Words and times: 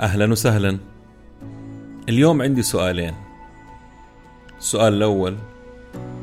أهلا 0.00 0.32
وسهلا. 0.32 0.78
اليوم 2.08 2.42
عندي 2.42 2.62
سؤالين. 2.62 3.14
السؤال 4.58 4.94
الأول 4.94 5.36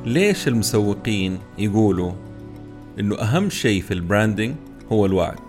ليش 0.06 0.48
المسوقين 0.48 1.40
يقولوا 1.58 2.12
إنه 3.00 3.16
أهم 3.16 3.50
شيء 3.50 3.82
في 3.82 3.94
البراندنج 3.94 4.56
هو 4.92 5.06
الوعد؟ 5.06 5.40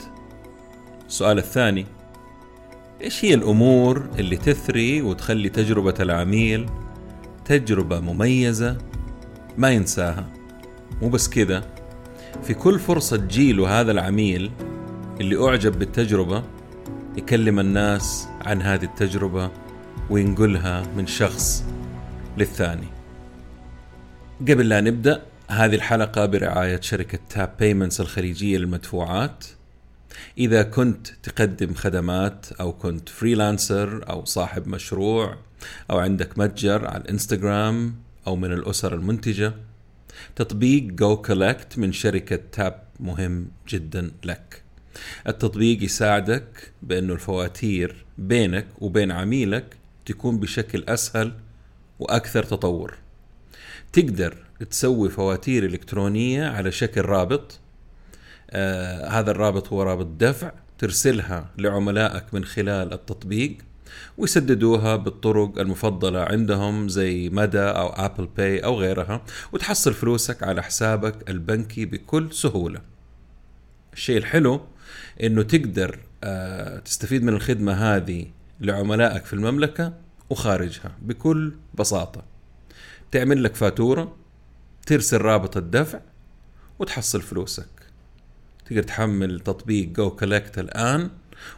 السؤال 1.08 1.38
الثاني 1.38 1.86
إيش 3.02 3.24
هي 3.24 3.34
الأمور 3.34 4.06
اللي 4.18 4.36
تثري 4.36 5.02
وتخلي 5.02 5.48
تجربة 5.48 5.94
العميل 6.00 6.66
تجربة 7.44 8.00
مميزة 8.00 8.78
ما 9.58 9.70
ينساها؟ 9.70 10.26
مو 11.02 11.08
بس 11.08 11.28
كذا 11.28 11.64
في 12.42 12.54
كل 12.54 12.78
فرصة 12.78 13.16
تجيله 13.16 13.80
هذا 13.80 13.92
العميل 13.92 14.50
اللي 15.20 15.48
أعجب 15.48 15.78
بالتجربة 15.78 16.42
يكلم 17.16 17.60
الناس 17.60 18.28
عن 18.40 18.62
هذه 18.62 18.84
التجربة 18.84 19.50
وينقلها 20.10 20.82
من 20.96 21.06
شخص 21.06 21.64
للثاني. 22.38 22.88
قبل 24.40 24.68
لا 24.68 24.80
نبدأ 24.80 25.22
هذه 25.48 25.74
الحلقة 25.74 26.26
برعاية 26.26 26.80
شركة 26.80 27.18
Tap 27.30 27.56
Payments 27.58 28.00
الخليجية 28.00 28.58
للمدفوعات. 28.58 29.44
إذا 30.38 30.62
كنت 30.62 31.08
تقدم 31.22 31.74
خدمات 31.74 32.46
أو 32.60 32.72
كنت 32.72 33.08
freelancer 33.08 34.08
أو 34.08 34.24
صاحب 34.24 34.68
مشروع 34.68 35.36
أو 35.90 35.98
عندك 35.98 36.38
متجر 36.38 36.86
على 36.86 37.02
الانستغرام 37.02 37.94
أو 38.26 38.36
من 38.36 38.52
الأسر 38.52 38.94
المنتجة 38.94 39.54
تطبيق 40.36 40.82
goCollect 40.82 41.78
من 41.78 41.92
شركة 41.92 42.40
Tap 42.52 42.82
مهم 43.00 43.48
جدا 43.68 44.10
لك. 44.24 44.65
التطبيق 45.28 45.82
يساعدك 45.82 46.72
بأنه 46.82 47.12
الفواتير 47.12 48.04
بينك 48.18 48.66
وبين 48.78 49.10
عميلك 49.10 49.76
تكون 50.06 50.40
بشكل 50.40 50.84
أسهل 50.88 51.32
وأكثر 51.98 52.42
تطور. 52.42 52.94
تقدر 53.92 54.36
تسوي 54.70 55.08
فواتير 55.08 55.64
إلكترونية 55.64 56.46
على 56.48 56.72
شكل 56.72 57.00
رابط. 57.00 57.60
آه 58.50 59.08
هذا 59.08 59.30
الرابط 59.30 59.68
هو 59.68 59.82
رابط 59.82 60.06
دفع 60.06 60.52
ترسلها 60.78 61.50
لعملائك 61.58 62.34
من 62.34 62.44
خلال 62.44 62.92
التطبيق 62.92 63.56
ويسددوها 64.18 64.96
بالطرق 64.96 65.58
المفضلة 65.58 66.20
عندهم 66.20 66.88
زي 66.88 67.28
مدى 67.28 67.60
أو 67.60 67.88
Apple 67.88 68.28
Pay 68.36 68.58
أو 68.58 68.80
غيرها 68.80 69.22
وتحصل 69.52 69.94
فلوسك 69.94 70.42
على 70.42 70.62
حسابك 70.62 71.30
البنكي 71.30 71.84
بكل 71.84 72.32
سهولة. 72.32 72.80
الشيء 73.92 74.16
الحلو 74.16 74.60
إنه 75.22 75.42
تقدر 75.42 75.98
آه، 76.24 76.78
تستفيد 76.78 77.22
من 77.22 77.28
الخدمة 77.28 77.72
هذه 77.72 78.26
لعملائك 78.60 79.24
في 79.24 79.32
المملكة 79.32 79.92
وخارجها 80.30 80.96
بكل 81.02 81.52
بساطة. 81.74 82.24
تعمل 83.10 83.44
لك 83.44 83.54
فاتورة 83.54 84.16
ترسل 84.86 85.18
رابط 85.18 85.56
الدفع 85.56 86.00
وتحصل 86.78 87.22
فلوسك. 87.22 87.68
تقدر 88.66 88.82
تحمل 88.82 89.40
تطبيق 89.40 89.88
جو 89.88 90.10
كولكت 90.10 90.58
الآن 90.58 91.10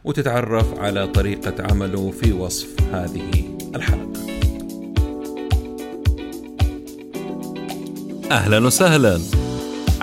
وتتعرف 0.05 0.79
على 0.79 1.07
طريقة 1.07 1.73
عمله 1.73 2.11
في 2.11 2.33
وصف 2.33 2.81
هذه 2.93 3.59
الحلقة. 3.75 4.29
أهلا 8.31 8.67
وسهلا. 8.67 9.21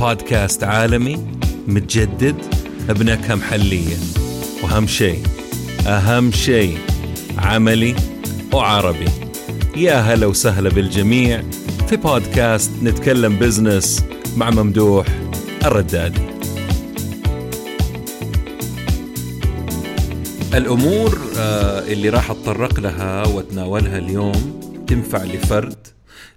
بودكاست 0.00 0.64
عالمي 0.64 1.16
متجدد 1.66 2.36
بنكهة 2.88 3.34
محلية 3.34 3.96
وأهم 4.62 4.86
شيء 4.86 5.22
أهم 5.86 6.32
شيء 6.32 6.78
عملي 7.38 7.96
وعربي. 8.52 9.08
يا 9.76 9.94
هلا 9.94 10.26
وسهلا 10.26 10.70
بالجميع 10.70 11.42
في 11.88 11.96
بودكاست 11.96 12.70
نتكلم 12.82 13.38
بزنس 13.38 14.04
مع 14.36 14.50
ممدوح 14.50 15.06
الردادي 15.64 16.22
الأمور 20.54 21.18
آه، 21.38 21.92
اللي 21.92 22.08
راح 22.08 22.30
أتطرق 22.30 22.80
لها 22.80 23.26
وأتناولها 23.26 23.98
اليوم 23.98 24.60
تنفع 24.86 25.24
لفرد 25.24 25.86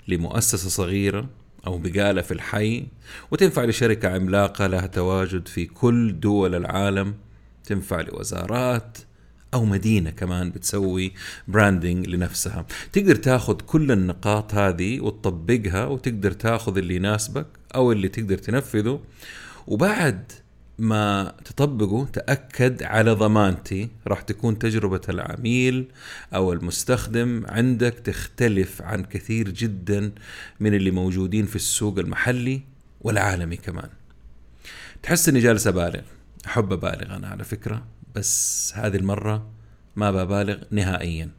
لمؤسسة 0.08 0.70
صغيرة 0.70 1.43
أو 1.68 1.78
بقالة 1.78 2.22
في 2.22 2.34
الحي 2.34 2.86
وتنفع 3.32 3.64
لشركة 3.64 4.10
عملاقة 4.10 4.68
لها 4.68 4.88
تواجد 4.88 5.48
في 5.48 5.66
كل 5.66 6.20
دول 6.20 6.56
العالم. 6.56 7.16
تنفع 7.66 8.02
لوزارات 8.02 8.98
أو 9.54 9.66
مدينة 9.66 10.10
كمان 10.10 10.52
بتسوي 10.52 11.12
براندنج 11.48 12.08
لنفسها. 12.08 12.66
تقدر 12.94 13.16
تاخذ 13.16 13.56
كل 13.56 13.92
النقاط 13.92 14.54
هذه 14.54 15.00
وتطبقها 15.00 15.86
وتقدر 15.86 16.32
تاخذ 16.32 16.78
اللي 16.78 16.96
يناسبك 16.96 17.48
أو 17.76 17.92
اللي 17.92 18.08
تقدر 18.08 18.38
تنفذه. 18.38 19.00
وبعد 19.68 20.32
ما 20.80 21.34
تطبقه 21.46 22.08
تأكد 22.14 22.84
على 22.84 23.12
ضمانتي. 23.12 23.90
راح 24.08 24.22
تكون 24.22 24.60
تجربة 24.60 25.02
العميل 25.10 25.86
أو 26.36 26.54
المستخدم 26.54 27.44
عندك 27.48 27.94
تختلف 27.94 28.82
عن 28.82 29.04
كثير 29.04 29.50
جدا 29.50 30.12
من 30.60 30.74
اللي 30.74 30.92
موجودين 30.92 31.46
في 31.46 31.56
السوق 31.56 32.00
المحلي 32.00 32.62
والعالمي 33.02 33.58
كمان. 33.58 33.90
تحس 35.04 35.30
إني 35.30 35.40
جالس 35.40 35.68
أبالغ 35.68 36.02
أحب 36.46 36.74
أبالغ 36.74 37.16
أنا 37.16 37.28
على 37.28 37.44
فكرة 37.44 37.86
بس 38.16 38.74
هذه 38.76 38.96
المرة 38.96 39.48
ما 39.96 40.12
ببالغ 40.12 40.58
نهائيا. 40.72 41.30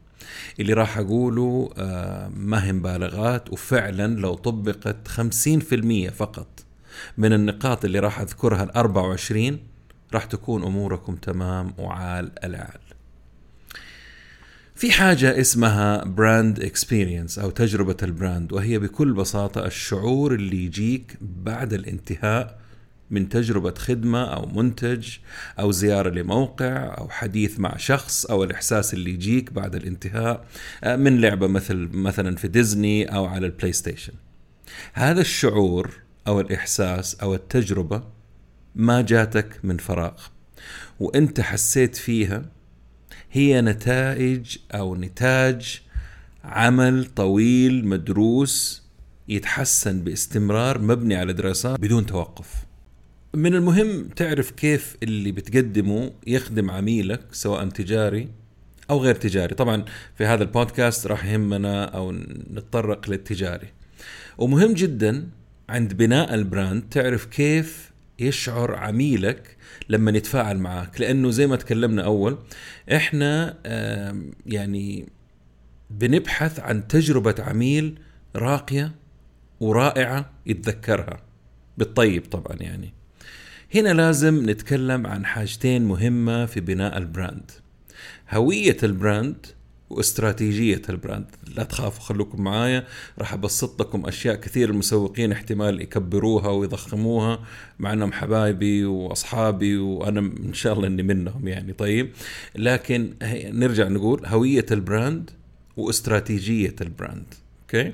اللي 0.59 0.73
راح 0.73 0.97
أقوله 0.97 1.69
آه، 1.77 2.27
ما 2.27 2.65
هي 2.65 2.73
مبالغات 2.73 3.53
وفعلا 3.53 4.19
لو 4.19 4.33
طبقت 4.33 5.07
50% 5.07 6.09
فقط. 6.09 6.54
من 7.17 7.33
النقاط 7.33 7.85
اللي 7.85 7.99
راح 7.99 8.19
أذكرها 8.19 8.63
ال 8.63 8.71
24 8.71 9.59
راح 10.13 10.25
تكون 10.25 10.63
أموركم 10.63 11.15
تمام 11.15 11.73
وعال 11.77 12.31
العال. 12.43 12.79
في 14.75 14.91
حاجة 14.91 15.39
اسمها 15.39 16.03
brand 16.03 16.59
experience 16.59 17.39
أو 17.39 17.49
تجربة 17.49 17.97
ال 18.03 18.11
brand 18.11 18.53
وهي 18.53 18.79
بكل 18.79 19.13
بساطة 19.13 19.65
الشعور 19.65 20.33
اللي 20.33 20.65
يجيك 20.65 21.17
بعد 21.21 21.73
الانتهاء 21.73 22.59
من 23.11 23.29
تجربة 23.29 23.73
خدمة 23.77 24.23
أو 24.23 24.45
منتج 24.45 25.09
أو 25.59 25.71
زيارة 25.71 26.09
لموقع 26.09 26.97
أو 26.97 27.09
حديث 27.09 27.59
مع 27.59 27.77
شخص 27.77 28.25
أو 28.25 28.43
الإحساس 28.43 28.93
اللي 28.93 29.11
يجيك 29.11 29.53
بعد 29.53 29.75
الانتهاء 29.75 30.45
من 30.85 31.21
لعبة 31.21 31.47
مثل 31.47 31.89
مثلا 31.93 32.35
في 32.35 32.47
ديزني 32.47 33.15
أو 33.15 33.25
على 33.25 33.45
ال 33.45 33.73
PlayStation 33.73 34.13
هذا 34.93 35.21
الشعور 35.21 36.04
أو 36.27 36.39
الإحساس 36.39 37.15
أو 37.15 37.35
التجربة 37.35 38.03
ما 38.75 39.01
جاتك 39.01 39.59
من 39.63 39.77
فراغ 39.77 40.21
وأنت 40.99 41.41
حسيت 41.41 41.95
فيها 41.95 42.45
هي 43.31 43.61
نتائج 43.61 44.57
أو 44.71 44.95
نتاج 44.95 45.81
عمل 46.43 47.05
طويل 47.05 47.87
مدروس 47.87 48.83
يتحسن 49.27 50.03
باستمرار 50.03 50.81
مبني 50.81 51.15
على 51.15 51.33
دراسات 51.33 51.79
بدون 51.79 52.05
توقف. 52.05 52.65
من 53.33 53.55
المهم 53.55 54.07
تعرف 54.15 54.51
كيف 54.51 54.97
اللي 55.03 55.31
بتقدمه 55.31 56.11
يخدم 56.27 56.71
عميلك 56.71 57.21
سواء 57.31 57.69
تجاري 57.69 58.29
أو 58.89 58.99
غير 58.99 59.15
تجاري. 59.15 59.55
طبعا 59.55 59.85
في 60.17 60.25
هذا 60.25 60.43
البودكاست 60.43 61.07
راح 61.07 61.25
يهمنا 61.25 61.85
أو 61.85 62.11
نتطرق 62.51 63.09
للتجاري. 63.09 63.67
ومهم 64.37 64.73
جدا 64.73 65.29
عند 65.69 65.93
بناء 65.93 66.33
ال 66.33 66.41
brand 66.41 66.83
تعرف 66.91 67.25
كيف 67.25 67.91
يشعر 68.19 68.75
عميلك 68.75 69.57
لما 69.89 70.11
يتفاعل 70.11 70.57
معك 70.57 71.01
لأنه 71.01 71.29
زي 71.29 71.47
ما 71.47 71.55
تكلمنا 71.55 72.01
أول 72.01 72.37
إحنا 72.95 73.57
يعني 74.45 75.09
بنبحث 75.89 76.59
عن 76.59 76.87
تجربة 76.87 77.35
عميل 77.39 77.99
راقية 78.35 78.95
ورائعة 79.59 80.31
يتذكرها. 80.45 81.21
بالطيب 81.77 82.25
طبعا 82.31 82.57
يعني. 82.59 82.93
هنا 83.75 83.93
لازم 83.93 84.49
نتكلم 84.49 85.07
عن 85.07 85.25
حاجتين 85.25 85.85
مهمة 85.85 86.45
في 86.45 86.59
بناء 86.59 86.97
ال 86.97 87.05
brand. 87.05 87.51
هوية 88.31 88.77
ال 88.83 88.93
brand 88.93 89.45
واستراتيجية 89.89 90.81
ال 90.89 90.95
brand 90.95 91.25
لا 91.55 91.63
تخافوا 91.63 92.03
خلوكم 92.03 92.43
معايا. 92.43 92.87
راح 93.19 93.33
أبسط 93.33 93.81
لكم 93.81 94.05
أشياء 94.05 94.35
كثير 94.35 94.69
المسوقين 94.69 95.31
احتمال 95.31 95.81
يكبروها 95.81 96.49
ويضخموها. 96.49 97.39
مع 97.79 97.93
أنهم 97.93 98.11
حبايبي 98.13 98.85
وأصحابي 98.85 99.77
وأنا 99.77 100.19
إن 100.19 100.53
شاء 100.53 100.73
الله 100.73 100.87
أني 100.87 101.03
منهم 101.03 101.47
يعني 101.47 101.73
طيب. 101.73 102.09
لكن 102.55 103.13
نرجع 103.45 103.87
نقول 103.87 104.25
هوية 104.25 104.65
ال 104.71 104.81
brand 104.81 105.29
واستراتيجية 105.77 106.75
ال 106.81 106.90
brand 106.90 107.33
okay؟ 107.61 107.93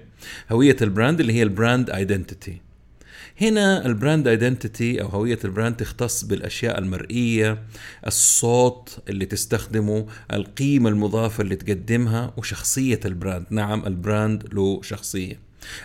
هوية 0.51 0.75
ال 0.81 0.87
brand 0.87 1.19
اللي 1.19 1.33
هي 1.33 1.43
ال 1.43 1.51
brand 1.51 1.89
identity 1.89 2.61
هنا 3.41 3.85
ال 3.85 3.92
brand 3.92 4.27
identity 4.27 5.01
أو 5.01 5.07
هوية 5.07 5.39
ال 5.45 5.50
brand 5.50 5.75
تختص 5.75 6.23
بالأشياء 6.23 6.79
المرئية 6.79 7.63
الصوت 8.07 8.99
اللي 9.09 9.25
تستخدمه 9.25 10.05
القيمة 10.33 10.89
المضافة 10.89 11.41
اللي 11.41 11.55
تقدمها 11.55 12.33
وشخصية 12.37 12.99
ال 13.05 13.12
brand 13.12 13.45
نعم 13.49 13.85
ال 13.85 13.96
brand 13.96 14.53
له 14.53 14.81
شخصية. 14.81 15.39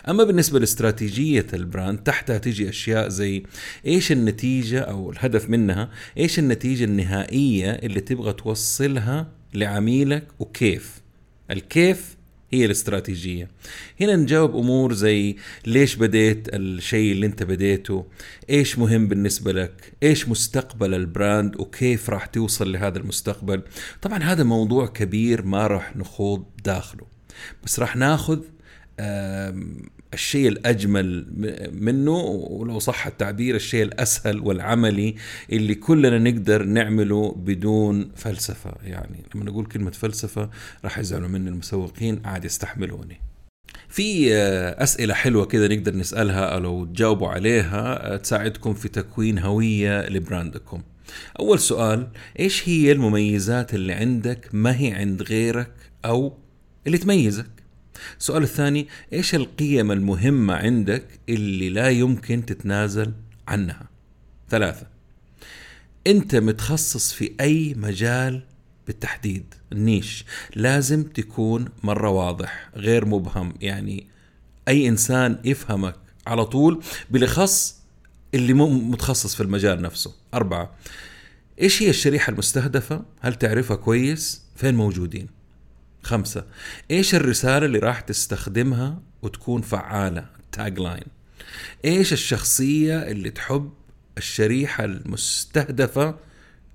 أما 0.09 0.23
بالنسبة 0.23 0.59
لاستراتيجية 0.59 1.47
ال 1.53 1.61
brand 1.61 1.99
تحتها 1.99 2.37
تيجي 2.37 2.69
أشياء 2.69 3.09
زي 3.09 3.43
إيش 3.85 4.11
النتيجة 4.11 4.79
أو 4.79 5.11
الهدف 5.11 5.49
منها 5.49 5.89
إيش 6.17 6.39
النتيجة 6.39 6.83
النهائية 6.83 7.71
اللي 7.71 7.99
تبغى 8.01 8.33
توصلها 8.33 9.27
لعميلك 9.53 10.27
وكيف؟ 10.39 11.01
الكيف 11.51 12.16
هي 12.51 12.65
الاستراتيجية. 12.65 13.49
هنا 14.01 14.15
نجاوب 14.15 14.55
أمور 14.55 14.93
زي 14.93 15.35
ليش 15.65 15.95
بديت 15.95 16.47
الشيء 16.53 17.11
اللي 17.11 17.25
أنت 17.25 17.43
بديته؟ 17.43 18.05
إيش 18.49 18.79
مهم 18.79 19.07
بالنسبة 19.07 19.51
لك؟ 19.51 19.93
إيش 20.03 20.29
مستقبل 20.29 20.93
البراند؟ 20.93 21.55
وكيف 21.59 22.09
راح 22.09 22.25
توصل 22.25 22.71
لهذا 22.71 22.97
المستقبل؟ 22.97 23.61
طبعا 24.01 24.23
هذا 24.23 24.43
موضوع 24.43 24.87
كبير 24.87 25.45
ما 25.45 25.67
راح 25.67 25.97
نخوض 25.97 26.45
داخله. 26.63 27.05
بس 27.63 27.79
راح 27.79 27.95
ناخذ 27.95 28.39
الشيء 30.13 30.47
الأجمل 30.47 31.25
منه 31.71 32.11
ولو 32.11 32.79
صح 32.79 33.07
التعبير 33.07 33.55
الشيء 33.55 33.83
الأسهل 33.83 34.39
والعملي 34.39 35.15
اللي 35.51 35.75
كلنا 35.75 36.17
نقدر 36.17 36.63
نعمله 36.63 37.31
بدون 37.31 38.11
فلسفة. 38.15 38.73
يعني 38.83 39.23
لما 39.35 39.45
نقول 39.45 39.65
كلمة 39.65 39.91
فلسفة 39.91 40.49
راح 40.83 40.99
يزعلوا 40.99 41.27
مني 41.27 41.49
المسوقين 41.49 42.21
عاد 42.25 42.45
يستحملوني 42.45 43.21
في 43.89 44.35
آه، 44.35 44.83
أسئلة 44.83 45.13
حلوة 45.13 45.45
كده 45.45 45.67
نقدر 45.67 45.95
نسألها 45.95 46.59
لو 46.59 46.85
تجاوبوا 46.85 47.27
عليها 47.27 48.13
آه، 48.13 48.17
تساعدكم 48.17 48.73
في 48.73 48.89
تكوين 48.89 49.39
هوية 49.39 50.09
لبراندكم. 50.09 50.81
أول 51.39 51.59
سؤال 51.59 52.07
إيش 52.39 52.69
هي 52.69 52.91
المميزات 52.91 53.73
اللي 53.73 53.93
عندك 53.93 54.49
ما 54.53 54.79
هي 54.79 54.91
عند 54.91 55.21
غيرك 55.21 55.73
أو 56.05 56.37
اللي 56.87 56.97
تميزك؟ 56.97 57.56
السؤال 58.19 58.43
الثاني 58.43 58.87
إيش 59.13 59.35
القيم 59.35 59.91
المهمة 59.91 60.53
عندك 60.53 61.05
اللي 61.29 61.69
لا 61.69 61.89
يمكن 61.89 62.45
تتنازل 62.45 63.13
عنها 63.47 63.89
ثلاثة 64.49 64.87
أنت 66.07 66.35
متخصص 66.35 67.13
في 67.13 67.31
أي 67.41 67.73
مجال 67.77 68.43
بالتحديد 68.87 69.53
النيش 69.71 70.25
لازم 70.55 71.03
تكون 71.03 71.65
مرة 71.83 72.09
واضح 72.09 72.69
غير 72.75 73.05
مبهم 73.05 73.53
يعني 73.61 74.07
أي 74.67 74.87
إنسان 74.87 75.39
يفهمك 75.43 75.95
على 76.27 76.45
طول 76.45 76.83
بالأخص 77.11 77.77
اللي 78.33 78.53
مو 78.53 78.69
متخصص 78.69 79.35
في 79.35 79.43
المجال 79.43 79.81
نفسه 79.81 80.15
أربعة 80.33 80.75
إيش 81.61 81.83
هي 81.83 81.89
الشريحة 81.89 82.31
المستهدفة؟ 82.31 83.05
هل 83.19 83.35
تعرفها 83.35 83.77
كويس؟ 83.77 84.41
فين 84.55 84.75
موجودين؟ 84.75 85.36
خمسة. 86.07 86.45
إيش 86.91 87.15
الرسالة 87.15 87.65
اللي 87.65 87.79
راح 87.79 87.99
تستخدمها 87.99 88.99
وتكون 89.21 89.61
فعالة؟ 89.61 90.25
تاج 90.51 90.79
لاين 90.79 91.03
إيش 91.85 92.13
الشخصية 92.13 92.97
اللي 92.97 93.29
تحب 93.29 93.69
الشريحة 94.17 94.85
المستهدفة 94.85 96.15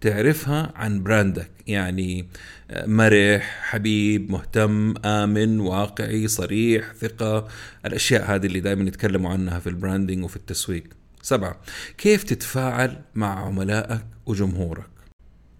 تعرفها 0.00 0.72
عن 0.76 1.02
brand 1.02 1.36
ك؟ 1.36 1.50
يعني 1.66 2.26
آه، 2.70 2.86
مرح 2.86 3.58
حبيب 3.62 4.30
مهتم 4.30 4.94
آمن 5.04 5.60
واقعي 5.60 6.28
صريح 6.28 6.92
ثقة. 6.92 7.48
الأشياء 7.86 8.34
هذه 8.34 8.46
اللي 8.46 8.60
دائما 8.60 8.88
يتكلموا 8.88 9.30
عنها 9.30 9.58
في 9.58 9.68
ال 9.68 9.74
branding 9.74 10.24
وفي 10.24 10.36
التسويق. 10.36 10.84
سبعة. 11.22 11.60
كيف 11.98 12.22
تتفاعل 12.22 13.00
مع 13.14 13.46
عملائك 13.46 14.04
وجمهورك؟ 14.26 14.91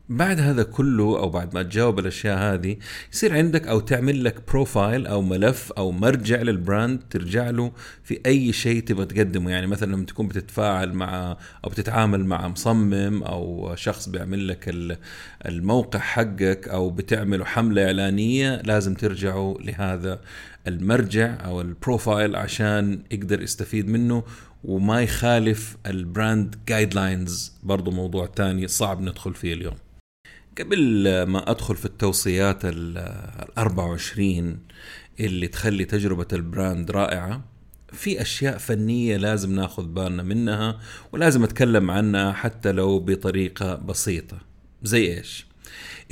بعد 0.09 0.41
هذا 0.41 0.63
كله 0.63 1.19
أو 1.19 1.31
بعد 1.31 1.55
ما 1.55 1.63
تجاوب 1.63 1.99
الأشياء 1.99 2.39
هذه 2.39 2.77
يصير 3.13 3.37
عندك 3.37 3.67
أو 3.67 3.81
تعمل 3.81 4.25
لك 4.25 4.37
profile 4.49 5.07
أو 5.07 5.23
ملف 5.23 5.73
أو 5.73 5.93
مرجع 5.93 6.43
لل 6.43 6.59
brand 6.59 7.01
ترجع 7.11 7.51
له 7.51 7.73
في 8.03 8.21
أي 8.27 8.53
شيء 8.53 8.83
تبغى 8.83 9.07
تقدمه. 9.07 9.51
يعني 9.51 9.67
مثلا 9.67 9.93
لما 9.93 10.05
تكون 10.05 10.29
بتتفاعل 10.29 10.93
مع 10.93 11.37
أو 11.65 11.71
بتتعامل 11.71 12.25
مع 12.25 12.49
مصمم 12.49 13.23
أو 13.23 13.75
شخص 13.77 14.09
بيعمل 14.09 14.49
لك 14.49 14.75
الموقع 15.47 15.99
حقك 15.99 16.69
أو 16.69 16.91
بتعملوا 16.91 17.47
حملة 17.47 17.85
إعلانية 17.87 18.63
لازم 18.63 18.95
ترجعوا 18.95 19.59
لهذا 19.61 20.21
المرجع 20.67 21.45
أو 21.45 21.61
البروفايل 21.61 22.37
عشان 22.37 23.03
يقدر 23.11 23.43
يستفيد 23.43 23.89
منه 23.89 24.23
وما 24.65 25.03
يخالف 25.03 25.77
ال 25.87 26.57
brand 26.69 26.95
guidelines 26.95 27.53
برضه 27.63 27.91
موضوع 27.91 28.27
تاني 28.27 28.69
صعب 28.69 29.01
ندخل 29.01 29.35
فيه 29.35 29.53
اليوم. 29.55 29.75
قبل 30.59 31.23
ما 31.23 31.51
أدخل 31.51 31.77
في 31.77 31.85
التوصيات 31.85 32.61
ال 32.65 32.99
24 33.59 34.59
اللي 35.21 35.49
تخلي 35.49 35.85
تجربة 35.85 36.27
ال 36.33 36.42
brand 36.42 36.91
رائعة 36.91 37.45
في 37.93 38.23
أشياء 38.23 38.59
فنية 38.59 39.17
لازم 39.17 39.55
ناخذ 39.55 39.87
بالنا 39.87 40.23
منها 40.23 40.81
ولازم 41.13 41.45
أتكلم 41.45 41.91
عنها 41.91 42.33
حتى 42.33 42.73
لو 42.73 43.01
بطريقة 43.01 43.75
بسيطة 43.75 44.39
زي 44.83 45.19
إيش؟ 45.19 45.47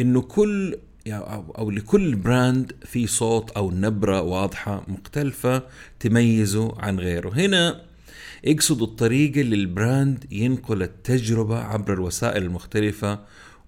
إنه 0.00 0.20
كل 0.20 0.76
أو 1.08 1.70
لكل 1.70 2.14
brand 2.14 2.72
في 2.84 3.06
صوت 3.06 3.50
أو 3.50 3.70
نبرة 3.70 4.22
واضحة 4.22 4.84
مختلفة 4.88 5.62
تميزه 6.00 6.75
عن 6.78 7.00
غيره 7.00 7.31
هنا 7.31 7.81
يقصد 8.44 8.82
الطريقة 8.82 9.41
اللي 9.41 9.56
ال 9.56 9.69
brand 9.69 10.32
ينقل 10.32 10.82
التجربة 10.82 11.58
عبر 11.58 11.93
الوسائل 11.93 12.43
المختلفة 12.43 13.19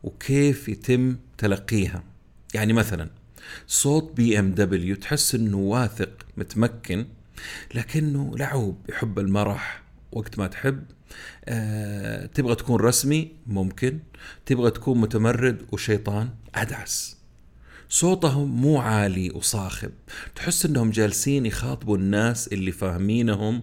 وكيف 0.03 0.69
يتم 0.69 1.17
تلقيها. 1.39 2.05
يعني 2.55 2.73
مثلا 2.73 3.11
صوت 3.67 4.13
BMW 4.17 4.97
تحس 4.97 5.35
إنه 5.35 5.57
واثق 5.57 6.27
متمكن 6.37 7.07
لكنه 7.75 8.37
لعوب 8.37 8.79
يحب 8.89 9.19
المرح. 9.19 9.83
وقت 10.13 10.39
ما 10.39 10.47
تحب 10.47 10.85
أه 11.45 12.27
تبغى 12.27 12.55
تكون 12.55 12.81
رسمي 12.81 13.33
ممكن. 13.47 13.99
تبغى 14.47 14.71
تكون 14.71 15.01
متمرد 15.01 15.63
وشيطان 15.73 16.29
أدعس. 16.55 17.17
صوتهم 17.89 18.61
مو 18.61 18.79
عالي 18.79 19.31
وصاخب. 19.31 19.91
تحس 20.35 20.67
إنهم 20.67 20.91
جالسين 20.91 21.47
يخاطبوا 21.47 21.97
الناس 21.97 22.49
اللي 22.49 22.73
فاهمينهم 22.73 23.63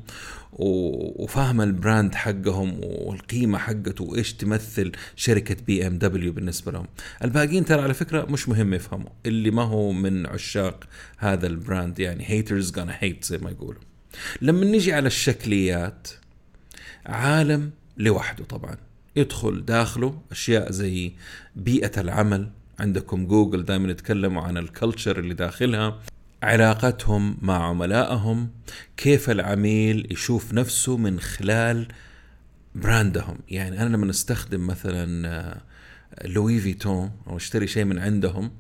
وفاهم 0.54 1.62
ال 1.62 1.71
brand 1.71 2.16
حقهم 2.16 2.80
والقيمة 2.84 3.58
حقته 3.58 4.04
وإيش 4.04 4.34
تمثل 4.34 4.92
شركة 5.16 5.56
BMW 5.68 6.34
بالنسبة 6.34 6.72
لهم. 6.72 6.88
الباقيين 7.24 7.66
ترى 7.66 7.82
على 7.82 7.94
فكرة 7.94 8.26
مش 8.26 8.50
مهم 8.50 8.74
يفهموا 8.74 9.10
اللي 9.26 9.52
ما 9.52 9.64
هو 9.64 9.92
من 9.92 10.26
عشاق 10.26 10.84
هذا 11.18 11.48
ال 11.48 11.56
brand 11.56 12.00
يعني 12.00 12.24
haters 12.28 12.72
gonna 12.72 12.90
hate 13.00 13.24
زي 13.24 13.38
ما 13.38 13.50
يقولوا. 13.50 13.82
لما 14.42 14.66
نيجي 14.66 14.94
على 14.94 15.08
الشكليات 15.08 16.08
عالم 17.06 17.72
لوحده 17.98 18.44
طبعا. 18.44 18.76
يدخل 19.16 19.66
داخله 19.66 20.22
أشياء 20.32 20.72
زي 20.72 21.12
بيئة 21.56 22.02
العمل 22.02 22.50
عندكم 22.80 23.26
جوجل 23.28 23.66
دائما 23.66 23.92
يتكلموا 23.92 24.42
عن 24.42 24.58
ال 24.58 24.65
culture 24.65 25.20
اللي 25.20 25.34
داخلها. 25.34 26.00
علاقتهم 26.44 27.38
مع 27.42 27.70
عملائهم 27.70 28.50
كيف 28.98 29.30
العميل 29.30 30.08
يشوف 30.12 30.54
نفسه 30.54 30.98
من 30.98 31.20
خلال 31.20 31.88
brand 32.76 33.14
هم. 33.14 33.38
يعني 33.50 33.82
أنا 33.82 33.96
لما 33.96 34.10
استخدم 34.10 34.68
مثلا 34.68 35.28
آه، 35.28 35.62
لوي 36.28 36.60
فيتون 36.60 37.12
أو 37.28 37.38
أشتري 37.38 37.68
شيء 37.68 37.84
من 37.84 38.00
عندهم 38.00 38.52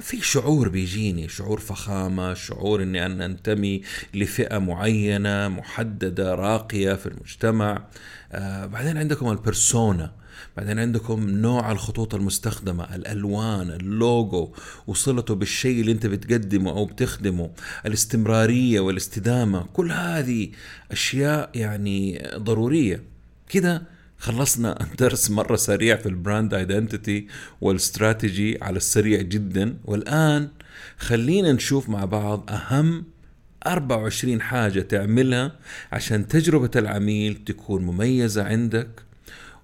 في 0.00 0.20
شعور 0.20 0.68
بيجيني 0.68 1.28
شعور 1.28 1.60
فخامة 1.60 2.34
شعور 2.34 2.82
إني 2.82 3.06
أنا 3.06 3.26
أنتمي 3.26 3.82
لفئة 4.14 4.58
معينة 4.58 5.48
محددة 5.48 6.34
راقية 6.34 6.94
في 6.94 7.06
المجتمع. 7.06 7.84
آه 8.32 8.66
بعدين 8.66 8.98
عندكم 8.98 9.30
ال 9.30 9.40
persona 9.40 10.12
بعدين 10.56 10.78
عندكم 10.78 11.30
نوع 11.30 11.72
الخطوط 11.72 12.14
المستخدمة 12.14 12.94
الألوان 12.94 13.70
اللوجو 13.70 14.52
وصلته 14.86 15.34
بالشيء 15.34 15.80
اللي 15.80 15.92
أنت 15.92 16.06
بتقدمه 16.06 16.70
أو 16.70 16.84
بتخدمه 16.84 17.50
الاستمرارية 17.86 18.80
والاستدامة 18.80 19.66
كل 19.72 19.92
هذه 19.92 20.48
أشياء 20.90 21.50
يعني 21.54 22.28
ضرورية. 22.36 23.02
كده 23.48 23.82
خلصنا 24.18 24.78
درس 25.00 25.30
مرة 25.30 25.56
سريع 25.56 25.96
في 25.96 26.06
ال 26.06 26.14
brand 26.14 26.54
identity 26.54 27.26
وال 27.60 27.80
strategy 27.80 28.58
على 28.62 28.76
السريع 28.76 29.20
جدا. 29.22 29.76
والآن 29.84 30.48
خلينا 30.98 31.52
نشوف 31.52 31.88
مع 31.88 32.04
بعض 32.04 32.50
أهم 32.50 33.04
24 33.66 34.40
حاجة 34.40 34.80
تعملها 34.80 35.52
عشان 35.92 36.28
تجربة 36.28 36.70
العميل 36.76 37.44
تكون 37.44 37.82
مميزة 37.82 38.44
عندك 38.44 39.07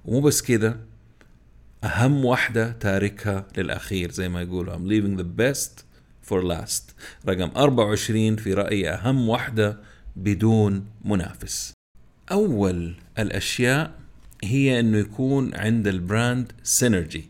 ومو 0.05 0.21
بس 0.21 0.43
كده 0.43 0.77
أهم 1.85 2.25
واحدة 2.25 2.73
تاركها 2.73 3.47
للأخير 3.57 4.11
زي 4.11 4.29
ما 4.29 4.43
يقولوا. 4.43 4.75
I'm 4.75 4.89
leaving 4.89 5.21
the 5.21 5.27
best 5.41 5.85
for 6.29 6.43
last. 6.43 6.95
رقم 7.29 7.51
24 7.57 8.37
في 8.37 8.55
رأيي 8.55 8.91
أهم 8.91 9.29
واحدة 9.29 9.79
بدون 10.17 10.87
منافس. 11.05 11.73
أول 12.33 12.95
الأشياء 13.19 13.93
هي 14.45 14.81
أنه 14.81 14.99
يكون 14.99 15.55
عند 15.55 15.87
ال 15.87 15.98
brand 15.98 16.53
synergy 16.63 17.25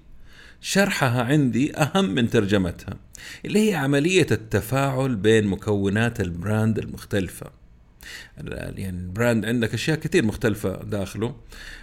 شرحها 0.60 1.22
عندي 1.22 1.76
أهم 1.76 2.04
من 2.04 2.30
ترجمتها 2.30 2.96
اللي 3.44 3.70
هي 3.70 3.74
عملية 3.74 4.26
التفاعل 4.30 5.16
بين 5.16 5.46
مكونات 5.46 6.20
ال 6.20 6.30
brand 6.30 6.78
المختلفة. 6.78 7.63
يعني 8.44 8.88
ال 8.88 8.98
brand 8.98 9.44
عندك 9.44 9.74
أشياء 9.74 9.98
كثير 9.98 10.24
مختلفة 10.24 10.82
داخله 10.82 11.34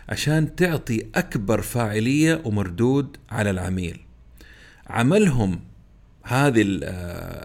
عشان 0.09 0.55
تعطي 0.55 1.05
أكبر 1.15 1.61
فاعلية 1.61 2.41
ومردود 2.45 3.17
على 3.29 3.49
العميل. 3.49 3.99
عملهم 4.87 5.59
هذه 6.23 6.61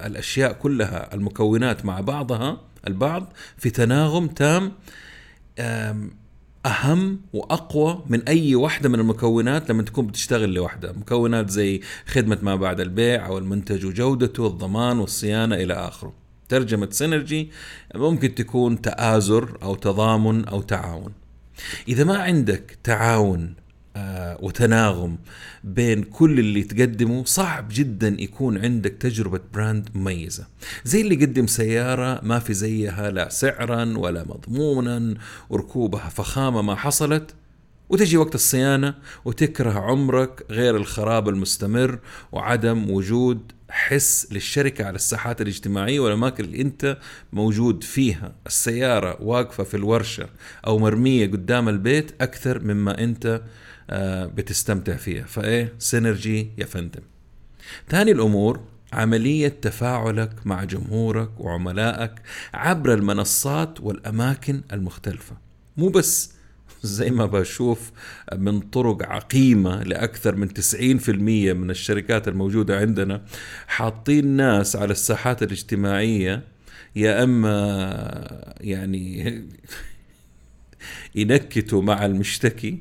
الأشياء 0.06 0.52
كلها 0.52 1.14
المكونات 1.14 1.84
مع 1.84 2.00
بعضها 2.00 2.60
البعض 2.86 3.32
في 3.56 3.70
تناغم 3.70 4.26
تام 4.26 4.72
أهم 6.66 7.20
وأقوى 7.32 8.04
من 8.06 8.22
أي 8.22 8.54
واحدة 8.54 8.88
من 8.88 9.00
المكونات 9.00 9.70
لما 9.70 9.82
تكون 9.82 10.06
بتشتغل 10.06 10.54
لوحدها. 10.54 10.92
مكونات 10.92 11.50
زي 11.50 11.80
خدمة 12.06 12.38
ما 12.42 12.56
بعد 12.56 12.80
البيع 12.80 13.26
أو 13.26 13.38
المنتج 13.38 13.86
وجودته 13.86 14.46
الضمان 14.46 14.98
والصيانة 14.98 15.54
إلى 15.56 15.74
آخره. 15.74 16.25
ترجمة 16.48 16.88
سينرجي 16.90 17.50
ممكن 17.94 18.34
تكون 18.34 18.82
تآزر 18.82 19.58
أو 19.62 19.74
تضامن 19.74 20.44
أو 20.44 20.62
تعاون. 20.62 21.12
إذا 21.88 22.04
ما 22.04 22.18
عندك 22.18 22.78
تعاون 22.84 23.54
آه، 23.96 24.38
وتناغم 24.42 25.18
بين 25.64 26.02
كل 26.02 26.38
اللي 26.38 26.62
تقدمه 26.62 27.24
صعب 27.24 27.68
جدا 27.70 28.16
يكون 28.18 28.58
عندك 28.58 28.90
تجربة 28.90 29.40
براند 29.54 29.88
مميزة. 29.94 30.46
زي 30.84 31.00
اللي 31.00 31.14
يقدم 31.14 31.46
سيارة 31.46 32.20
ما 32.22 32.38
في 32.38 32.54
زيها 32.54 33.10
لا 33.10 33.28
سعرا 33.28 33.98
ولا 33.98 34.24
مضمونا 34.24 35.14
وركوبها 35.50 36.08
فخامة 36.08 36.62
ما 36.62 36.74
حصلت 36.74 37.34
وتجي 37.88 38.16
وقت 38.16 38.34
الصيانة 38.34 38.94
وتكره 39.24 39.70
عمرك 39.70 40.46
غير 40.50 40.76
الخراب 40.76 41.28
المستمر 41.28 41.98
وعدم 42.32 42.90
وجود 42.90 43.52
حس 43.70 44.28
للشركة 44.32 44.84
على 44.84 44.96
الساحات 44.96 45.40
الاجتماعية 45.40 46.00
والأماكن 46.00 46.44
اللي 46.44 46.60
أنت 46.60 46.98
موجود 47.32 47.84
فيها. 47.84 48.34
السيارة 48.46 49.22
واقفة 49.22 49.64
في 49.64 49.76
الورشة 49.76 50.28
أو 50.66 50.78
مرمية 50.78 51.26
قدام 51.26 51.68
البيت 51.68 52.12
أكثر 52.20 52.58
مما 52.64 53.04
أنت 53.04 53.42
آه، 53.90 54.26
بتستمتع 54.26 54.96
فيها. 54.96 55.24
فإيه؟ 55.24 55.72
سينرجي 55.78 56.50
يا 56.58 56.66
فندم. 56.66 57.02
ثاني 57.88 58.10
الأمور 58.12 58.60
عملية 58.92 59.48
تفاعلك 59.48 60.32
مع 60.44 60.64
جمهورك 60.64 61.40
وعملائك 61.40 62.12
عبر 62.54 62.94
المنصات 62.94 63.80
والأماكن 63.80 64.62
المختلفة. 64.72 65.36
مو 65.76 65.88
بس 65.88 66.35
زي 66.82 67.10
ما 67.10 67.26
بشوف 67.26 67.92
من 68.36 68.60
طرق 68.60 69.02
عقيمة 69.02 69.82
لأكثر 69.82 70.36
من 70.36 70.48
90% 70.48 71.08
من 71.54 71.70
الشركات 71.70 72.28
الموجودة 72.28 72.78
عندنا 72.78 73.22
حاطين 73.66 74.26
ناس 74.26 74.76
على 74.76 74.92
الساحات 74.92 75.42
الاجتماعية 75.42 76.42
يا 76.96 77.22
أما 77.22 78.54
يعني 78.60 79.34
ينكتوا 81.14 81.82
مع 81.82 82.06
المشتكي 82.06 82.78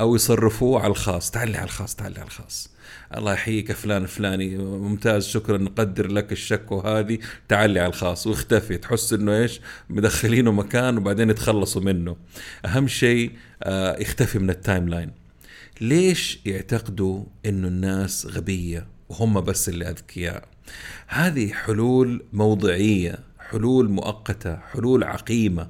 أو 0.00 0.14
يصرفوه 0.14 0.80
على 0.80 0.90
الخاص. 0.90 1.30
تعالي 1.30 1.56
على 1.56 1.64
الخاص 1.64 1.94
تعالي 1.94 2.18
على 2.18 2.26
الخاص. 2.26 2.70
الله 3.16 3.32
يحييك 3.32 3.72
فلان 3.72 4.06
فلاني 4.06 4.58
ممتاز 4.58 5.26
شكرا 5.26 5.58
نقدر 5.58 6.06
لك 6.12 6.32
الشكوى 6.32 6.82
هذه 6.84 7.18
تعالي 7.48 7.80
على 7.80 7.88
الخاص 7.88 8.26
واختفي. 8.26 8.78
تحس 8.78 9.12
إنه 9.12 9.36
إيش؟ 9.36 9.60
مدخلينه 9.90 10.52
مكان 10.52 10.98
وبعدين 10.98 11.30
يتخلصوا 11.30 11.82
منه. 11.82 12.16
أهم 12.64 12.88
شيء 12.88 13.32
آه 13.62 13.98
يختفي 14.00 14.38
من 14.38 14.50
ال 14.50 14.88
timeline. 14.88 15.10
ليش 15.80 16.40
يعتقدوا 16.46 17.24
إنه 17.46 17.68
الناس 17.68 18.26
غبية 18.26 18.86
وهم 19.08 19.40
بس 19.40 19.68
اللي 19.68 19.90
أذكياء؟ 19.90 20.44
هذه 21.06 21.52
حلول 21.52 22.24
موضعية 22.32 23.18
حلول 23.38 23.90
مؤقتة 23.90 24.56
حلول 24.56 25.04
عقيمة. 25.04 25.68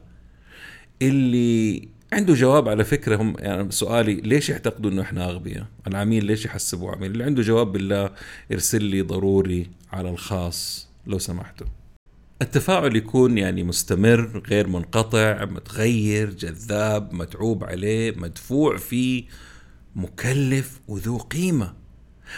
اللي 1.02 1.88
عنده 2.12 2.34
جواب 2.34 2.68
على 2.68 2.84
فكرة 2.84 3.16
هم 3.16 3.34
يعني 3.38 3.70
سؤالي 3.70 4.14
ليش 4.14 4.48
يعتقدوا 4.48 4.90
إنه 4.90 5.02
إحنا 5.02 5.30
أغبياء؟ 5.30 5.66
العميل 5.86 6.24
ليش 6.24 6.44
يحسبوا 6.44 6.90
عميل؟ 6.90 7.10
اللي 7.10 7.24
عنده 7.24 7.42
جواب 7.42 7.72
بالله 7.72 8.10
ارسل 8.52 8.82
لي 8.82 9.02
ضروري 9.02 9.70
على 9.92 10.10
الخاص 10.10 10.88
لو 11.06 11.18
سمحتوا. 11.18 11.66
التفاعل 12.42 12.96
يكون 12.96 13.38
يعني 13.38 13.62
مستمر 13.62 14.42
غير 14.48 14.66
منقطع 14.66 15.44
متغير 15.44 16.30
جذاب 16.30 17.12
متعوب 17.14 17.64
عليه 17.64 18.14
مدفوع 18.16 18.76
فيه 18.76 19.24
مكلف 19.96 20.80
وذو 20.88 21.18
قيمة 21.18 21.79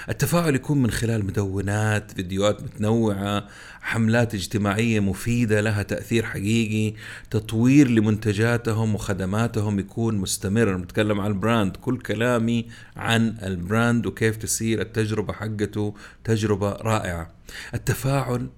التفاعل 0.09 0.55
يكون 0.55 0.83
من 0.83 0.91
خلال 0.91 1.27
مدونات 1.27 2.11
فيديوهات 2.11 2.63
متنوعة 2.63 3.49
حملات 3.81 4.35
اجتماعية 4.35 5.01
مفيدة 5.01 5.61
لها 5.61 5.83
تأثير 5.83 6.27
حقيقي 6.27 6.97
تطوير 7.31 7.89
لمنتجاتهم 7.89 8.95
وخدماتهم 8.95 9.79
يكون 9.79 10.17
مستمر. 10.17 10.77
نتكلم 10.77 11.21
عن 11.21 11.31
ال 11.31 11.38
brand 11.38 11.77
كل 11.77 11.99
كلامي 11.99 12.67
عن 12.97 13.37
ال 13.43 13.53
brand 13.53 14.07
وكيف 14.07 14.37
تصير 14.37 14.81
التجربة 14.81 15.33
حقته 15.33 15.95
تجربة 16.25 16.73
رائعة. 16.73 17.31
التفاعل 17.75 18.49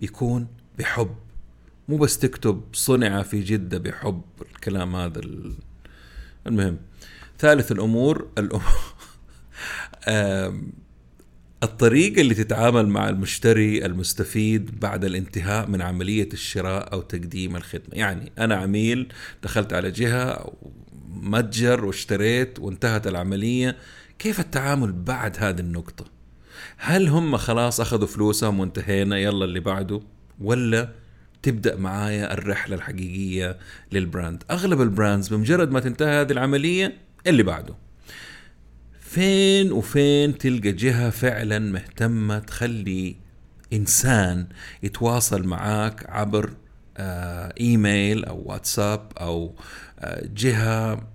يكون 0.00 0.46
بحب 0.78 1.14
مو 1.88 1.96
بس 1.96 2.18
تكتب 2.18 2.62
صنع 2.72 3.22
في 3.22 3.40
جدة 3.40 3.78
بحب 3.78 4.22
الكلام 4.42 4.96
هذا 4.96 5.20
المهم. 6.46 6.78
ثالث 7.38 7.72
الأمور 7.72 8.28
الأمور 8.38 8.93
الطريقة 11.62 12.20
اللي 12.20 12.34
تتعامل 12.34 12.88
مع 12.88 13.08
المشتري 13.08 13.86
المستفيد 13.86 14.80
بعد 14.80 15.04
الانتهاء 15.04 15.68
من 15.68 15.82
عملية 15.82 16.28
الشراء 16.32 16.92
أو 16.92 17.00
تقديم 17.00 17.56
الخدمة. 17.56 17.88
يعني 17.92 18.32
أنا 18.38 18.54
عميل 18.54 19.12
دخلت 19.42 19.72
على 19.72 19.90
جهة 19.90 20.52
متجر 21.08 21.84
واشتريت 21.84 22.58
وانتهت 22.58 23.06
العملية 23.06 23.76
كيف 24.18 24.40
التعامل 24.40 24.92
بعد 24.92 25.36
هذه 25.38 25.60
النقطة؟ 25.60 26.04
هل 26.76 27.08
هم 27.08 27.36
خلاص 27.36 27.80
أخذوا 27.80 28.06
فلوسهم 28.06 28.60
وانتهينا 28.60 29.18
يلا 29.18 29.44
اللي 29.44 29.60
بعده؟ 29.60 30.00
ولا 30.40 30.88
تبدأ 31.42 31.76
معايا 31.76 32.32
الرحلة 32.32 32.76
الحقيقية 32.76 33.58
لل 33.92 34.04
brand؟ 34.04 34.42
أغلب 34.50 34.80
ال 34.80 34.87
brands 34.87 35.28
بمجرد 35.28 35.70
ما 35.70 35.80
تنتهي 35.80 36.20
هذه 36.20 36.32
العملية 36.32 36.96
اللي 37.26 37.42
بعده. 37.42 37.83
فين 39.14 39.72
وفين 39.72 40.38
تلقى 40.38 40.72
جهة 40.72 41.10
فعلا 41.10 41.58
مهتمة 41.58 42.38
تخلي 42.38 43.16
إنسان 43.72 44.46
يتواصل 44.82 45.46
معاك 45.46 46.10
عبر 46.10 46.50
آه 46.96 47.54
إيميل 47.60 48.24
أو 48.24 48.42
واتساب 48.46 49.12
أو 49.20 49.54
آه 49.98 50.28
جهة 50.36 51.08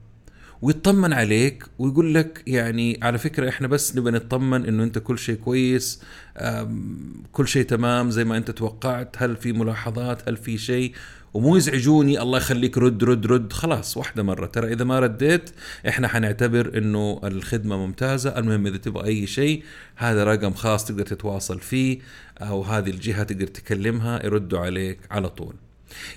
ويطمن 0.62 1.14
عليك 1.14 1.64
ويقول 1.80 2.14
لك 2.14 2.44
يعني 2.48 3.00
على 3.02 3.18
فكرة 3.18 3.50
إحنا 3.50 3.68
بس 3.68 3.96
نبى 3.96 4.12
نطمن 4.12 4.66
إنه 4.66 4.84
أنت 4.84 4.98
كل 4.98 5.20
شيء 5.20 5.36
كويس 5.36 6.02
كل 7.32 7.48
شيء 7.48 7.66
تمام 7.66 8.12
زي 8.12 8.24
ما 8.24 8.38
أنت 8.38 8.52
توقعت 8.52 9.16
هل 9.18 9.36
في 9.36 9.54
ملاحظات 9.54 10.30
هل 10.30 10.38
في 10.38 10.58
شيء؟ 10.58 10.94
ومو 11.34 11.58
يزعجوني 11.58 12.22
الله 12.22 12.38
يخليك 12.38 12.78
رد 12.78 13.04
رد 13.04 13.28
رد. 13.28 13.54
خلاص 13.54 13.98
واحدة 13.98 14.24
مرة. 14.24 14.46
ترى 14.46 14.74
إذا 14.74 14.84
ما 14.84 15.00
رديت 15.00 15.50
إحنا 15.88 16.08
حنعتبر 16.08 16.78
إنه 16.78 17.22
الخدمة 17.24 17.78
ممتازة. 17.78 18.38
المهم 18.38 18.68
إذا 18.68 18.78
تبغى 18.78 19.08
أي 19.08 19.28
شيء 19.28 19.64
هذا 19.96 20.24
رقم 20.24 20.54
خاص 20.54 20.86
تقدر 20.86 21.06
تتواصل 21.06 21.60
فيه 21.60 22.00
أو 22.42 22.62
هذه 22.62 22.90
الجهة 22.90 23.24
تقدر 23.24 23.48
تكلمها 23.48 24.26
يردوا 24.26 24.60
عليك 24.60 25.00
على 25.12 25.30
طول. 25.30 25.56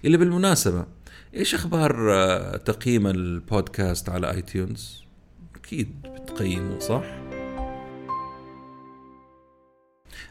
اللي 0.04 0.16
بالمناسبة 0.16 0.87
إيش 1.35 1.54
أخبار 1.54 2.12
آه، 2.12 2.57
تقييم 2.57 3.07
البودكاست 3.07 4.09
على 4.09 4.31
آي 4.31 4.42
تيونز 4.42 5.02
أكيد 5.57 5.88
بتقيمه 6.02 6.78
صح؟ 6.78 7.32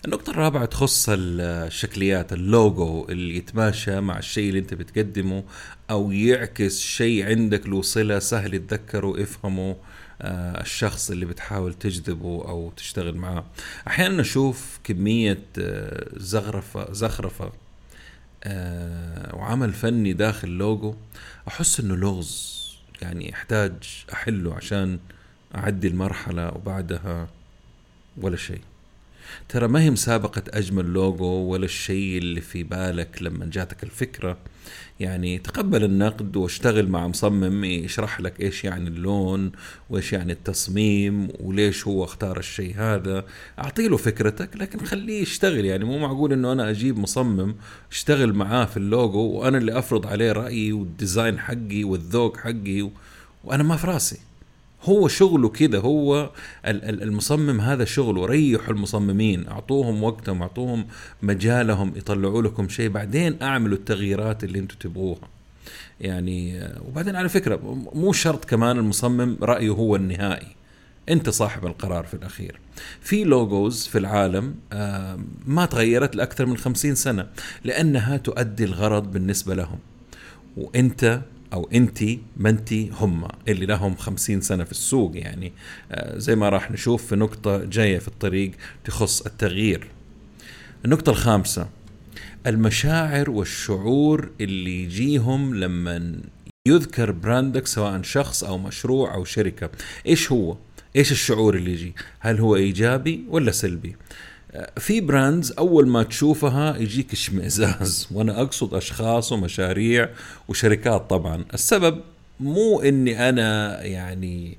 النقطة 0.05 0.29
الرابعة 0.29 0.65
تخص 0.65 1.05
الشكليات 1.09 2.33
اللوجو 2.33 3.05
اللي 3.09 3.37
يتماشى 3.37 3.99
مع 3.99 4.17
الشيء 4.17 4.49
اللي 4.49 4.59
انت 4.59 4.73
بتقدمه 4.73 5.43
أو 5.89 6.11
يعكس 6.11 6.79
شيء 6.79 7.25
عندك 7.25 7.67
له 7.67 7.81
صلة 7.81 8.19
سهل 8.19 8.53
يتذكره 8.53 9.07
ويفهمه 9.07 9.75
آه، 10.21 10.61
الشخص 10.61 11.11
اللي 11.11 11.25
بتحاول 11.25 11.73
تجذبه 11.73 12.45
أو 12.47 12.71
تشتغل 12.77 13.15
معاه. 13.15 13.45
أحيانا 13.87 14.21
نشوف 14.21 14.79
كمية 14.83 15.43
آه، 15.59 16.09
زخرفة 16.91 17.51
آه، 18.43 19.35
وعمل 19.35 19.73
فني 19.73 20.13
داخل 20.13 20.49
لوجو 20.49 20.95
أحس 21.47 21.79
إنه 21.79 21.95
لغز 21.95 22.61
يعني 23.01 23.29
يحتاج 23.29 23.73
أحله 24.13 24.53
عشان 24.55 24.99
أعدي 25.55 25.87
المرحلة 25.87 26.47
وبعدها 26.47 27.27
ولا 28.17 28.37
شيء. 28.37 28.61
ترى 29.49 29.67
ما 29.67 29.81
هي 29.81 29.89
مسابقة 29.89 30.43
أجمل 30.49 30.85
لوجو 30.85 31.25
ولا 31.25 31.65
الشيء 31.65 32.17
اللي 32.17 32.41
في 32.41 32.63
بالك 32.63 33.17
لما 33.21 33.45
جاتك 33.45 33.83
الفكرة؟ 33.83 34.37
يعني 34.99 35.37
تقبل 35.37 35.83
النقد 35.83 36.35
واشتغل 36.35 36.89
مع 36.89 37.07
مصمم 37.07 37.63
يشرح 37.63 38.21
لك 38.21 38.41
إيش 38.41 38.63
يعني 38.63 38.89
اللون 38.89 39.51
وإيش 39.89 40.13
يعني 40.13 40.33
التصميم 40.33 41.27
وليش 41.39 41.87
هو 41.87 42.03
اختار 42.03 42.39
الشيء 42.39 42.75
هذا. 42.77 43.25
أعطي 43.59 43.87
له 43.87 43.97
فكرتك 43.97 44.57
لكن 44.57 44.85
خليه 44.85 45.21
يشتغل. 45.21 45.65
يعني 45.65 45.85
مو 45.85 45.97
معقول 45.97 46.33
إنه 46.33 46.51
أنا 46.51 46.69
أجيب 46.69 46.99
مصمم 46.99 47.55
اشتغل 47.91 48.33
معاه 48.33 48.65
في 48.65 48.77
اللوجو 48.77 49.19
وأنا 49.19 49.57
اللي 49.57 49.79
أفرض 49.79 50.07
عليه 50.07 50.31
رأيي 50.31 50.73
وال 50.73 50.90
design 50.90 51.39
حقي 51.39 51.83
والذوق 51.83 52.37
حقي 52.37 52.89
وأنا 53.43 53.63
ما 53.63 53.75
في 53.75 53.87
راسي. 53.87 54.30
هو 54.83 55.07
شغله 55.07 55.49
كده 55.49 55.79
هو 55.79 56.29
المصمم 56.65 57.61
هذا 57.61 57.85
شغله. 57.85 58.25
ريحوا 58.25 58.73
المصممين 58.73 59.47
أعطوهم 59.47 60.03
وقتهم 60.03 60.41
أعطوهم 60.41 60.87
مجالهم 61.21 61.93
يطلعوا 61.95 62.41
لكم 62.41 62.69
شيء. 62.69 62.89
بعدين 62.89 63.41
أعملوا 63.41 63.77
التغييرات 63.77 64.43
اللي 64.43 64.59
أنتم 64.59 64.75
تبغوها. 64.79 65.29
يعني 66.01 66.69
وبعدين 66.87 67.15
على 67.15 67.29
فكرة 67.29 67.59
مو 67.93 68.13
شرط 68.13 68.45
كمان 68.45 68.77
المصمم 68.77 69.37
رأيه 69.41 69.69
هو 69.69 69.95
النهائي. 69.95 70.47
أنت 71.09 71.29
صاحب 71.29 71.65
القرار 71.65 72.03
في 72.03 72.13
الأخير. 72.13 72.59
في 73.01 73.23
لوجوز 73.23 73.87
في 73.87 73.97
العالم 73.97 74.55
ما 75.45 75.65
تغيرت 75.65 76.15
لأكثر 76.15 76.45
من 76.45 76.57
خمسين 76.57 76.95
سنة 76.95 77.27
لأنها 77.63 78.17
تؤدي 78.17 78.63
الغرض 78.63 79.11
بالنسبة 79.11 79.55
لهم. 79.55 79.79
وأنت 80.57 81.21
أو 81.53 81.69
انت 81.73 82.03
ما 82.37 82.49
انت 82.49 82.73
هم 82.73 83.27
اللي 83.47 83.65
لهم 83.65 83.95
خمسين 83.95 84.41
سنة 84.41 84.63
في 84.63 84.71
السوق 84.71 85.11
يعني. 85.15 85.53
آه، 85.91 86.17
زي 86.17 86.35
ما 86.35 86.49
راح 86.49 86.71
نشوف 86.71 87.05
في 87.05 87.15
نقطة 87.15 87.65
جاية 87.65 87.99
في 87.99 88.07
الطريق 88.07 88.51
تخص 88.83 89.21
التغيير. 89.21 89.87
النقطة 90.85 91.09
الخامسة 91.09 91.67
المشاعر 92.47 93.29
والشعور 93.29 94.29
اللي 94.41 94.83
يجيهم 94.83 95.55
لما 95.55 96.21
يذكر 96.67 97.11
brand 97.11 97.58
ك 97.58 97.67
سواء 97.67 98.01
شخص 98.01 98.43
أو 98.43 98.57
مشروع 98.57 99.13
أو 99.13 99.23
شركة. 99.23 99.69
إيش 100.07 100.31
هو؟ 100.31 100.57
إيش 100.95 101.11
الشعور 101.11 101.55
اللي 101.55 101.71
يجي؟ 101.71 101.95
هل 102.19 102.39
هو 102.39 102.55
إيجابي 102.55 103.23
ولا 103.29 103.51
سلبي؟ 103.51 103.95
في 104.77 105.01
brands 105.01 105.51
أول 105.51 105.87
ما 105.87 106.03
تشوفها 106.03 106.77
يجيك 106.77 107.13
اشمئزاز 107.13 108.07
وأنا 108.11 108.41
أقصد 108.41 108.73
أشخاص 108.73 109.31
ومشاريع 109.31 110.09
وشركات 110.47 111.09
طبعا. 111.09 111.45
السبب 111.53 112.01
مو 112.39 112.81
إني 112.81 113.29
أنا 113.29 113.81
يعني 113.83 114.57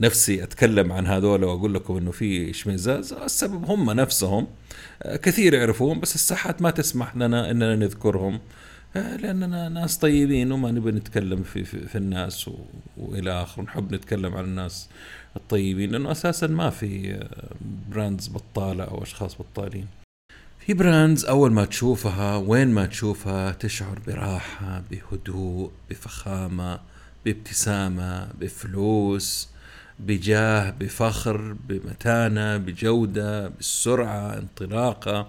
نفسي 0.00 0.42
أتكلم 0.42 0.92
عن 0.92 1.06
هذول 1.06 1.44
وأقول 1.44 1.74
لكم 1.74 1.96
إنه 1.96 2.10
في 2.10 2.50
اشمئزاز 2.50 3.12
السبب 3.12 3.64
هم 3.64 3.90
نفسهم. 3.90 4.46
كثير 5.04 5.54
يعرفون 5.54 6.00
بس 6.00 6.14
الساحات 6.14 6.62
ما 6.62 6.70
تسمح 6.70 7.16
لنا 7.16 7.50
إننا 7.50 7.76
نذكرهم. 7.76 8.40
لأننا 8.94 9.68
ناس 9.68 9.98
طيبين 9.98 10.52
وما 10.52 10.70
نبي 10.70 10.90
نتكلم 10.90 11.42
في, 11.42 11.64
في, 11.64 11.88
في 11.88 11.98
الناس 11.98 12.50
وإلى 12.96 13.42
اخره 13.42 13.62
نحب 13.62 13.94
نتكلم 13.94 14.34
عن 14.34 14.44
الناس 14.44 14.88
الطيبين 15.38 15.90
لأنه 15.90 16.12
أساسا 16.12 16.46
ما 16.46 16.70
في 16.70 17.20
براندز 17.90 18.28
بطالة 18.28 18.84
أو 18.84 19.02
أشخاص 19.02 19.36
بطالين. 19.38 19.86
في 20.60 20.74
براندز 20.74 21.24
أول 21.24 21.52
ما 21.52 21.64
تشوفها 21.64 22.36
وين 22.36 22.68
ما 22.68 22.86
تشوفها 22.86 23.52
تشعر 23.52 23.98
براحة 24.06 24.82
بهدوء 24.90 25.70
بفخامة 25.90 26.80
بابتسامة 27.24 28.28
بفلوس 28.40 29.48
بجاه 29.98 30.70
بفخر 30.70 31.56
بمتانة 31.68 32.56
بجودة 32.56 33.48
بالسرعه 33.48 34.38
انطلاقة. 34.38 35.26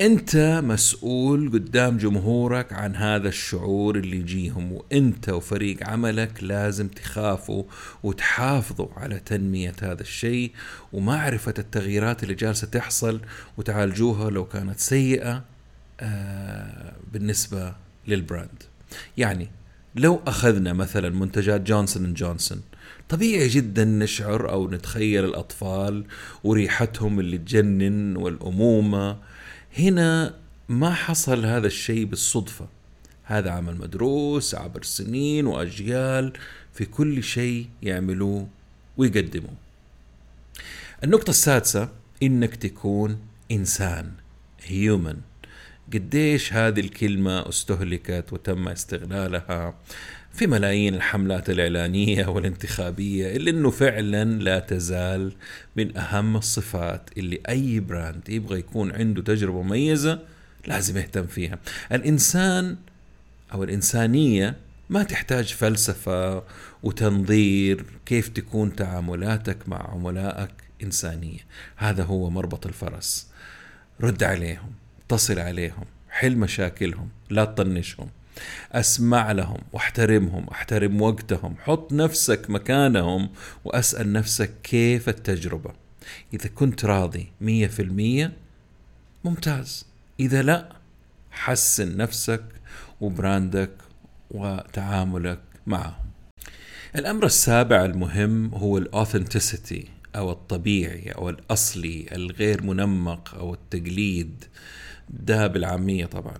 أنت 0.00 0.60
مسؤول 0.64 1.50
قدام 1.52 1.96
جمهورك 1.96 2.72
عن 2.72 2.96
هذا 2.96 3.28
الشعور 3.28 3.96
اللي 3.96 4.16
يجيهم 4.16 4.72
وأنت 4.72 5.28
وفريق 5.28 5.88
عملك 5.88 6.42
لازم 6.42 6.88
تخافوا 6.88 7.64
وتحافظوا 8.02 8.88
على 8.96 9.20
تنمية 9.20 9.74
هذا 9.82 10.02
الشيء 10.02 10.52
ومعرفة 10.92 11.54
التغييرات 11.58 12.22
اللي 12.22 12.34
جالسة 12.34 12.66
تحصل 12.66 13.20
وتعالجوها 13.56 14.30
لو 14.30 14.44
كانت 14.44 14.80
سيئة 14.80 15.44
آه، 16.00 16.92
بالنسبة 17.12 17.74
لل 18.08 18.21
brand. 18.21 18.62
يعني 19.16 19.48
لو 19.96 20.20
أخذنا 20.26 20.72
مثلا 20.72 21.10
منتجات 21.10 21.60
جونسون 21.60 22.14
جونسون 22.14 22.60
طبيعي 23.08 23.48
جدا 23.48 23.84
نشعر 23.84 24.50
أو 24.50 24.70
نتخيل 24.70 25.24
الأطفال 25.24 26.04
وريحتهم 26.44 27.20
اللي 27.20 27.38
تجنن 27.38 28.16
والأمومة 28.16 29.16
هنا 29.78 30.34
ما 30.68 30.94
حصل 30.94 31.46
هذا 31.46 31.66
الشيء 31.66 32.04
بالصدفة. 32.04 32.68
هذا 33.24 33.50
عمل 33.50 33.76
مدروس 33.76 34.54
عبر 34.54 34.82
سنين 34.82 35.46
وأجيال 35.46 36.32
في 36.74 36.84
كل 36.84 37.22
شيء 37.22 37.68
يعملوه 37.82 38.48
ويقدموه. 38.96 39.54
النقطة 41.04 41.30
السادسة 41.30 41.88
إنك 42.22 42.56
تكون 42.56 43.18
إنسان 43.50 44.12
هيومن 44.64 45.16
قديش 45.94 46.52
هذه 46.52 46.80
الكلمة 46.80 47.48
استهلكت 47.48 48.32
وتم 48.32 48.68
استغلالها 48.68 49.74
في 50.32 50.46
ملايين 50.46 50.94
الحملات 50.94 51.50
الإعلانية 51.50 52.26
والانتخابية 52.26 53.36
اللي 53.36 53.50
إنه 53.50 53.70
فعلا 53.70 54.24
لا 54.24 54.58
تزال 54.58 55.32
من 55.76 55.96
أهم 55.96 56.36
الصفات 56.36 57.10
اللي 57.16 57.40
أي 57.48 57.80
براند 57.80 58.28
يبغى 58.28 58.58
يكون 58.58 58.92
عنده 58.92 59.22
تجربة 59.22 59.62
مميزة 59.62 60.18
لازم 60.66 60.96
يهتم 60.96 61.26
فيها. 61.26 61.58
الإنسان 61.92 62.76
أو 63.52 63.64
الإنسانية 63.64 64.56
ما 64.90 65.02
تحتاج 65.02 65.54
فلسفة 65.54 66.42
وتنظير 66.82 67.84
كيف 68.06 68.28
تكون 68.28 68.76
تعاملاتك 68.76 69.68
مع 69.68 69.90
عملائك 69.90 70.50
إنسانية. 70.82 71.40
هذا 71.76 72.04
هو 72.04 72.30
مربط 72.30 72.66
الفرس. 72.66 73.26
رد 74.00 74.22
عليهم. 74.22 74.72
اتصل 75.08 75.38
عليهم 75.38 75.84
حل 76.10 76.36
مشاكلهم 76.36 77.08
لا 77.30 77.44
تطنشهم. 77.44 78.08
أسمع 78.72 79.32
لهم 79.32 79.58
واحترمهم 79.72 80.48
احترم 80.48 81.02
وقتهم 81.02 81.54
حط 81.64 81.92
نفسك 81.92 82.50
مكانهم 82.50 83.28
وأسأل 83.64 84.12
نفسك 84.12 84.50
كيف 84.62 85.08
التجربة. 85.08 85.74
إذا 86.34 86.48
كنت 86.48 86.84
راضي 86.84 87.32
مية 87.40 87.66
في 87.66 87.82
المية 87.82 88.32
ممتاز. 89.24 89.86
إذا 90.20 90.42
لا 90.42 90.72
حسن 91.30 91.96
نفسك 91.96 92.44
و 93.00 93.10
brand 93.10 93.62
ك 93.62 93.72
وتعاملك 94.30 95.40
معهم. 95.66 96.08
الأمر 96.96 97.26
السابع 97.26 97.84
المهم 97.84 98.54
هو 98.54 98.78
ال 98.78 98.87
authenticity 98.87 99.88
أو 100.16 100.30
الطبيعي 100.32 101.10
أو 101.10 101.28
الأصلي 101.28 102.06
الغير 102.12 102.62
منمق 102.62 103.34
أو 103.34 103.54
التقليد. 103.54 104.44
ده 105.10 105.46
بالعاميه 105.46 106.06
طبعا. 106.06 106.38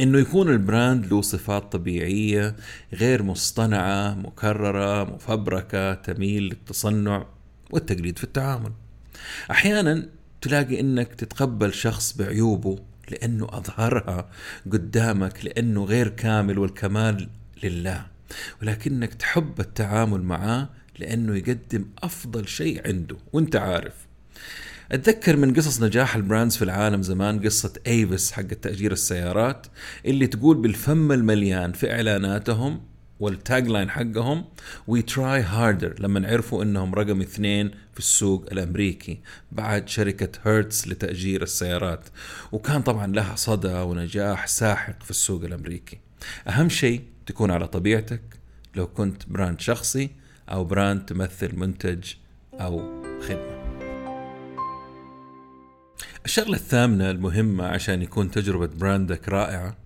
إنه 0.00 0.18
يكون 0.18 0.50
ال 0.50 0.59
brand 0.59 1.06
له 1.06 1.22
صفات 1.22 1.72
طبيعية 1.72 2.56
غير 2.92 3.22
مصطنعة 3.22 4.14
مكررة 4.14 5.04
مفبركة 5.04 5.94
تميل 5.94 6.42
للتصنع 6.42 7.26
والتقليد 7.70 8.18
في 8.18 8.24
التعامل. 8.24 8.72
أحيانا 9.50 10.08
تلاقي 10.40 10.80
إنك 10.80 11.14
تتقبل 11.14 11.74
شخص 11.74 12.16
بعيوبه 12.16 12.78
لأنه 13.10 13.46
أظهرها 13.50 14.30
قدامك 14.72 15.44
لأنه 15.44 15.84
غير 15.84 16.08
كامل 16.08 16.58
والكمال 16.58 17.28
لله. 17.62 18.06
ولكنك 18.62 19.14
تحب 19.14 19.60
التعامل 19.60 20.22
معاه 20.22 20.68
لأنه 20.98 21.36
يقدم 21.36 21.84
أفضل 22.02 22.48
شيء 22.48 22.88
عنده 22.88 23.16
وأنت 23.32 23.56
عارف. 23.56 23.94
أتذكر 24.92 25.36
من 25.36 25.54
قصص 25.54 25.82
نجاح 25.82 26.16
ال 26.16 26.22
brands 26.22 26.56
في 26.56 26.62
العالم 26.64 27.02
زمان 27.02 27.40
قصة 27.44 27.72
Avis 27.86 28.32
حق 28.32 28.42
تأجير 28.42 28.92
السيارات 28.92 29.66
اللي 30.06 30.26
تقول 30.26 30.56
بالفم 30.56 31.12
المليان 31.12 31.72
في 31.72 31.92
إعلاناتهم 31.92 32.80
وال 33.20 33.68
tagline 33.68 33.90
حقهم 33.90 34.44
we 34.86 35.02
try 35.02 35.42
harder 35.42 35.94
لما 36.00 36.28
عرفوا 36.28 36.62
إنهم 36.62 36.94
رقم 36.94 37.20
اثنين 37.20 37.70
في 37.92 37.98
السوق 37.98 38.46
الأمريكي 38.52 39.20
بعد 39.52 39.88
شركة 39.88 40.28
هيرتز 40.44 40.88
لتأجير 40.88 41.42
السيارات. 41.42 42.08
وكان 42.52 42.82
طبعا 42.82 43.06
لها 43.06 43.36
صدى 43.36 43.72
ونجاح 43.72 44.46
ساحق 44.46 45.02
في 45.02 45.10
السوق 45.10 45.44
الأمريكي. 45.44 45.98
أهم 46.48 46.68
شيء 46.68 47.02
تكون 47.26 47.50
على 47.50 47.68
طبيعتك 47.68 48.22
لو 48.76 48.86
كنت 48.86 49.22
brand 49.28 49.60
شخصي 49.60 50.10
أو 50.48 50.64
brand 50.64 51.06
تمثل 51.06 51.56
منتج 51.56 52.04
أو 52.54 53.02
خدمة. 53.20 53.57
الشغلة 56.24 56.56
الثامنة 56.56 57.10
المهمة 57.10 57.66
عشان 57.66 58.02
يكون 58.02 58.30
تجربة 58.30 58.66
brand 58.66 59.18
ك 59.18 59.28
رائعة 59.28 59.76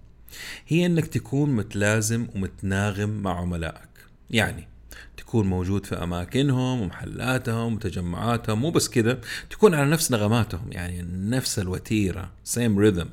هي 0.68 0.86
إنك 0.86 1.06
تكون 1.06 1.50
متلازم 1.56 2.26
ومتناغم 2.34 3.10
مع 3.10 3.40
عملائك. 3.40 3.88
يعني 4.30 4.68
تكون 5.16 5.46
موجود 5.46 5.86
في 5.86 5.94
أماكنهم 6.02 6.80
ومحلاتهم 6.80 7.74
وتجمعاتهم 7.74 8.60
مو 8.60 8.70
بس 8.70 8.88
كذا 8.88 9.20
تكون 9.50 9.74
على 9.74 9.90
نفس 9.90 10.12
نغماتهم 10.12 10.72
يعني 10.72 11.02
نفس 11.12 11.58
الوتيرة 11.58 12.30
سيم 12.44 12.78
ريذم 12.78 13.08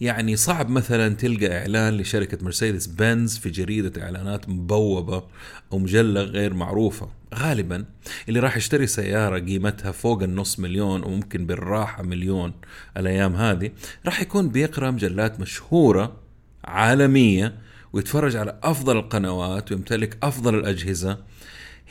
يعني 0.00 0.36
صعب 0.36 0.70
مثلا 0.70 1.14
تلقى 1.14 1.58
إعلان 1.58 1.96
لشركة 1.96 2.44
مرسيدس 2.44 2.86
بنز 2.86 3.38
في 3.38 3.50
جريدة 3.50 4.02
إعلانات 4.02 4.48
مبوبة 4.48 5.24
أو 5.72 5.78
مجلة 5.78 6.22
غير 6.22 6.54
معروفة. 6.54 7.08
غالبا 7.34 7.84
اللي 8.28 8.40
راح 8.40 8.56
يشتري 8.56 8.86
سيارة 8.86 9.38
قيمتها 9.38 9.92
فوق 9.92 10.22
النص 10.22 10.58
مليون 10.58 11.04
وممكن 11.04 11.46
بالراحة 11.46 12.02
مليون 12.02 12.52
الأيام 12.96 13.36
هذه 13.36 13.70
راح 14.06 14.20
يكون 14.20 14.48
بيقرأ 14.48 14.90
مجلات 14.90 15.40
مشهورة 15.40 16.16
عالمية 16.64 17.54
ويتفرج 17.92 18.36
على 18.36 18.58
أفضل 18.62 18.96
القنوات 18.96 19.72
ويمتلك 19.72 20.18
أفضل 20.22 20.54
الأجهزة. 20.54 21.18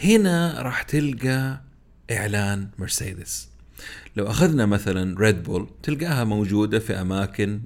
هنا 0.03 0.61
راح 0.61 0.81
تلقى 0.81 1.61
إعلان 2.11 2.67
مرسيدس. 2.79 3.49
لو 4.15 4.27
أخذنا 4.27 4.65
مثلا 4.65 5.19
Red 5.19 5.43
Bull 5.43 5.67
تلقاها 5.83 6.23
موجودة 6.23 6.79
في 6.79 6.93
أماكن 6.93 7.61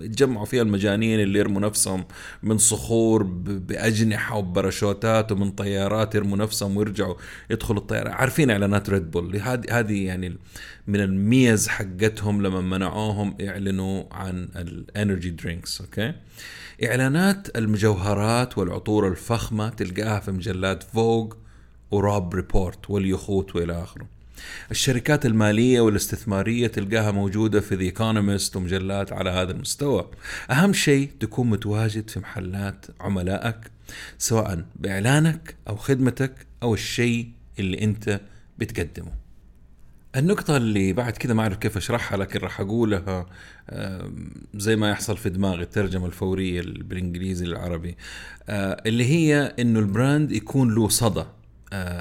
يتجمعوا 0.00 0.46
فيها 0.46 0.62
المجانين 0.62 1.20
اللي 1.20 1.38
يرموا 1.38 1.60
نفسهم 1.60 2.04
من 2.42 2.58
صخور 2.58 3.22
بأجنحة 3.22 4.36
وباراشوتات 4.36 5.32
ومن 5.32 5.50
طيارات 5.50 6.14
يرموا 6.14 6.36
نفسهم 6.38 6.76
ويرجعوا 6.76 7.14
يدخلوا 7.50 7.80
الطيارة. 7.80 8.10
عارفين 8.10 8.50
إعلانات 8.50 8.90
Red 8.90 9.10
Bull 9.10 9.36
هذه 9.36 9.78
هذه 9.78 10.06
يعني 10.06 10.36
من 10.86 11.00
الميز 11.00 11.68
حقتهم 11.68 12.42
لما 12.42 12.60
منعوهم 12.60 13.36
يعلنوا 13.40 14.04
عن 14.12 14.48
ال 14.56 14.67
energy 14.67 15.30
drinks 15.30 15.80
okay؟ 15.80 16.12
إعلانات 16.84 17.58
المجوهرات 17.58 18.58
والعطور 18.58 19.08
الفخمة 19.08 19.68
تلقاها 19.68 20.20
في 20.20 20.32
مجلات 20.32 20.82
Vogue 20.82 21.36
و 21.90 21.99
Robb 21.99 22.34
Report 22.34 22.90
واليخوت 22.90 23.56
وإلى 23.56 23.82
آخره. 23.82 24.19
الشركات 24.70 25.26
المالية 25.26 25.80
والاستثمارية 25.80 26.66
تلقاها 26.66 27.10
موجودة 27.10 27.60
في 27.60 27.74
The 27.74 27.82
Economist 27.82 28.56
ومجلات 28.56 29.12
على 29.12 29.30
هذا 29.30 29.52
المستوى. 29.52 30.10
أهم 30.50 30.72
شيء 30.72 31.10
تكون 31.20 31.50
متواجد 31.50 32.10
في 32.10 32.20
محلات 32.20 32.86
عملائك 33.00 33.56
سواء 34.18 34.64
بإعلانك 34.76 35.54
أو 35.68 35.76
خدمتك 35.76 36.32
أو 36.62 36.74
الشيء 36.74 37.28
اللي 37.58 37.82
أنت 37.82 38.20
بتقدمه. 38.58 39.12
النقطة 40.16 40.56
اللي 40.56 40.92
بعد 40.92 41.12
كذا 41.12 41.34
ما 41.34 41.42
أعرف 41.42 41.56
كيف 41.56 41.76
أشرحها 41.76 42.18
لكن 42.18 42.40
راح 42.40 42.60
أقولها 42.60 43.26
زي 44.54 44.76
ما 44.76 44.90
يحصل 44.90 45.16
في 45.16 45.30
دماغي 45.30 45.62
الترجمة 45.62 46.06
الفورية 46.06 46.62
بالإنجليزي 46.62 47.46
للعربي 47.46 47.96
آه، 48.48 48.82
اللي 48.86 49.04
هي 49.04 49.54
إنه 49.58 49.78
البراند 49.78 50.32
يكون 50.32 50.74
له 50.74 50.88
صدى. 50.88 51.24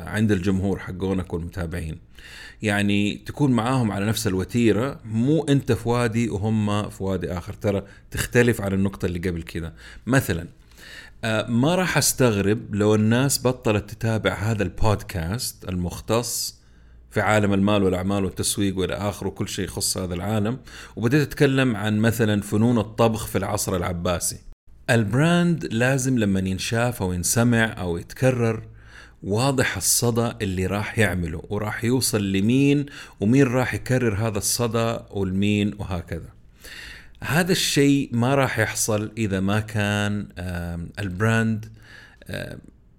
عند 0.05 0.31
الجمهور 0.31 0.79
حقونك 0.79 1.33
والمتابعين. 1.33 1.97
يعني 2.61 3.15
تكون 3.25 3.51
معاهم 3.51 3.91
على 3.91 4.05
نفس 4.05 4.27
الوتيرة 4.27 4.99
مو 5.05 5.43
أنت 5.43 5.71
في 5.71 5.89
وادي 5.89 6.29
وهم 6.29 6.89
في 6.89 7.03
وادي 7.03 7.31
آخر. 7.31 7.53
ترى 7.53 7.83
تختلف 8.11 8.61
عن 8.61 8.73
النقطة 8.73 9.05
اللي 9.05 9.19
قبل 9.19 9.43
كذا. 9.43 9.73
مثلا 10.07 10.47
آه، 11.23 11.47
ما 11.47 11.75
راح 11.75 11.97
أستغرب 11.97 12.75
لو 12.75 12.95
الناس 12.95 13.47
بطلت 13.47 13.89
تتابع 13.89 14.33
هذا 14.33 14.63
البودكاست 14.63 15.69
المختص 15.69 16.59
في 17.11 17.21
عالم 17.21 17.53
المال 17.53 17.83
والأعمال 17.83 18.25
والتسويق 18.25 18.77
وإلى 18.77 18.93
اخره 18.93 19.27
وكل 19.27 19.47
شيء 19.47 19.65
يخص 19.65 19.97
هذا 19.97 20.13
العالم 20.13 20.57
وبدأت 20.95 21.21
أتكلم 21.21 21.75
عن 21.75 21.99
مثلا 21.99 22.41
فنون 22.41 22.77
الطبخ 22.77 23.27
في 23.27 23.37
العصر 23.37 23.75
العباسي. 23.75 24.37
البراند 24.89 25.65
لازم 25.65 26.17
لما 26.17 26.39
ينشاف 26.39 27.01
أو 27.01 27.13
ينسمع 27.13 27.75
أو 27.79 27.97
يتكرر 27.97 28.63
واضح 29.23 29.77
الصدى 29.77 30.31
اللي 30.41 30.65
راح 30.65 30.99
يعمله 30.99 31.43
وراح 31.49 31.83
يوصل 31.83 32.31
لمين 32.31 32.85
ومين 33.19 33.47
راح 33.47 33.73
يكرر 33.73 34.15
هذا 34.15 34.37
الصدى 34.37 34.97
والمين 35.11 35.73
وهكذا. 35.79 36.29
هذا 37.23 37.51
الشيء 37.51 38.09
ما 38.13 38.35
راح 38.35 38.59
يحصل 38.59 39.11
إذا 39.17 39.39
ما 39.39 39.59
كان 39.59 40.27
ال 40.99 41.10
brand 41.10 41.65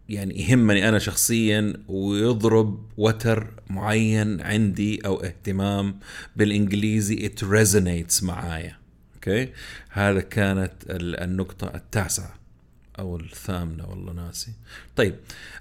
يعني 0.09 0.40
يهمني 0.40 0.88
أنا 0.88 0.98
شخصيا 0.98 1.72
ويضرب 1.88 2.85
وتر 2.96 3.46
معين 3.70 4.40
عندي 4.40 5.06
أو 5.06 5.22
اهتمام 5.22 5.98
بالإنجليزي. 6.37 7.28
It 7.28 7.42
resonates 7.44 8.22
معايا. 8.22 8.76
okay 9.14 9.48
هذا 9.90 10.20
كانت 10.20 10.72
النقطة 10.90 11.74
التاسعة. 11.74 12.39
أو 13.00 13.16
الثامنة 13.16 13.88
والله 13.88 14.12
ناسي. 14.12 14.52
طيب 14.96 15.14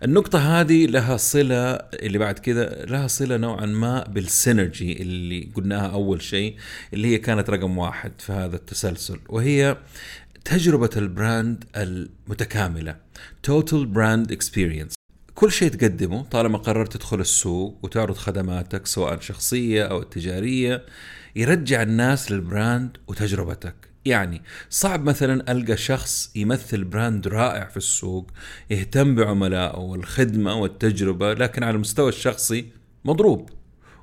النقطة 0.03 0.59
هذه 0.59 0.85
لها 0.85 1.17
صلة 1.17 1.73
اللي 1.75 2.17
بعد 2.17 2.39
كذا 2.39 2.85
لها 2.85 3.07
صلة 3.07 3.37
نوعا 3.37 3.65
ما 3.65 4.03
بال 4.03 4.25
synergy 4.25 5.01
اللي 5.01 5.49
قلناها 5.55 5.87
أول 5.87 6.21
شيء 6.21 6.55
اللي 6.93 7.07
هي 7.07 7.17
كانت 7.17 7.49
رقم 7.49 7.77
واحد 7.77 8.11
في 8.17 8.31
هذا 8.33 8.55
التسلسل 8.55 9.19
وهي 9.29 9.77
تجربة 10.45 10.89
ال 10.97 11.08
brand 11.08 11.63
المتكاملة 11.75 12.95
total 13.43 13.85
brand 13.85 14.31
experience 14.31 14.93
كل 15.35 15.51
شيء 15.51 15.69
تقدمه 15.69 16.23
طالما 16.23 16.57
قررت 16.57 16.93
تدخل 16.93 17.19
السوق 17.19 17.79
وتعرض 17.83 18.15
خدماتك 18.15 18.87
سواء 18.87 19.19
شخصية 19.19 19.83
أو 19.83 20.03
تجارية 20.03 20.85
يرجع 21.35 21.81
الناس 21.81 22.31
لل 22.31 22.50
brand 22.50 22.97
وتجربتك. 23.07 23.88
يعني 24.05 24.41
صعب 24.69 25.03
مثلا 25.03 25.51
ألقى 25.51 25.77
شخص 25.77 26.31
يمثل 26.35 26.83
brand 26.83 27.27
رائع 27.27 27.65
في 27.65 27.77
السوق 27.77 28.31
يهتم 28.69 29.15
بعملائه 29.15 29.79
والخدمة 29.79 30.55
والتجربة 30.55 31.33
لكن 31.33 31.63
على 31.63 31.75
المستوى 31.75 32.09
الشخصي 32.09 32.65
مضروب 33.05 33.49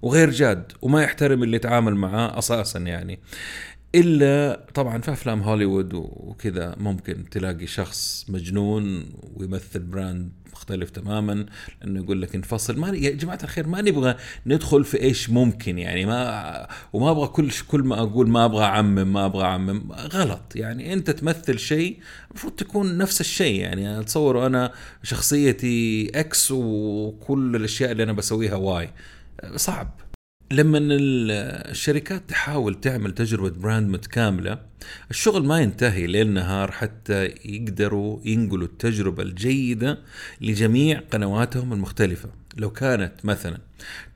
وغير 0.02 0.30
جاد 0.30 0.72
وما 0.82 1.02
يحترم 1.02 1.42
اللي 1.42 1.56
يتعامل 1.56 1.94
معاه 1.94 2.38
أساسا 2.38 2.78
يعني. 2.78 3.20
إلا 3.96 4.66
طبعا 4.74 4.98
في 4.98 5.12
أفلام 5.12 5.42
هوليوود 5.42 5.94
وكذا 5.94 6.74
ممكن 6.78 7.24
تلاقي 7.30 7.66
شخص 7.66 8.26
مجنون 8.28 9.06
ويمثل 9.34 9.78
براند 9.78 10.32
مختلف 10.52 10.90
تماما 10.90 11.46
لأنه 11.80 12.00
يقول 12.00 12.22
لك 12.22 12.34
انفصل. 12.34 12.78
ما 12.78 12.88
يا 12.88 13.10
جماعة 13.10 13.38
الخير 13.42 13.66
ما 13.66 13.80
نبغى 13.80 14.16
ندخل 14.46 14.84
في 14.84 15.00
إيش 15.00 15.30
ممكن 15.30 15.78
يعني 15.78 16.06
ما 16.06 16.68
وما 16.92 17.10
أبغى 17.10 17.26
كل 17.26 17.50
كل 17.68 17.80
ما 17.80 18.02
أقول 18.02 18.28
ما 18.28 18.44
أبغى 18.44 18.64
أعمم 18.64 19.12
ما 19.12 19.26
أبغى 19.26 19.44
أعمم. 19.44 19.92
غلط 19.92 20.56
يعني 20.56 20.92
أنت 20.92 21.10
تمثل 21.10 21.58
شيء 21.58 21.98
المفروض 22.30 22.52
تكون 22.52 22.98
نفس 22.98 23.20
الشيء 23.20 23.60
يعني. 23.60 24.00
أتصور 24.00 24.46
أنا 24.46 24.72
شخصيتي 25.02 26.10
X 26.20 26.50
وكل 26.50 27.56
الأشياء 27.56 27.92
اللي 27.92 28.02
أنا 28.02 28.12
بسويها 28.12 28.56
Y 28.56 28.90
صعب. 29.56 30.00
لما 30.50 30.78
الشركات 30.80 32.22
تحاول 32.28 32.80
تعمل 32.80 33.14
تجربة 33.14 33.50
brand 33.50 33.90
متكاملة 33.90 34.58
الشغل 35.10 35.46
ما 35.46 35.60
ينتهي 35.60 36.06
ليل 36.06 36.30
نهار 36.30 36.70
حتى 36.70 37.24
يقدروا 37.44 38.20
ينقلوا 38.24 38.66
التجربة 38.66 39.22
الجيدة 39.22 39.98
لجميع 40.40 41.00
قنواتهم 41.10 41.72
المختلفة. 41.72 42.28
لو 42.56 42.70
كانت 42.70 43.12
مثلا 43.24 43.58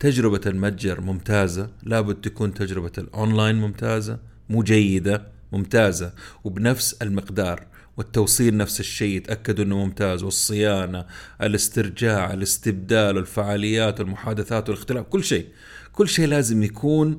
تجربة 0.01 0.41
المتجر 0.47 1.01
ممتازة 1.01 1.71
لابد 1.83 2.15
تكون 2.15 2.55
تجربة 2.55 2.93
الأونلاين 2.99 3.57
ممتازة 3.57 4.19
مو 4.51 4.63
جيدة 4.63 5.23
ممتازة 5.53 6.13
وبنفس 6.45 6.93
المقدار. 7.03 7.67
والتوصيل 8.01 8.57
نفس 8.57 8.81
الشيء 8.81 9.17
يتأكدوا 9.17 9.65
أنه 9.65 9.77
ممتاز 9.77 10.23
والصيانة 10.23 11.07
الاسترجاع 11.43 12.33
الاستبدال 12.33 13.19
الفعاليات 13.19 14.01
المحادثات 14.01 14.69
والاختلاف 14.69 15.07
كل 15.07 15.25
شيء. 15.25 15.47
كل 15.93 16.09
شيء 16.09 16.27
لازم 16.27 16.63
يكون 16.63 17.19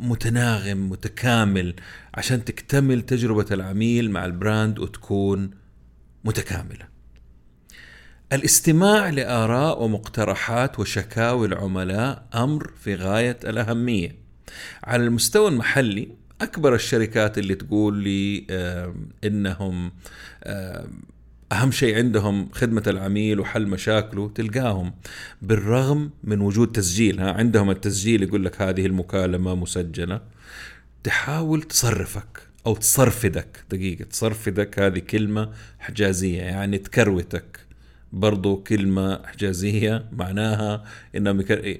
متناغم 0.00 0.90
متكامل 0.90 1.74
عشان 2.14 2.44
تكتمل 2.44 3.02
تجربة 3.02 3.46
العميل 3.50 4.10
مع 4.10 4.24
البراند 4.24 4.78
وتكون 4.78 5.50
متكاملة. 6.24 6.88
الاستماع 8.32 9.10
لآراء 9.10 9.82
ومقترحات 9.82 10.80
وشكاوي 10.80 11.46
العملاء 11.46 12.26
أمر 12.34 12.70
في 12.80 12.94
غاية 12.94 13.38
الأهمية. 13.44 14.16
على 14.84 15.04
المستوى 15.04 15.48
المحلي 15.48 16.08
أكبر 16.42 16.74
الشركات 16.74 17.38
اللي 17.38 17.54
تقول 17.54 17.96
لي 17.96 18.46
إنهم 19.24 19.92
أهم 21.52 21.70
شيء 21.70 21.96
عندهم 21.96 22.48
خدمة 22.52 22.82
العميل 22.86 23.40
وحل 23.40 23.66
مشاكله 23.66 24.28
تلقاهم 24.28 24.92
بالرغم 25.42 26.10
من 26.24 26.40
وجود 26.40 26.72
تسجيل. 26.72 27.20
ها 27.20 27.32
عندهم 27.32 27.70
التسجيل 27.70 28.22
يقول 28.22 28.44
لك 28.44 28.62
هذه 28.62 28.86
المكالمة 28.86 29.54
مسجلة. 29.54 30.20
تحاول 31.04 31.62
تصرفك 31.62 32.42
أو 32.66 32.74
تصرفدك 32.76 33.64
دقيقة 33.70 34.04
تصرفدك 34.04 34.78
هذه 34.78 34.98
كلمة 34.98 35.50
حجازية 35.78 36.42
يعني 36.42 36.78
تكروتك. 36.78 37.60
برضو 38.12 38.56
كلمة 38.56 39.26
حجازية 39.26 40.04
معناها 40.12 40.84
إنهم 41.16 41.40
يكر... 41.40 41.78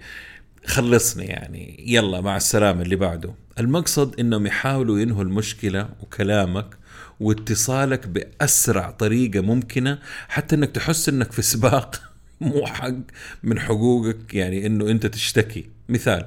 خلصني 0.67 1.25
يعني 1.25 1.85
يلا 1.89 2.21
مع 2.21 2.37
السلامة 2.37 2.83
اللي 2.83 2.97
بعده. 2.97 3.35
المقصد 3.59 4.21
إنهم 4.21 4.47
يحاولوا 4.47 4.99
ينهوا 4.99 5.23
المشكلة 5.23 5.89
وكلامك 6.01 6.77
واتصالك 7.21 8.07
بأسرع 8.07 8.91
طريقة 8.91 9.41
ممكنة 9.41 9.99
حتى 10.29 10.57
إنك 10.57 10.71
تحس 10.71 11.09
إنك 11.09 11.33
في 11.33 11.43
سباق 11.43 12.03
مو 12.41 12.67
حق 12.67 12.95
من 13.43 13.61
حقوقك 13.61 14.35
يعني 14.35 14.67
إنه 14.67 14.91
أنت 14.91 15.07
تشتكي. 15.07 15.71
مثال 15.89 16.27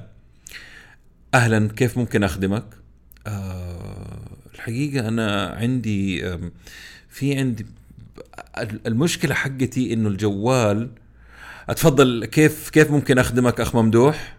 أهلا 1.34 1.68
كيف 1.68 1.98
ممكن 1.98 2.24
أخدمك؟ 2.24 2.64
آه 3.26 4.20
الحقيقة 4.54 5.08
أنا 5.08 5.46
عندي 5.46 6.36
في 7.08 7.38
عندي 7.38 7.66
المشكلة 8.86 9.34
حقتي 9.34 9.92
إنه 9.92 10.08
الجوال 10.08 10.90
أتفضل 11.68 12.24
كيف 12.24 12.70
كيف 12.70 12.90
ممكن 12.90 13.18
أخدمك 13.18 13.60
أخ 13.60 13.76
ممدوح؟ 13.76 14.36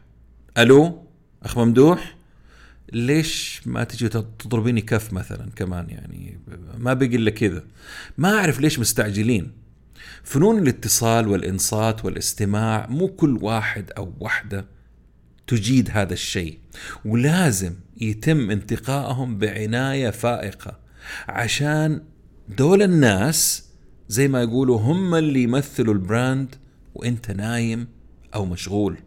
ألو؟ 0.57 1.03
أخ 1.43 1.57
ممدوح؟ 1.57 2.16
ليش 2.93 3.61
ما 3.65 3.83
تجي 3.83 4.09
تضربيني 4.09 4.81
كف 4.81 5.13
مثلا 5.13 5.49
كمان 5.55 5.89
يعني؟ 5.89 6.39
ما 6.77 6.93
بقي 6.93 7.15
إلا 7.15 7.31
كذا. 7.31 7.63
ما 8.17 8.39
أعرف 8.39 8.59
ليش 8.59 8.79
مستعجلين. 8.79 9.51
فنون 10.23 10.59
الاتصال 10.63 11.27
والإنصات 11.27 12.05
والاستماع 12.05 12.87
مو 12.89 13.07
كل 13.07 13.37
واحد 13.41 13.91
أو 13.97 14.13
وحدة 14.19 14.65
تجيد 15.47 15.89
هذا 15.91 16.13
الشيء. 16.13 16.59
ولازم 17.05 17.73
يتم 18.01 18.51
انتقائهم 18.51 19.37
بعناية 19.37 20.09
فائقة. 20.09 20.79
عشان 21.27 22.01
دول 22.57 22.81
الناس 22.81 23.67
زي 24.09 24.27
ما 24.27 24.41
يقولوا 24.41 24.79
هم 24.79 25.15
اللي 25.15 25.43
يمثلوا 25.43 25.93
البراند 25.93 26.55
وإنت 26.95 27.31
نايم 27.31 27.87
أو 28.35 28.45
مشغول. 28.45 28.97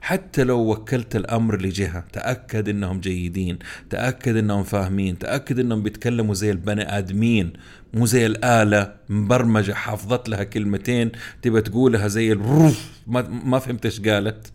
حتى 0.00 0.44
لو 0.44 0.70
وكلت 0.70 1.16
الأمر 1.16 1.62
لجهة 1.62 2.04
تأكد 2.12 2.68
إنهم 2.68 3.00
جيدين 3.00 3.58
تأكد 3.90 4.36
إنهم 4.36 4.62
فاهمين 4.62 5.18
تأكد 5.18 5.58
إنهم 5.58 5.82
بيتكلموا 5.82 6.34
زي 6.34 6.50
البني 6.50 6.98
آدمين 6.98 7.52
مو 7.94 8.06
زي 8.06 8.26
الآلة 8.26 8.94
مبرمجة 9.08 9.72
حافظت 9.72 10.28
لها 10.28 10.44
كلمتين 10.44 11.12
تبى 11.42 11.60
تقولها 11.60 12.08
زي 12.08 12.32
الروف 12.32 12.90
ما, 13.06 13.28
ما 13.28 13.58
فهمت 13.58 13.84
إيش 13.84 14.00
قالت 14.00 14.52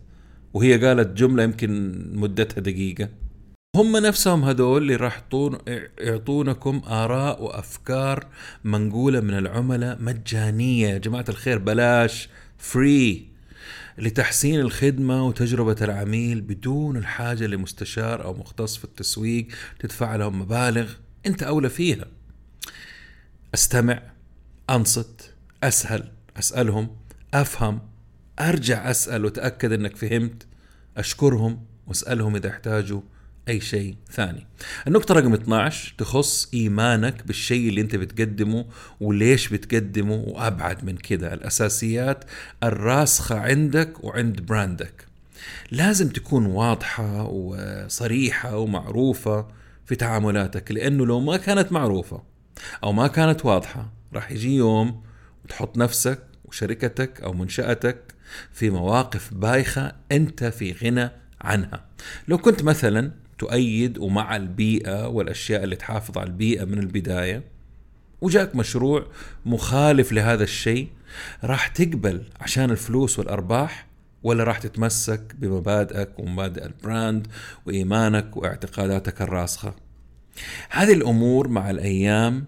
وهي 0.54 0.86
قالت 0.86 1.18
جملة 1.18 1.42
يمكن 1.42 2.02
مدتها 2.14 2.60
دقيقة. 2.60 3.08
هم 3.76 3.96
نفسهم 3.96 4.44
هذول 4.44 4.82
اللي 4.82 4.96
راح 4.96 5.22
يعطونكم 5.98 6.82
آراء 6.86 7.42
وأفكار 7.42 8.26
منقولة 8.64 9.20
من 9.20 9.34
العملاء 9.38 10.02
مجانية. 10.02 10.88
يا 10.88 10.98
جماعة 10.98 11.24
الخير 11.28 11.58
بلاش 11.58 12.28
فري 12.58 13.27
لتحسين 13.98 14.60
الخدمة 14.60 15.26
وتجربة 15.26 15.76
العميل 15.82 16.40
بدون 16.40 16.96
الحاجة 16.96 17.46
لمستشار 17.46 18.24
أو 18.24 18.34
مختص 18.34 18.76
في 18.76 18.84
التسويق 18.84 19.48
تدفع 19.78 20.16
لهم 20.16 20.38
مبالغ 20.40 20.92
أنت 21.26 21.42
أولى 21.42 21.68
فيها. 21.68 22.04
أستمع 23.54 24.02
أنصت 24.70 25.34
أسهل 25.62 26.12
أسألهم 26.36 26.96
أفهم 27.34 27.80
أرجع 28.40 28.90
أسأل 28.90 29.24
وتأكد 29.24 29.72
أنك 29.72 29.96
فهمت 29.96 30.46
أشكرهم 30.96 31.64
وأسألهم 31.86 32.36
إذا 32.36 32.48
احتاجوا. 32.48 33.00
أي 33.48 33.60
شيء 33.60 33.96
ثاني. 34.12 34.46
النقطة 34.86 35.14
رقم 35.14 35.34
12 35.34 35.94
تخص 35.98 36.48
إيمانك 36.54 37.26
بالشيء 37.26 37.68
اللي 37.68 37.80
أنت 37.80 37.96
بتقدمه 37.96 38.66
وليش 39.00 39.48
بتقدمه 39.48 40.14
وأبعد 40.14 40.84
من 40.84 40.96
كده 40.96 41.34
الأساسيات 41.34 42.24
الراسخة 42.62 43.38
عندك 43.38 44.04
وعند 44.04 44.40
براندك. 44.40 45.06
لازم 45.70 46.08
تكون 46.08 46.46
واضحة 46.46 47.24
وصريحة 47.24 48.56
ومعروفة 48.56 49.48
في 49.86 49.96
تعاملاتك 49.96 50.72
لأنه 50.72 51.06
لو 51.06 51.20
ما 51.20 51.36
كانت 51.36 51.72
معروفة 51.72 52.22
أو 52.84 52.92
ما 52.92 53.06
كانت 53.06 53.44
واضحة 53.44 53.92
راح 54.14 54.30
يجي 54.30 54.56
يوم 54.56 55.02
وتحط 55.44 55.78
نفسك 55.78 56.18
وشركتك 56.44 57.20
أو 57.20 57.32
منشأتك 57.32 58.14
في 58.52 58.70
مواقف 58.70 59.34
بايخة 59.34 59.92
أنت 60.12 60.44
في 60.44 60.72
غنى 60.72 61.10
عنها. 61.40 61.84
لو 62.28 62.38
كنت 62.38 62.62
مثلا 62.62 63.12
تؤيد 63.38 63.98
ومع 63.98 64.36
البيئة 64.36 65.08
والأشياء 65.08 65.64
اللي 65.64 65.76
تحافظ 65.76 66.18
على 66.18 66.26
البيئة 66.26 66.64
من 66.64 66.78
البداية. 66.78 67.42
وجاك 68.20 68.56
مشروع 68.56 69.06
مخالف 69.46 70.12
لهذا 70.12 70.44
الشيء. 70.44 70.88
راح 71.44 71.68
تقبل 71.68 72.22
عشان 72.40 72.70
الفلوس 72.70 73.18
والأرباح 73.18 73.86
ولا 74.22 74.44
راح 74.44 74.58
تتمسك 74.58 75.34
بمبادئك 75.38 76.18
ومبادئ 76.18 76.66
البراند 76.66 77.26
وإيمانك 77.66 78.36
واعتقاداتك 78.36 79.22
الراسخة؟ 79.22 79.74
هذه 80.70 80.92
الأمور 80.92 81.48
مع 81.48 81.70
الأيام 81.70 82.44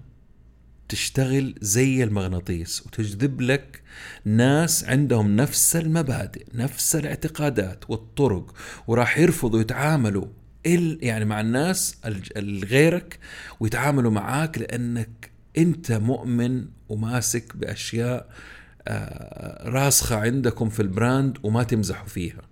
تشتغل 0.88 1.54
زي 1.60 2.04
المغناطيس 2.04 2.86
وتجذب 2.86 3.40
لك 3.40 3.82
ناس 4.24 4.84
عندهم 4.84 5.36
نفس 5.36 5.76
المبادئ 5.76 6.46
نفس 6.54 6.96
الاعتقادات 6.96 7.90
والطرق 7.90 8.54
وراح 8.86 9.18
يرفضوا 9.18 9.60
يتعاملوا 9.60 10.26
يعني 10.64 11.24
مع 11.24 11.40
الناس 11.40 11.96
الغيرك 12.36 13.18
ويتعاملوا 13.60 14.10
معاك 14.10 14.58
لأنك 14.58 15.30
أنت 15.58 15.92
مؤمن 15.92 16.64
وماسك 16.88 17.56
بأشياء 17.56 18.28
آه، 18.88 19.68
راسخة 19.68 20.16
عندكم 20.16 20.68
في 20.68 20.80
البراند 20.80 21.38
وما 21.42 21.62
تمزحوا 21.62 22.08
فيها. 22.08 22.42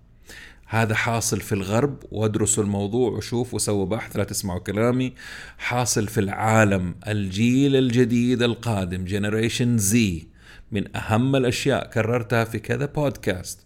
هذا 0.65 0.95
حاصل 0.95 1.41
في 1.41 1.51
الغرب 1.51 2.03
وادرسوا 2.11 2.63
الموضوع 2.63 3.11
وشوفوا 3.11 3.55
وسووا 3.55 3.85
بحث 3.85 4.17
لا 4.17 4.23
تسمعوا 4.23 4.59
كلامي. 4.59 5.13
حاصل 5.57 6.07
في 6.07 6.19
العالم 6.19 6.95
الجيل 7.07 7.75
الجديد 7.75 8.41
القادم 8.41 9.05
جنريشن 9.05 9.77
زي 9.77 10.27
من 10.71 10.97
أهم 10.97 11.35
الأشياء 11.35 11.89
كررتها 11.89 12.43
في 12.43 12.59
كذا 12.59 12.85
بودكاست 12.85 13.59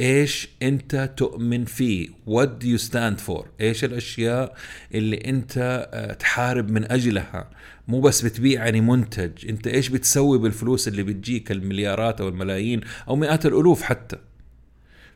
إيش 0.00 0.48
أنت 0.62 1.10
تؤمن 1.16 1.64
فيه؟ 1.64 2.08
What 2.08 2.48
do 2.62 2.66
you 2.66 2.82
stand 2.88 3.28
for? 3.28 3.44
إيش 3.60 3.84
الأشياء 3.84 4.54
اللي 4.94 5.16
أنت 5.16 5.88
آه، 5.92 6.12
تحارب 6.12 6.70
من 6.70 6.92
أجلها؟ 6.92 7.50
مو 7.88 8.00
بس 8.00 8.22
بتبيع 8.22 8.64
يعني 8.64 8.80
منتج. 8.80 9.48
أنت 9.48 9.66
إيش 9.66 9.88
بتسوي 9.88 10.38
بالفلوس 10.38 10.88
اللي 10.88 11.02
بتجيك؟ 11.02 11.50
المليارات 11.52 12.20
أو 12.20 12.28
الملايين 12.28 12.80
أو 13.08 13.16
مئات 13.16 13.46
الألوف 13.46 13.82
حتى. 13.82 14.16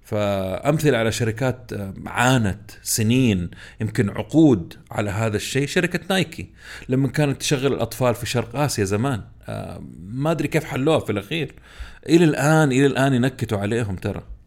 فأمثلة 0.03 0.99
على 0.99 1.13
شركات 1.13 1.73
آه، 1.73 1.95
عانت 2.07 2.71
سنين 2.83 3.51
يمكن 3.81 4.11
عقود 4.11 4.75
على 4.91 5.11
هذا 5.11 5.37
الشيء. 5.37 5.67
شركة 5.67 6.01
نايكي 6.11 6.51
لما 6.89 7.09
كانت 7.09 7.41
تشغل 7.41 7.73
الأطفال 7.73 8.15
في 8.15 8.27
شرق 8.27 8.57
آسيا 8.57 8.85
زمان. 8.85 9.23
آه، 9.49 9.83
ما 10.07 10.31
أدري 10.31 10.49
كيف 10.49 10.65
حلوها 10.65 10.99
في 10.99 11.13
الأخير. 11.13 11.55
إلى 12.09 12.25
الآن 12.25 12.73
إلى 12.73 12.87
الآن 12.87 13.15
ينكتوا 13.15 13.59
عليهم 13.59 13.97
ترى. 13.97 14.40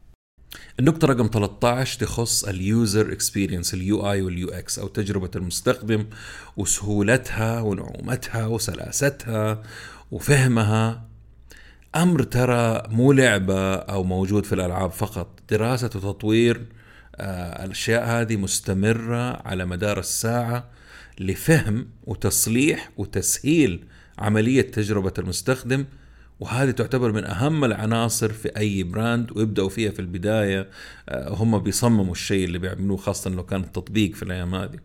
النقطة 0.79 1.07
رقم 1.07 1.29
13 1.33 1.99
تخص 1.99 2.43
ال 2.43 2.57
user 2.57 3.11
experience 3.11 3.73
ال 3.73 4.11
UI 4.11 4.21
وال 4.21 4.49
UX 4.49 4.79
أو 4.79 4.87
تجربة 4.87 5.31
المستخدم 5.35 6.05
وسهولتها 6.57 7.61
ونعومتها 7.61 8.47
وسلاستها 8.47 9.63
وفهمها. 10.11 11.07
أمر 11.95 12.23
ترى 12.23 12.83
مو 12.89 13.11
لعبة 13.11 13.75
أو 13.75 14.03
موجود 14.03 14.45
في 14.45 14.55
الألعاب 14.55 14.91
فقط 14.91 15.39
دراسة 15.49 15.89
وتطوير 15.95 16.65
آه 17.15 17.65
الأشياء 17.65 18.05
هذه 18.05 18.35
مستمرة 18.35 19.47
على 19.47 19.65
مدار 19.65 19.99
الساعة 19.99 20.69
لفهم 21.19 21.87
وتصليح 22.03 22.91
وتسهيل 22.97 23.85
عملية 24.19 24.61
تجربة 24.61 25.13
المستخدم 25.17 25.85
وهذه 26.43 26.71
تعتبر 26.71 27.11
من 27.11 27.25
أهم 27.25 27.65
العناصر 27.65 28.33
في 28.33 28.57
أي 28.57 28.83
brand 28.83 29.37
ويبدأوا 29.37 29.69
فيها 29.69 29.91
في 29.91 29.99
البداية 29.99 30.69
آه، 31.09 31.29
هم 31.29 31.59
بيصمموا 31.59 32.11
الشيء 32.11 32.45
اللي 32.45 32.59
بيعملوه 32.59 32.97
خاصة 32.97 33.29
لو 33.29 33.43
كان 33.45 33.61
التطبيق 33.61 34.15
في 34.15 34.23
الأيام 34.23 34.55
هذه. 34.55 34.77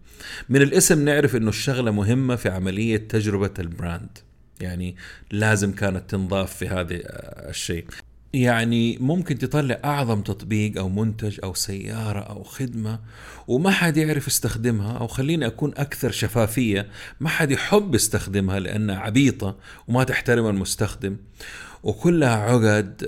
من 0.49 0.62
الاسم 0.62 1.05
نعرف 1.05 1.37
إنه 1.37 1.49
الشغلة 1.49 1.90
مهمة 1.90 2.37
في 2.37 2.49
عملية 2.49 2.97
تجربة 2.97 3.55
ال 3.59 3.67
brand. 3.67 4.18
يعني 4.61 4.97
لازم 5.31 5.73
كانت 5.73 6.11
تنضاف 6.11 6.57
في 6.57 6.68
هذا 6.68 6.94
آه، 6.94 7.51
الشيء. 7.51 7.85
يعني 8.33 8.99
ممكن 9.01 9.38
تطلع 9.38 9.81
أعظم 9.85 10.23
تطبيق 10.23 10.79
أو 10.79 10.88
منتج 10.88 11.38
أو 11.45 11.55
سيارة 11.55 12.21
أو 12.21 12.43
خدمة 12.43 13.01
وما 13.49 13.71
حد 13.71 13.97
يعرف 13.97 14.27
يستخدمها 14.27 14.99
أو 14.99 15.07
خليني 15.07 15.47
أكون 15.47 15.73
أكثر 15.77 16.11
شفافية. 16.11 16.88
ما 17.21 17.29
حد 17.29 17.51
يحب 17.51 17.95
يستخدمها 17.95 18.59
لأنها 18.59 18.97
عبيطة 18.97 19.57
وما 19.88 20.05
تحترم 20.05 20.47
المستخدم. 20.47 21.17
وكلها 21.83 22.37
عقد 22.37 23.03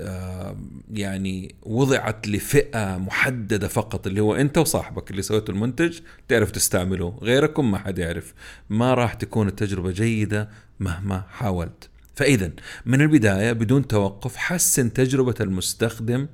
يعني 0.93 1.55
وضعت 1.63 2.27
لفئة 2.27 2.97
محددة 2.97 3.67
فقط 3.67 4.07
اللي 4.07 4.21
هو 4.21 4.35
أنت 4.35 4.57
وصاحبك 4.57 5.11
اللي 5.11 5.21
سويتوا 5.21 5.53
المنتج 5.53 5.99
تعرف 6.27 6.51
تستعمله 6.51 7.19
غيركم 7.21 7.71
ما 7.71 7.77
حد 7.77 7.99
يعرف. 7.99 8.33
ما 8.69 8.93
راح 8.93 9.13
تكون 9.13 9.47
التجربة 9.47 9.91
جيدة 9.91 10.49
مهما 10.79 11.23
حاولت. 11.29 11.90
فإذا 12.15 12.51
من 12.85 13.01
البداية 13.01 13.51
بدون 13.51 13.87
توقف 13.87 14.35
حسن 14.35 14.93
تجربة 14.93 15.35
المستخدم. 15.41 16.27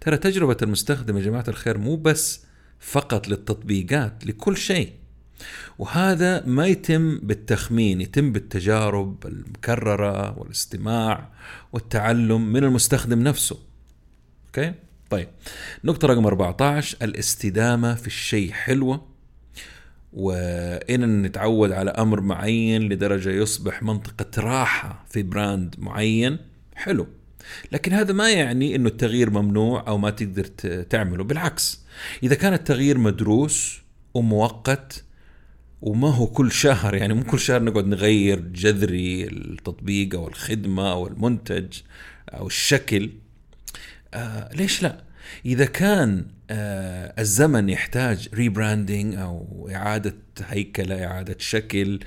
ترى 0.00 0.16
تجربة 0.16 0.56
المستخدم 0.62 1.16
يا 1.16 1.22
جماعة 1.22 1.44
الخير 1.48 1.78
مو 1.78 1.96
بس 1.96 2.44
فقط 2.80 3.28
للتطبيقات 3.28 4.26
لكل 4.26 4.56
شيء. 4.56 4.92
وهذا 5.78 6.46
ما 6.46 6.66
يتم 6.66 7.18
بالتخمين 7.18 8.00
يتم 8.00 8.32
بالتجارب 8.32 9.26
المكررة 9.26 10.38
والاستماع 10.38 11.32
والتعلم 11.72 12.52
من 12.52 12.64
المستخدم 12.64 13.22
نفسه. 13.22 13.58
أوكي؟ 14.46 14.74
طيب 15.10 15.28
نقطة 15.84 16.08
رقم 16.08 16.26
14 16.26 16.96
الاستدامة 17.02 17.94
في 17.94 18.06
الشيء 18.06 18.52
حلوة. 18.52 19.11
وإن 20.12 21.22
نتعود 21.22 21.72
على 21.72 21.90
أمر 21.90 22.20
معين 22.20 22.82
لدرجة 22.82 23.30
يصبح 23.30 23.82
منطقة 23.82 24.42
راحة 24.42 25.04
في 25.10 25.22
براند 25.22 25.74
معين 25.78 26.38
حلو. 26.74 27.06
لكن 27.72 27.92
هذا 27.92 28.12
ما 28.12 28.30
يعني 28.30 28.76
إنه 28.76 28.88
التغيير 28.88 29.30
ممنوع 29.30 29.84
أو 29.88 29.98
ما 29.98 30.10
تقدر 30.10 30.44
تعمله. 30.82 31.24
بالعكس 31.24 31.82
إذا 32.22 32.34
كان 32.34 32.52
التغيير 32.52 32.98
مدروس 32.98 33.82
ومؤقت 34.14 35.04
وما 35.82 36.08
هو 36.08 36.26
كل 36.26 36.52
شهر 36.52 36.94
يعني 36.94 37.14
مو 37.14 37.24
كل 37.24 37.38
شهر 37.38 37.62
نقعد 37.62 37.86
نغير 37.86 38.40
جذري 38.40 39.24
التطبيق 39.24 40.14
أو 40.14 40.28
الخدمة 40.28 40.92
أو 40.92 41.06
المنتج 41.06 41.66
أو 42.28 42.46
الشكل 42.46 43.10
آه 44.14 44.54
ليش 44.54 44.82
لا؟ 44.82 45.04
إذا 45.46 45.64
كان 45.64 46.26
الزمن 47.18 47.68
يحتاج 47.68 48.28
ريبراندنج 48.34 49.14
أو 49.14 49.68
إعادة 49.74 50.14
هيكلة 50.46 51.06
إعادة 51.06 51.36
شكل. 51.38 52.00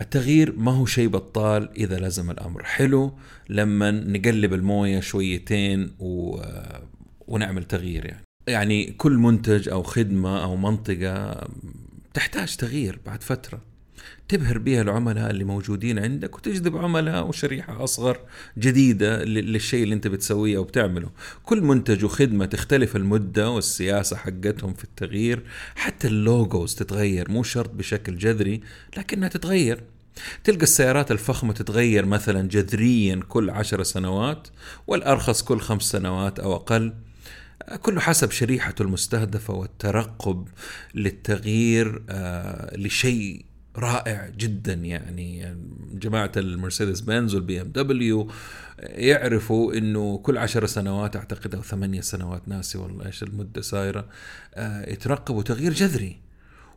التغيير 0.00 0.56
ما 0.56 0.72
هو 0.72 0.86
شيء 0.86 1.08
بطال 1.08 1.70
إذا 1.76 1.98
لزم 1.98 2.30
الأمر. 2.30 2.64
حلو 2.64 3.18
لما 3.48 3.90
نقلب 3.90 4.54
الموية 4.54 5.00
شويتين 5.00 5.90
و 5.98 6.38
آه، 6.38 6.82
ونعمل 7.28 7.64
تغيير 7.64 8.06
يعني. 8.06 8.22
يعني 8.46 8.92
كل 8.92 9.12
منتج 9.12 9.68
أو 9.68 9.82
خدمة 9.82 10.42
أو 10.42 10.56
منطقة 10.56 11.48
تحتاج 12.14 12.56
تغيير 12.56 12.98
بعد 13.06 13.22
فترة. 13.22 13.69
تبهر 14.28 14.58
بها 14.58 14.82
العملاء 14.82 15.30
اللي 15.30 15.44
موجودين 15.44 15.98
عندك 15.98 16.36
وتجذب 16.36 16.76
عملاء 16.76 17.26
وشريحة 17.26 17.84
أصغر 17.84 18.18
جديدة 18.58 19.24
للشيء 19.24 19.82
اللي 19.82 19.94
أنت 19.94 20.06
بتسويه 20.06 20.56
أو 20.56 20.64
بتعمله. 20.64 21.10
كل 21.42 21.60
منتج 21.60 22.04
وخدمة 22.04 22.46
تختلف 22.46 22.96
المدة 22.96 23.50
والسياسة 23.50 24.16
حقتهم 24.16 24.74
في 24.74 24.84
التغيير. 24.84 25.42
حتى 25.74 26.08
اللوجوز 26.08 26.74
تتغير 26.74 27.30
مو 27.30 27.42
شرط 27.42 27.70
بشكل 27.70 28.18
جذري 28.18 28.60
لكنها 28.96 29.28
تتغير. 29.28 29.82
تلقى 30.44 30.62
السيارات 30.62 31.10
الفخمة 31.10 31.52
تتغير 31.52 32.06
مثلا 32.06 32.48
جذريا 32.48 33.20
كل 33.28 33.50
عشر 33.50 33.82
سنوات 33.82 34.48
والأرخص 34.86 35.42
كل 35.42 35.60
خمس 35.60 35.82
سنوات 35.82 36.38
أو 36.38 36.54
أقل. 36.54 36.94
كله 37.82 38.00
حسب 38.00 38.30
شريحته 38.30 38.82
المستهدفة 38.82 39.54
والترقب 39.54 40.48
للتغيير 40.94 42.02
آه، 42.10 42.76
لشيء 42.76 43.44
رائع 43.80 44.28
جدا 44.38 44.72
يعني. 44.72 45.56
جماعة 45.92 46.32
المرسيدس 46.36 47.00
بنز 47.00 47.34
وال 47.34 47.60
BMW 47.60 48.30
يعرفوا 48.82 49.74
إنه 49.74 50.18
كل 50.18 50.38
عشر 50.38 50.66
سنوات 50.66 51.16
أعتقد 51.16 51.54
أو 51.54 51.62
ثمانية 51.62 52.00
سنوات 52.00 52.48
ناسي 52.48 52.78
والله 52.78 53.06
إيش 53.06 53.22
المدة 53.22 53.60
سايرة 53.60 54.08
آه، 54.54 54.90
يترقبوا 54.90 55.42
تغيير 55.42 55.72
جذري. 55.72 56.29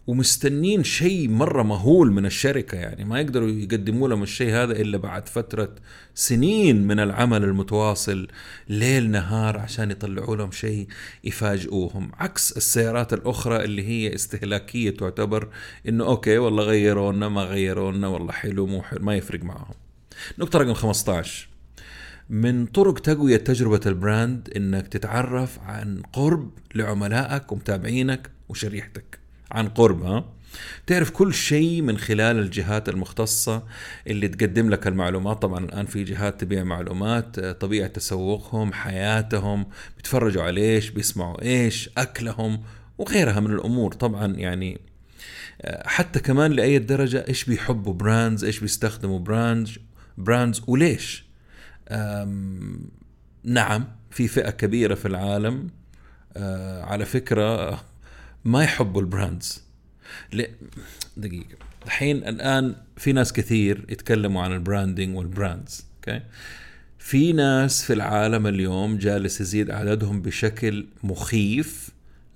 ومستنين 0.08 0.84
شيء 0.84 1.30
مرة 1.30 1.64
مهول 1.64 2.12
من 2.12 2.26
الشركة 2.26 2.76
يعني. 2.76 3.06
ما 3.06 3.20
يقدروا 3.20 3.50
يقدموا 3.50 4.08
لهم 4.08 4.24
الشيء 4.24 4.54
هذا 4.54 4.72
إلا 4.72 4.98
بعد 4.98 5.30
فترة 5.30 5.76
سنين 6.16 6.88
من 6.88 7.00
العمل 7.00 7.44
المتواصل 7.44 8.28
ليل 8.70 9.10
نهار 9.12 9.58
عشان 9.58 9.92
يطلعوا 9.92 10.36
لهم 10.36 10.52
شيء 10.52 10.88
يفاجئوهم. 11.24 12.12
عكس 12.14 12.58
السيارات 12.58 13.14
الأخرى 13.14 13.64
اللي 13.64 13.88
هي 13.88 14.16
استهلاكية 14.16 14.90
تعتبر 14.90 15.48
إنه 15.88 16.06
okay 16.06 16.38
والله 16.38 16.64
غيرونا 16.64 17.30
ما 17.30 17.44
غيرونا 17.44 18.08
والله 18.08 18.32
حلو 18.32 18.68
مو 18.68 18.82
حلو 18.82 19.04
ما 19.06 19.16
يفرق 19.16 19.44
معهم 19.44 19.76
نقطة 20.40 20.60
رقم 20.60 20.74
15 20.74 21.48
من 22.30 22.66
طرق 22.66 23.00
تقوية 23.00 23.38
تجربة 23.38 23.82
ال 23.86 23.97
brand 23.97 24.50
إنك 24.56 24.88
تتعرف 24.88 25.60
عن 25.60 26.02
قرب 26.14 26.52
لعملائك 26.76 27.52
ومتابعينك 27.52 28.30
وشريحتك. 28.50 29.23
عن 29.54 29.68
قرب 29.68 30.04
ها؟ 30.04 30.26
تعرف 30.88 31.10
كل 31.10 31.34
شيء 31.34 31.82
من 31.82 31.98
خلال 31.98 32.40
الجهات 32.40 32.90
المختصة 32.90 33.64
اللي 34.08 34.28
تقدم 34.28 34.70
لك 34.70 34.88
المعلومات. 34.88 35.42
طبعا 35.42 35.66
الآن 35.66 35.86
في 35.86 36.04
جهات 36.04 36.42
تبيع 36.42 36.64
معلومات 36.64 37.40
طبيعة 37.40 37.88
تسوقهم 37.88 38.74
حياتهم 38.74 39.66
بيتفرجوا 39.98 40.44
على 40.44 40.62
إيش 40.62 40.90
بيسمعوا 40.90 41.42
إيش 41.42 41.90
أكلهم 41.98 42.64
وغيرها 42.98 43.40
من 43.40 43.52
الأمور. 43.52 43.94
طبعا 43.94 44.34
يعني 44.34 44.82
حتى 45.86 46.20
كمان 46.20 46.52
لأي 46.52 46.80
درجة 46.80 47.26
إيش 47.28 47.46
بيحبوا 47.46 47.94
brands 47.94 48.44
إيش 48.44 48.60
بيستخدموا 48.60 49.20
brands 49.20 49.80
brands 50.18 50.62
وليش. 50.68 51.26
نعم 53.44 53.88
في 54.12 54.28
فئة 54.28 54.50
كبيرة 54.50 54.96
في 54.96 55.08
العالم 55.08 55.70
آه، 56.38 56.84
على 56.84 57.06
فكرة 57.06 57.80
ما 58.46 58.64
يحبوا 58.64 59.02
ال 59.02 59.10
brands. 59.10 59.64
دقيقة. 61.18 61.58
الحين 61.86 62.18
الآن 62.18 62.76
في 62.98 63.14
ناس 63.14 63.34
كثير 63.34 63.86
يتكلموا 63.90 64.44
عن 64.44 64.54
ال 64.54 64.61
branding 64.61 65.18
وال 65.18 65.35
brands 65.35 65.86
okay 65.96 66.22
في 67.00 67.34
ناس 67.34 67.84
في 67.84 67.94
العالم 67.94 68.48
اليوم 68.48 68.98
جالس 68.98 69.42
يزيد 69.42 69.72
عددهم 69.72 70.22
بشكل 70.22 70.86
مخيف 71.04 71.90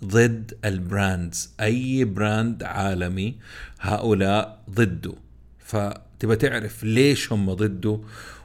ضد 0.03 0.57
ال 0.65 0.76
brands. 0.76 1.53
أي 1.61 2.03
brand 2.03 2.63
عالمي 2.63 3.35
هؤلاء 3.79 4.63
ضده. 4.69 5.13
فتبى 5.59 6.35
تعرف 6.35 6.83
ليش 6.83 7.33
هم 7.33 7.53
ضده 7.53 7.99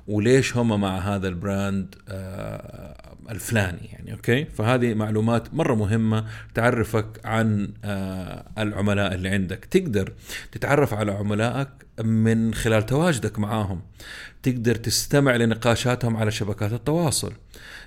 وليش 0.07 0.57
هم 0.57 0.81
مع 0.81 0.99
هذا 0.99 1.29
ال 1.29 1.40
brand 1.40 1.95
آه 2.09 3.13
الفلاني 3.31 3.87
يعني 3.93 4.13
okay؟ 4.13 4.45
فهذه 4.45 4.95
معلومات 4.95 5.55
مرة 5.55 5.75
مهمة 5.75 6.25
تعرفك 6.55 7.07
عن 7.25 7.71
آه 7.85 8.45
العملاء 8.59 9.15
اللي 9.15 9.29
عندك. 9.29 9.65
تقدر 9.65 10.13
تتعرف 10.53 10.95
على 10.95 11.13
عملائك 11.13 11.69
من 12.05 12.55
خلال 12.55 12.87
تواجدك 12.87 13.39
معاهم. 13.39 13.83
تقدر 14.43 14.75
تستمع 14.75 15.37
لنقاشاتهم 15.37 16.17
على 16.17 16.31
شبكات 16.31 16.73
التواصل. 16.73 17.33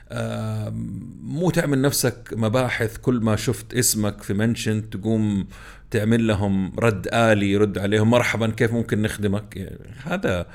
آه 0.10 0.74
مو 1.22 1.50
تعمل 1.50 1.82
نفسك 1.82 2.34
مباحث 2.34 2.98
كل 2.98 3.16
ما 3.16 3.36
شفت 3.36 3.74
اسمك 3.74 4.24
في 4.24 4.34
منشن 4.34 4.90
تقوم 4.90 5.48
تعمل 5.92 6.28
لهم 6.28 6.80
رد 6.80 7.08
آلي 7.14 7.52
يرد 7.52 7.78
عليهم 7.78 8.10
مرحبا 8.10 8.50
كيف 8.50 8.74
ممكن 8.74 9.02
نخدمك؟ 9.02 9.58
يعني 9.58 9.78
هذا 10.04 10.46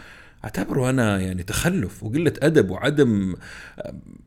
أعتبره 0.45 0.91
أنا 0.91 1.21
يعني 1.21 1.43
تخلف 1.43 2.05
وقلة 2.05 2.33
أدب 2.43 2.71
وعدم 2.71 3.35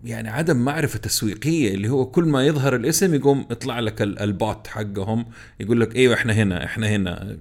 يعني 0.04 0.30
عدم 0.30 0.58
معرفة 0.58 1.00
تسويقية 1.00 1.74
اللي 1.76 1.90
هو 1.90 2.06
كل 2.06 2.24
ما 2.24 2.46
يظهر 2.46 2.76
الاسم 2.76 3.16
يقوم 3.16 3.46
يطلع 3.52 3.80
لك 3.80 4.02
البوت 4.02 4.68
حقهم 4.68 5.26
يقول 5.60 5.82
لك 5.82 5.96
إيوه 5.96 6.14
إحنا 6.14 6.34
هنا 6.34 6.66
إحنا 6.66 6.88
هنا 6.88 7.38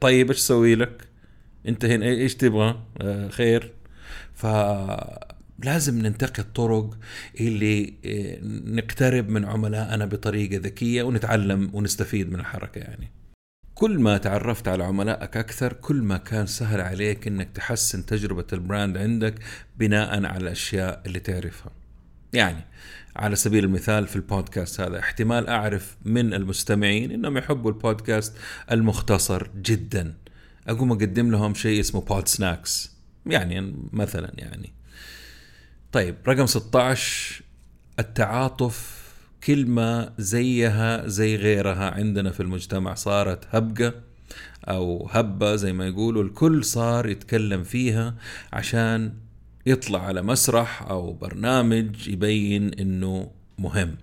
طيب 0.00 0.28
إيش 0.28 0.38
أسوي 0.38 0.74
لك؟ 0.74 1.08
أنت 1.68 1.84
هنا 1.84 2.06
إيش 2.06 2.34
تبغى؟ 2.34 2.82
آه، 3.00 3.28
خير 3.28 3.72
ف 4.34 4.46
لازم 5.64 5.98
ننتقي 5.98 6.42
الطرق 6.42 6.98
اللي 7.40 7.94
آه، 8.06 8.38
نقترب 8.74 9.28
من 9.28 9.44
عملائنا 9.44 10.06
بطريقة 10.06 10.56
ذكية 10.56 11.02
ونتعلم 11.02 11.70
ونستفيد 11.72 12.32
من 12.32 12.40
الحركة 12.40 12.78
يعني. 12.78 13.10
كل 13.80 13.98
ما 13.98 14.18
تعرفت 14.18 14.68
على 14.68 14.84
عملائك 14.84 15.36
أكثر 15.36 15.72
كل 15.72 16.02
ما 16.02 16.16
كان 16.16 16.46
سهل 16.46 16.80
عليك 16.80 17.26
أنك 17.26 17.50
تحسن 17.54 18.06
تجربة 18.06 18.46
البراند 18.52 18.96
عندك 18.96 19.34
بناء 19.78 20.24
على 20.24 20.36
الأشياء 20.36 21.02
اللي 21.06 21.20
تعرفها. 21.20 21.72
يعني 22.32 22.64
على 23.16 23.36
سبيل 23.36 23.64
المثال 23.64 24.06
في 24.06 24.16
البودكاست 24.16 24.80
هذا 24.80 24.98
احتمال 24.98 25.48
أعرف 25.48 25.96
من 26.04 26.34
المستمعين 26.34 27.10
أنهم 27.10 27.36
يحبوا 27.36 27.70
البودكاست 27.70 28.36
المختصر 28.70 29.50
جدا. 29.56 30.14
أقوم 30.68 30.92
أقدم 30.92 31.30
لهم 31.30 31.54
شيء 31.54 31.80
اسمه 31.80 32.00
بود 32.00 32.28
سناكس 32.28 32.96
يعني 33.26 33.74
مثلا 33.92 34.32
يعني. 34.34 34.72
طيب 35.92 36.16
رقم 36.28 36.46
16 36.46 37.42
التعاطف 37.98 38.99
كلمة 39.44 40.12
زيها 40.18 41.08
زي 41.08 41.36
غيرها 41.36 41.90
عندنا 41.90 42.30
في 42.30 42.40
المجتمع 42.40 42.94
صارت 42.94 43.44
هبقة 43.50 43.94
أو 44.68 45.08
هبة 45.12 45.56
زي 45.56 45.72
ما 45.72 45.86
يقولوا 45.86 46.22
الكل 46.22 46.64
صار 46.64 47.08
يتكلم 47.08 47.64
فيها 47.64 48.14
عشان 48.52 49.12
يطلع 49.66 50.06
على 50.06 50.22
مسرح 50.22 50.82
أو 50.82 51.12
برنامج 51.12 52.08
يبين 52.08 52.74
إنه 52.74 53.30
مهم. 53.58 53.96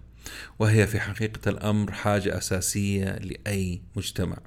وهي 0.59 0.88
في 0.88 0.99
حقيقة 0.99 1.49
الأمر 1.49 1.91
حاجة 1.91 2.38
أساسية 2.38 3.17
لأي 3.17 3.81
مجتمع. 3.95 4.38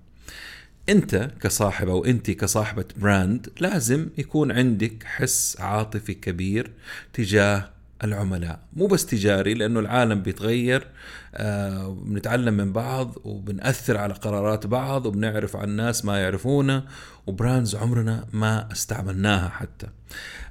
أنت 0.88 1.30
كصاحب 1.41 1.88
أو 1.88 2.05
انت 2.05 2.30
كصاحبة 2.30 2.84
brand 2.97 3.49
لازم 3.61 4.09
يكون 4.18 4.53
عندك 4.53 5.03
حس 5.05 5.61
عاطفي 5.61 6.14
كبير 6.14 6.70
تجاه 7.12 7.70
العملاء. 8.05 8.61
مو 8.72 8.86
بس 8.86 9.07
تجاري 9.07 9.55
لأنه 9.55 9.80
العالم 9.80 10.22
بيتغير 10.22 10.86
آه 11.34 11.94
بنتعلم 12.05 12.55
من 12.55 12.72
بعض 12.72 13.14
وبنأثر 13.24 13.96
على 13.96 14.14
قرارات 14.14 14.66
بعض 14.66 15.07
وبنعرف 15.07 15.57
عن 15.57 15.68
ناس 15.68 16.05
ما 16.05 16.18
يعرفونا 16.18 16.84
و 17.26 17.33
brands 17.33 17.74
عمرنا 17.76 18.26
ما 18.32 18.72
استعملناها 18.72 19.48
حتى. 19.48 19.86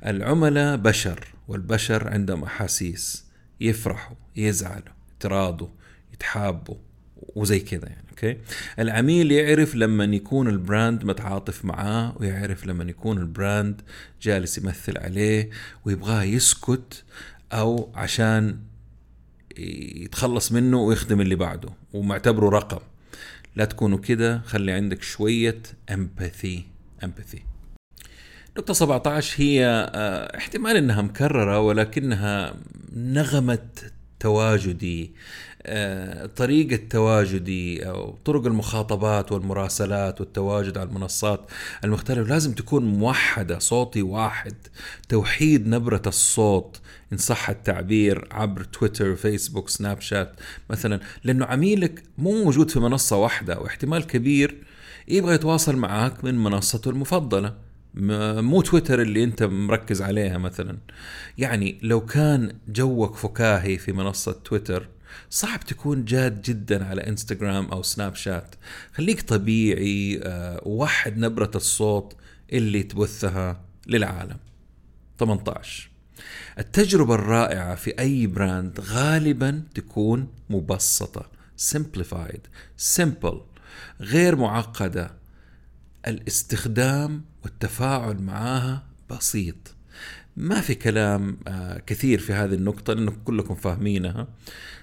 العملاء 0.06 0.76
بشر 0.78 1.28
والبشر 1.48 2.08
عندهم 2.10 2.44
أحاسيس 2.44 3.26
يفرحوا 3.62 4.16
يزعلوا 4.36 4.94
يتراضوا 5.16 5.68
يتحابوا 6.14 6.76
وزي 7.36 7.60
كذا 7.60 7.86
يعني 7.90 8.04
okay؟ 8.10 8.38
العميل 8.80 9.32
يعرف 9.32 9.76
لما 9.76 10.04
يكون 10.04 10.48
ال 10.48 10.57
brand 10.57 11.06
متعاطف 11.06 11.66
معاه 11.66 12.14
ويعرف 12.20 12.66
لما 12.66 12.84
يكون 12.84 13.18
ال 13.18 13.28
brand 13.28 13.82
جالس 14.22 14.58
يمثل 14.58 14.98
عليه 14.98 15.50
ويبغاه 15.86 16.24
يسكت 16.24 17.04
أو 17.54 17.90
عشان 17.96 18.60
يتخلص 19.58 20.52
منه 20.52 20.78
ويخدم 20.78 21.22
اللي 21.22 21.36
بعده 21.36 21.70
ومعتبره 21.94 22.50
رقم. 22.50 22.80
لا 23.56 23.66
تكونوا 23.66 23.98
كده 23.98 24.42
خلي 24.46 24.72
عندك 24.72 25.04
شوية 25.04 25.62
empathy 25.90 26.66
empathy 27.04 27.44
نقطة 28.58 28.74
17 28.74 29.42
هي 29.42 29.66
آه، 29.94 30.38
احتمال 30.38 30.76
إنها 30.78 31.02
مكررة 31.02 31.60
ولكنها 31.60 32.54
نغمة 32.96 33.68
تواجدي 34.20 35.12
آه، 35.64 36.26
طريقة 36.26 36.80
تواجدي 36.90 37.90
أو 37.90 38.12
طرق 38.26 38.46
المخاطبات 38.46 39.32
والمراسلات 39.32 40.22
والتواجد 40.22 40.78
على 40.78 40.90
المنصات 40.90 41.52
المختلفة. 41.84 42.30
لازم 42.30 42.54
تكون 42.54 42.86
موحدة 42.86 43.60
صوتي 43.60 44.02
واحد 44.02 44.56
توحيد 45.10 45.68
نبرة 45.68 46.02
الصوت. 46.08 46.80
إن 47.14 47.18
صح 47.18 47.50
التعبير 47.50 48.28
عبر 48.32 48.64
تويتر 48.64 49.16
فيسبوك 49.16 49.70
سناب 49.70 50.02
شات. 50.02 50.36
مثلا 50.70 51.00
لأنه 51.24 51.46
عميلك 51.46 52.04
مو 52.18 52.44
موجود 52.44 52.72
في 52.72 52.80
منصة 52.80 53.18
واحدة 53.18 53.60
واحتمال 53.60 54.08
كبير 54.08 54.64
يبغى 55.08 55.36
يتواصل 55.36 55.76
معك 55.76 56.24
من 56.24 56.36
منصته 56.44 56.90
المفضلة. 56.90 57.58
مو 57.94 58.62
تويتر 58.62 59.02
اللي 59.02 59.24
أنت 59.24 59.44
مركز 59.44 60.02
عليها 60.02 60.38
مثلا. 60.38 60.78
يعني 61.38 61.80
لو 61.82 62.06
كان 62.06 62.56
joke 62.68 63.16
فكاهي 63.16 63.78
في 63.78 63.92
منصة 63.92 64.32
تويتر 64.32 64.88
صعب 65.30 65.60
تكون 65.60 66.06
جاد 66.06 66.42
جدا 66.42 66.86
على 66.86 67.08
إنستغرام 67.08 67.66
أو 67.66 67.84
سناب 67.84 68.16
شات. 68.16 68.56
خليك 68.94 69.22
طبيعي 69.22 70.20
آه، 70.24 70.62
ووحد 70.66 71.18
نبرة 71.18 71.52
الصوت 71.56 72.16
اللي 72.54 72.84
تبثها 72.84 73.62
للعالم. 73.88 74.38
18 75.20 75.89
التجربة 76.60 77.16
الرائعة 77.16 77.76
في 77.76 78.00
أي 78.00 78.28
brand 78.28 78.80
غالبا 78.80 79.64
تكون 79.76 80.28
مبسطة 80.50 81.30
simplified 81.72 82.40
simple 83.00 83.36
غير 84.02 84.36
معقدة. 84.36 85.20
الاستخدام 86.08 87.26
والتفاعل 87.44 88.22
معاها 88.22 88.84
بسيط. 89.10 89.76
ما 90.38 90.62
في 90.62 90.76
كلام 90.76 91.38
آه، 91.48 91.78
كثير 91.78 92.20
في 92.20 92.34
هذه 92.34 92.54
النقطة 92.54 92.94
لأنكم 92.94 93.24
كلكم 93.24 93.56
فاهمينها 93.56 94.28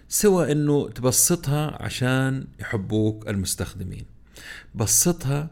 سوى 0.09 0.53
أنه 0.53 0.89
تبسطها 0.89 1.83
عشان 1.83 2.47
يحبوك 2.61 3.29
المستخدمين. 3.29 4.05
بسطها 4.75 5.51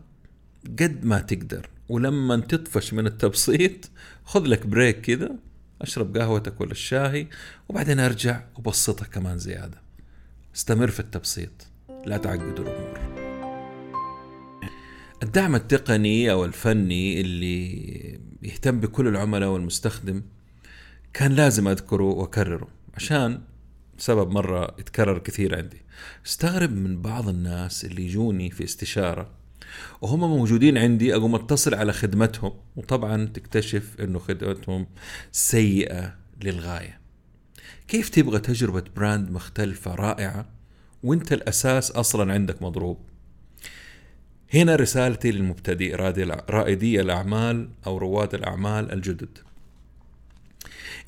قد 0.78 1.04
ما 1.04 1.18
تقدر 1.18 1.68
ولما 1.88 2.36
تطفش 2.36 2.94
من 2.94 3.06
التبسيط 3.06 3.90
خذ 4.24 4.46
لك 4.46 4.66
بريك 4.66 5.00
كذا 5.00 5.38
أشرب 5.84 6.16
قهوتك 6.16 6.60
ولا 6.60 6.72
الشاهي 6.72 7.26
وبعدين 7.68 8.00
أرجع 8.00 8.42
وبسطها 8.56 9.06
كمان 9.06 9.38
زيادة. 9.38 9.82
استمر 10.56 10.90
في 10.90 11.00
التبسيط 11.00 11.66
لا 12.06 12.16
تعقدوا 12.16 12.64
الأمور. 12.64 12.98
الدعم 15.22 15.54
التقني 15.54 16.30
أو 16.30 16.44
الفني 16.44 17.20
اللي 17.20 18.20
يهتم 18.42 18.80
بكل 18.80 19.08
العملاء 19.08 19.48
والمستخدم 19.48 20.22
كان 21.12 21.32
لازم 21.32 21.68
أذكره 21.68 22.04
وأكرره 22.04 22.68
عشان 22.94 23.40
سبب 23.98 24.30
مرة 24.30 24.76
يتكرر 24.78 25.18
كثير 25.18 25.56
عندي. 25.56 25.82
استغرب 26.26 26.72
من 26.72 27.02
بعض 27.02 27.28
الناس 27.28 27.84
اللي 27.84 28.04
يجوني 28.04 28.50
في 28.50 28.64
استشارة 28.64 29.30
وهم 30.00 30.20
موجودين 30.20 30.78
عندي 30.78 31.14
أقوم 31.14 31.34
أتصل 31.34 31.74
على 31.74 31.92
خدمتهم 31.92 32.52
وطبعا 32.76 33.24
تكتشف 33.24 33.96
أنه 34.00 34.18
خدمتهم 34.18 34.86
سيئة 35.32 36.14
للغاية. 36.44 37.00
كيف 37.88 38.08
تبغى 38.08 38.38
تجربة 38.38 38.84
براند 38.96 39.30
مختلفة 39.30 39.94
رائعة 39.94 40.46
وإنت 41.02 41.32
الأساس 41.32 41.90
أصلا 41.90 42.32
عندك 42.32 42.62
مضروب؟ 42.62 42.98
هنا 44.54 44.76
رسالتي 44.76 45.30
للمبتدئ 45.30 45.94
رائدي 46.50 47.00
الأعمال 47.00 47.68
أو 47.86 47.98
رواد 47.98 48.34
الأعمال 48.34 48.92
الجدد. 48.92 49.38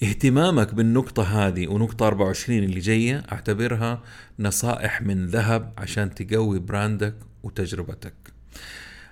اهتمامك 0.03 0.75
بالنقطة 0.75 1.23
هذه 1.23 1.69
ونقطة 1.69 2.07
24 2.07 2.59
اللي 2.59 2.81
جاية 2.81 3.23
أعتبرها 3.33 4.03
نصائح 4.39 5.03
من 5.03 5.27
ذهب 5.27 5.73
عشان 5.79 6.15
تقوي 6.15 6.59
براندك 6.59 7.15
وتجربتك. 7.43 8.26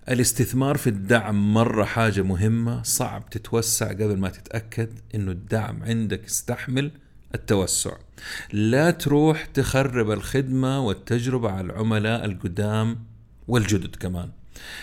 الاستثمار 0.08 0.76
في 0.76 0.86
الدعم 0.86 1.54
مرة 1.54 1.84
حاجة 1.84 2.22
مهمة 2.22 2.82
صعب 2.82 3.30
تتوسع 3.30 3.88
قبل 3.88 4.16
ما 4.16 4.28
تتأكد 4.28 4.88
إنه 5.14 5.30
الدعم 5.30 5.82
عندك 5.82 6.24
يستحمل 6.24 6.90
التوسع. 7.34 7.92
لا 8.52 8.90
تروح 8.90 9.44
تخرب 9.44 10.10
الخدمة 10.10 10.80
والتجربة 10.80 11.50
على 11.50 11.66
العملاء 11.66 12.24
القدام 12.24 12.98
والجدد 13.48 13.96
كمان. 13.96 14.30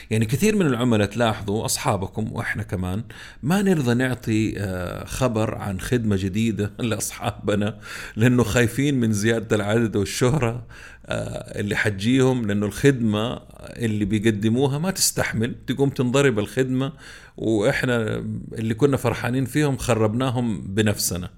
يعني 0.10 0.26
كثير 0.26 0.56
من 0.56 0.66
العملاء 0.66 1.08
تلاحظوا 1.08 1.66
أصحابكم 1.66 2.32
وإحنا 2.32 2.64
كمان 2.64 3.04
ما 3.44 3.62
نرضى 3.62 3.94
نعطي 3.94 4.54
آه، 4.58 5.06
خبر 5.06 5.56
عن 5.56 5.80
خدمة 5.80 6.16
جديدة 6.16 6.72
لأصحابنا 6.80 7.80
لأنه 8.16 8.44
خايفين 8.44 9.00
من 9.00 9.14
زيادة 9.14 9.56
العدد 9.56 9.96
والشهرة 9.96 10.66
آه، 11.06 11.60
اللي 11.60 11.76
حتجيهم 11.76 12.48
لأنه 12.48 12.66
الخدمة 12.66 13.42
اللي 13.62 14.06
بيقدموها 14.06 14.78
ما 14.78 14.92
تستحمل 14.92 15.56
تقوم 15.68 15.90
تنضرب 15.90 16.40
الخدمة 16.40 16.94
وإحنا 17.38 18.24
اللي 18.54 18.74
كنا 18.74 18.98
فرحانين 18.98 19.46
فيهم 19.46 19.78
خربناهم 19.78 20.62
بنفسنا. 20.62 21.30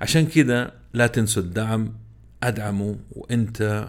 عشان 0.00 0.26
كده 0.26 0.72
لا 0.92 1.06
تنسوا 1.06 1.42
الدعم 1.42 1.92
أدعموا 2.42 2.94
وإنت 3.12 3.88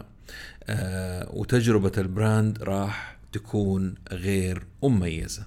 آه، 0.70 1.30
وتجربة 1.34 1.92
ال 1.98 2.09
brand 2.09 2.64
راح 2.64 3.13
تكون 3.34 3.96
غير 4.12 4.64
مميزة. 4.84 5.46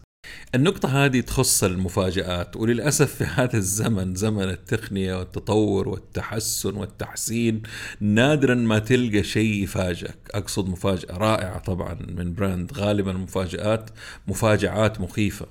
النقطة 0.55 1.05
هذه 1.05 1.21
تخص 1.21 1.65
المفاجآت 1.65 2.57
وللأسف 2.57 3.15
في 3.15 3.25
هذا 3.25 3.57
الزمن 3.57 4.15
زمن 4.15 4.49
التقنية 4.49 5.19
والتطور 5.19 5.89
والتحسن 5.89 6.75
والتحسين 6.77 7.63
نادرا 8.01 8.55
ما 8.55 8.79
تلقى 8.79 9.23
شيء 9.23 9.63
يفاجئك. 9.63 10.19
أقصد 10.35 10.69
مفاجأة 10.69 11.17
رائعة 11.17 11.59
طبعا 11.59 11.99
من 12.09 12.35
brand 12.35 12.73
غالبا 12.73 13.11
المفاجآت 13.11 13.91
مفاجآت 14.29 15.01
مخيفة. 15.01 15.47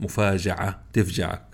مفاجأة 0.00 0.78
تفجعك. 0.92 1.50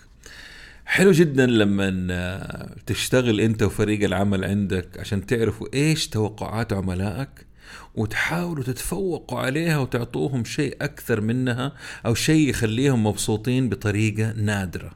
حلو 0.84 1.12
جدا 1.12 1.46
لما 1.46 2.76
تشتغل 2.86 3.40
أنت 3.40 3.62
وفريق 3.62 4.04
العمل 4.04 4.44
عندك 4.44 4.98
عشان 4.98 5.26
تعرفوا 5.26 5.66
إيش 5.74 6.08
توقعات 6.08 6.72
عملائك 6.72 7.45
وتحاولوا 7.94 8.64
تتفوقوا 8.64 9.40
عليها 9.40 9.78
وتعطوهم 9.78 10.44
شيء 10.44 10.76
أكثر 10.80 11.20
منها 11.20 11.72
أو 12.06 12.14
شيء 12.14 12.48
يخليهم 12.48 13.06
مبسوطين 13.06 13.68
بطريقة 13.68 14.32
نادرة. 14.32 14.90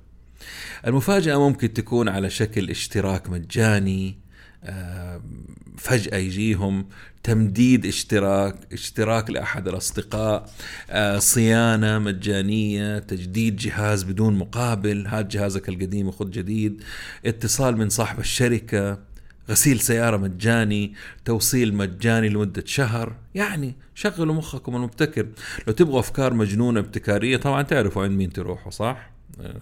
المفاجأة 0.86 1.36
ممكن 1.48 1.72
تكون 1.72 2.08
على 2.08 2.30
شكل 2.30 2.70
اشتراك 2.70 3.30
مجاني 3.30 4.18
فجأة 5.78 6.16
يجيهم 6.16 6.86
تمديد 7.22 7.86
اشتراك 7.86 8.56
اشتراك 8.72 9.30
لأحد 9.30 9.68
الأصدقاء 9.68 10.50
آه، 10.90 11.18
صيانة 11.18 11.98
مجانية 11.98 12.98
تجديد 12.98 13.56
جهاز 13.56 14.02
بدون 14.02 14.34
مقابل 14.34 15.06
هات 15.06 15.26
جهازك 15.26 15.68
القديم 15.68 16.08
وخذ 16.08 16.30
جديد 16.30 16.82
اتصال 17.26 17.76
من 17.76 17.88
صاحب 17.88 18.18
الشركة. 18.18 19.09
غسيل 19.50 19.80
سيارة 19.80 20.16
مجاني 20.16 20.94
توصيل 21.24 21.74
مجاني 21.74 22.28
لمدة 22.28 22.62
شهر. 22.66 23.16
يعني 23.34 23.74
شغلوا 23.94 24.34
مخكم 24.34 24.76
المبتكر. 24.76 25.26
لو 25.66 25.72
تبغوا 25.72 26.00
أفكار 26.00 26.34
مجنونة 26.34 26.80
ابتكارية 26.80 27.36
طبعا 27.36 27.62
تعرفوا 27.62 28.02
عند 28.02 28.12
مين 28.12 28.32
تروحوا 28.32 28.70
صح؟ 28.70 29.10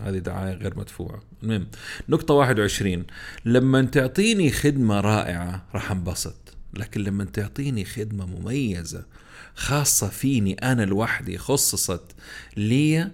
هذه 0.00 0.18
دعاية 0.18 0.54
غير 0.54 0.78
مدفوعة. 0.78 1.20
المهم 1.42 1.66
نقطة 2.08 2.34
21 2.34 3.04
لما 3.44 3.82
تعطيني 3.82 4.50
خدمة 4.50 5.00
رائعة 5.00 5.66
راح 5.74 5.90
انبسط 5.90 6.56
لكن 6.74 7.00
لما 7.00 7.24
تعطيني 7.24 7.84
خدمة 7.84 8.26
مميزة 8.26 9.04
خاصة 9.54 10.08
فيني 10.08 10.54
أنا 10.54 10.82
لوحدي 10.82 11.38
خصصت 11.38 12.14
لي 12.56 13.10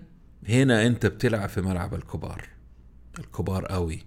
هنا 0.49 0.87
أنت 0.87 1.07
بتلعب 1.07 1.49
في 1.49 1.61
ملعب 1.61 1.95
الكبار. 1.95 2.49
الكبار 3.19 3.67
قوي 3.67 4.03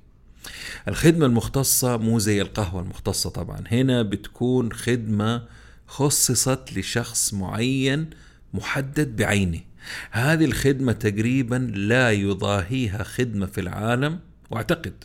الخدمة 0.87 1.25
المختصة 1.25 1.97
مو 1.97 2.19
زي 2.19 2.41
القهوة 2.41 2.81
المختصة 2.81 3.29
طبعا. 3.29 3.63
هنا 3.71 4.01
بتكون 4.01 4.73
خدمة 4.73 5.43
خصصت 5.87 6.77
لشخص 6.77 7.33
معين 7.33 8.09
محدد 8.53 9.15
بعينه. 9.15 9.59
هذه 10.11 10.45
الخدمة 10.45 10.91
تقريبا 10.91 11.71
لا 11.75 12.11
يضاهيها 12.11 13.03
خدمة 13.03 13.45
في 13.45 13.61
العالم 13.61 14.19
واعتقد 14.49 15.03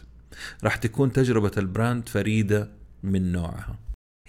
راح 0.65 0.77
تكون 0.77 1.13
تجربة 1.13 1.51
البراند 1.57 2.09
فريدة 2.09 2.71
من 3.03 3.33
نوعها. 3.33 3.79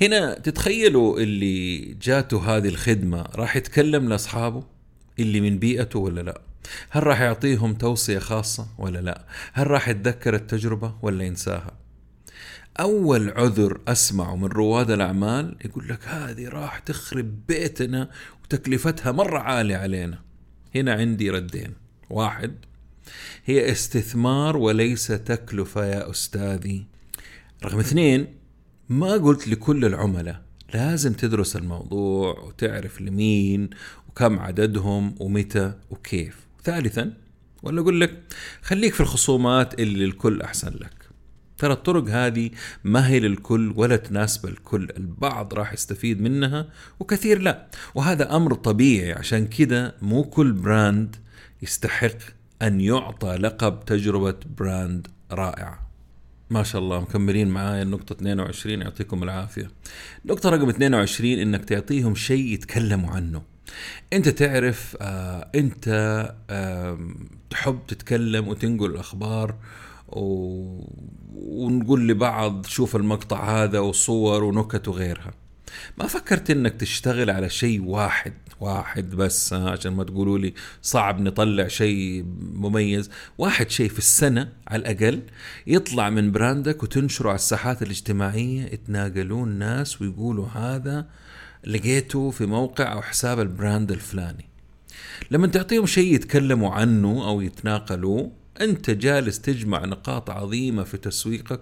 هنا 0.01 0.33
تتخيلوا 0.39 1.19
اللي 1.19 1.79
جاته 1.93 2.57
هذه 2.57 2.67
الخدمة 2.67 3.21
راح 3.21 3.55
يتكلم 3.55 4.09
لأصحابه 4.09 4.63
اللي 5.19 5.41
من 5.41 5.59
بيئته 5.59 5.99
ولا 5.99 6.21
لا. 6.21 6.41
هل 6.89 7.07
راح 7.07 7.21
يعطيهم 7.21 7.73
توصية 7.73 8.19
خاصة 8.19 8.67
ولا 8.77 8.99
لا؟ 8.99 9.25
هل 9.53 9.67
راح 9.67 9.89
يتذكر 9.89 10.35
التجربة 10.35 10.95
ولا 11.01 11.23
ينساها؟ 11.23 11.71
أول 12.79 13.29
عذر 13.29 13.81
أسمعه 13.87 14.35
من 14.35 14.47
رواد 14.47 14.91
الأعمال 14.91 15.55
يقول 15.65 15.87
لك 15.87 16.07
هذه 16.07 16.47
راح 16.47 16.79
تخرب 16.79 17.47
بيتنا 17.47 18.09
وتكلفتها 18.43 19.11
مرة 19.11 19.39
عالية 19.39 19.77
علينا. 19.77 20.19
هنا 20.75 20.93
عندي 20.93 21.29
ردين. 21.29 21.73
واحد 22.09 22.55
هي 23.45 23.71
استثمار 23.71 24.57
وليس 24.57 25.07
تكلفة 25.07 25.85
يا 25.85 26.09
أستاذي. 26.09 26.85
رقم 27.63 27.79
اثنين 27.79 28.27
ما 28.89 29.11
قلت 29.13 29.47
لكل 29.47 29.85
العملاء 29.85 30.41
لازم 30.73 31.13
تدرس 31.13 31.55
الموضوع 31.55 32.39
وتعرف 32.39 33.01
لمين 33.01 33.69
وكم 34.09 34.39
عددهم 34.39 35.15
ومتى 35.19 35.73
وكيف. 35.89 36.42
ثالثا 36.63 37.13
ولا 37.63 37.81
أقول 37.81 38.01
لك 38.01 38.23
خليك 38.61 38.93
في 38.93 39.01
الخصومات 39.01 39.79
اللي 39.79 40.05
الكل 40.05 40.41
أحسن 40.41 40.73
لك. 40.73 41.03
ترى 41.57 41.73
الطرق 41.73 42.09
هذه 42.09 42.49
ما 42.83 43.07
هي 43.07 43.19
للكل 43.19 43.73
ولا 43.75 43.95
تناسب 43.95 44.45
الكل 44.45 44.89
البعض 44.97 45.53
راح 45.53 45.73
يستفيد 45.73 46.21
منها 46.21 46.69
وكثير 46.99 47.41
لا. 47.41 47.67
وهذا 47.95 48.35
أمر 48.35 48.53
طبيعي 48.53 49.13
عشان 49.13 49.47
كده 49.47 49.95
مو 50.01 50.23
كل 50.23 50.51
brand 50.51 51.15
يستحق 51.61 52.17
أن 52.61 52.81
يعطى 52.81 53.35
لقب 53.35 53.79
تجربة 53.85 54.35
brand 54.57 55.07
رائعة 55.31 55.83
ما 56.49 56.63
شاء 56.63 56.81
الله 56.81 57.01
مكملين 57.01 57.47
معايا 57.47 57.83
النقطة 57.83 58.13
22 58.13 58.81
يعطيكم 58.81 59.23
العافية. 59.23 59.71
النقطة 60.25 60.49
رقم 60.49 60.69
22 60.69 61.39
إنك 61.39 61.65
تعطيهم 61.65 62.15
شيء 62.15 62.53
يتكلموا 62.53 63.09
عنه. 63.09 63.41
انت 64.13 64.29
تعرف 64.29 64.97
آه 65.01 65.49
انت 65.55 65.87
آه 66.49 66.99
تحب 67.49 67.79
تتكلم 67.87 68.47
وتنقل 68.47 68.85
الأخبار 68.85 69.55
و... 70.07 70.83
ونقول 71.35 72.07
لبعض 72.07 72.65
شوف 72.65 72.95
المقطع 72.95 73.63
هذا 73.63 73.79
وصور 73.79 74.43
ونكت 74.43 74.87
وغيرها. 74.87 75.31
ما 75.97 76.07
فكرت 76.07 76.49
إنك 76.51 76.73
تشتغل 76.73 77.29
على 77.29 77.49
شيء 77.49 77.83
واحد 77.83 78.33
واحد 78.59 79.09
بس 79.09 79.53
عشان 79.53 79.93
ما 79.93 80.03
تقولوا 80.03 80.37
لي 80.37 80.53
صعب 80.81 81.21
نطلع 81.21 81.67
شيء 81.67 82.25
مميز. 82.53 83.09
واحد 83.37 83.69
شيء 83.69 83.89
في 83.89 83.97
السنة 83.97 84.51
على 84.67 84.79
الأقل 84.81 85.21
يطلع 85.67 86.09
من 86.09 86.31
brand 86.31 86.75
ك 86.75 86.83
وتنشره 86.83 87.29
على 87.29 87.35
الساحات 87.35 87.81
الاجتماعية 87.81 88.61
يتناقلون 88.61 89.49
ناس 89.49 90.01
ويقولوا 90.01 90.47
هذا 90.47 91.07
لقيته 91.67 92.31
في 92.31 92.45
موقع 92.45 92.93
أو 92.93 93.01
حساب 93.01 93.39
ال 93.39 93.48
brand 93.48 93.91
الفلاني. 93.91 94.45
لما 95.31 95.47
تعطيهم 95.47 95.85
شيء 95.85 96.13
يتكلموا 96.13 96.71
عنه 96.71 97.27
أو 97.27 97.41
يتناقلوا 97.41 98.29
أنت 98.61 98.89
جالس 98.89 99.41
تجمع 99.41 99.85
نقاط 99.85 100.29
عظيمة 100.29 100.83
في 100.83 100.97
تسويقك 100.97 101.61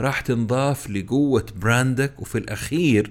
راح 0.00 0.20
تنضاف 0.20 0.90
لقوة 0.90 1.46
براندك 1.56 2.20
وفي 2.20 2.38
الأخير 2.38 3.10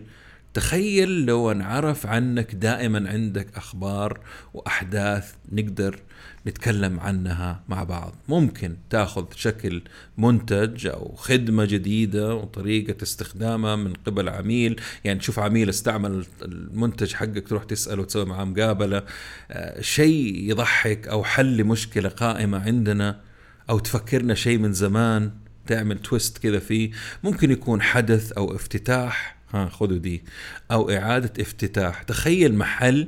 تخيل 0.53 1.25
لو 1.25 1.51
انعرف 1.51 2.05
عنك 2.05 2.55
دائما 2.55 3.09
عندك 3.09 3.47
أخبار 3.55 4.19
وأحداث 4.53 5.33
نقدر 5.51 5.99
نتكلم 6.47 6.99
عنها 6.99 7.63
مع 7.69 7.83
بعض. 7.83 8.15
ممكن 8.27 8.75
تأخذ 8.89 9.25
شكل 9.35 9.81
منتج 10.17 10.87
أو 10.87 11.15
خدمة 11.15 11.65
جديدة 11.65 12.35
وطريقة 12.35 13.03
استخدامها 13.03 13.75
من 13.75 13.93
قبل 13.93 14.29
عميل. 14.29 14.81
يعني 15.03 15.19
تشوف 15.19 15.39
عميل 15.39 15.69
استعمل 15.69 16.25
المنتج 16.41 17.13
حقك 17.13 17.47
تروح 17.47 17.63
تسأله 17.63 18.01
وتسوي 18.01 18.25
معاه 18.25 18.45
مقابلة. 18.45 19.03
آه، 19.51 19.81
شيء 19.81 20.49
يضحك 20.49 21.07
أو 21.07 21.23
حل 21.23 21.57
لمشكله 21.57 22.09
قائمة 22.09 22.59
عندنا 22.65 23.21
أو 23.69 23.79
تفكرنا 23.79 24.33
شيء 24.33 24.57
من 24.57 24.73
زمان 24.73 25.31
تعمل 25.67 25.99
تويست 25.99 26.37
كذا 26.37 26.59
فيه. 26.59 26.91
ممكن 27.23 27.51
يكون 27.51 27.81
حدث 27.81 28.31
أو 28.31 28.55
افتتاح 28.55 29.38
ها 29.53 29.69
خذوا 29.69 29.97
دي. 29.97 30.23
أو 30.71 30.89
إعادة 30.89 31.41
افتتاح. 31.41 32.03
تخيل 32.03 32.55
محل 32.55 33.07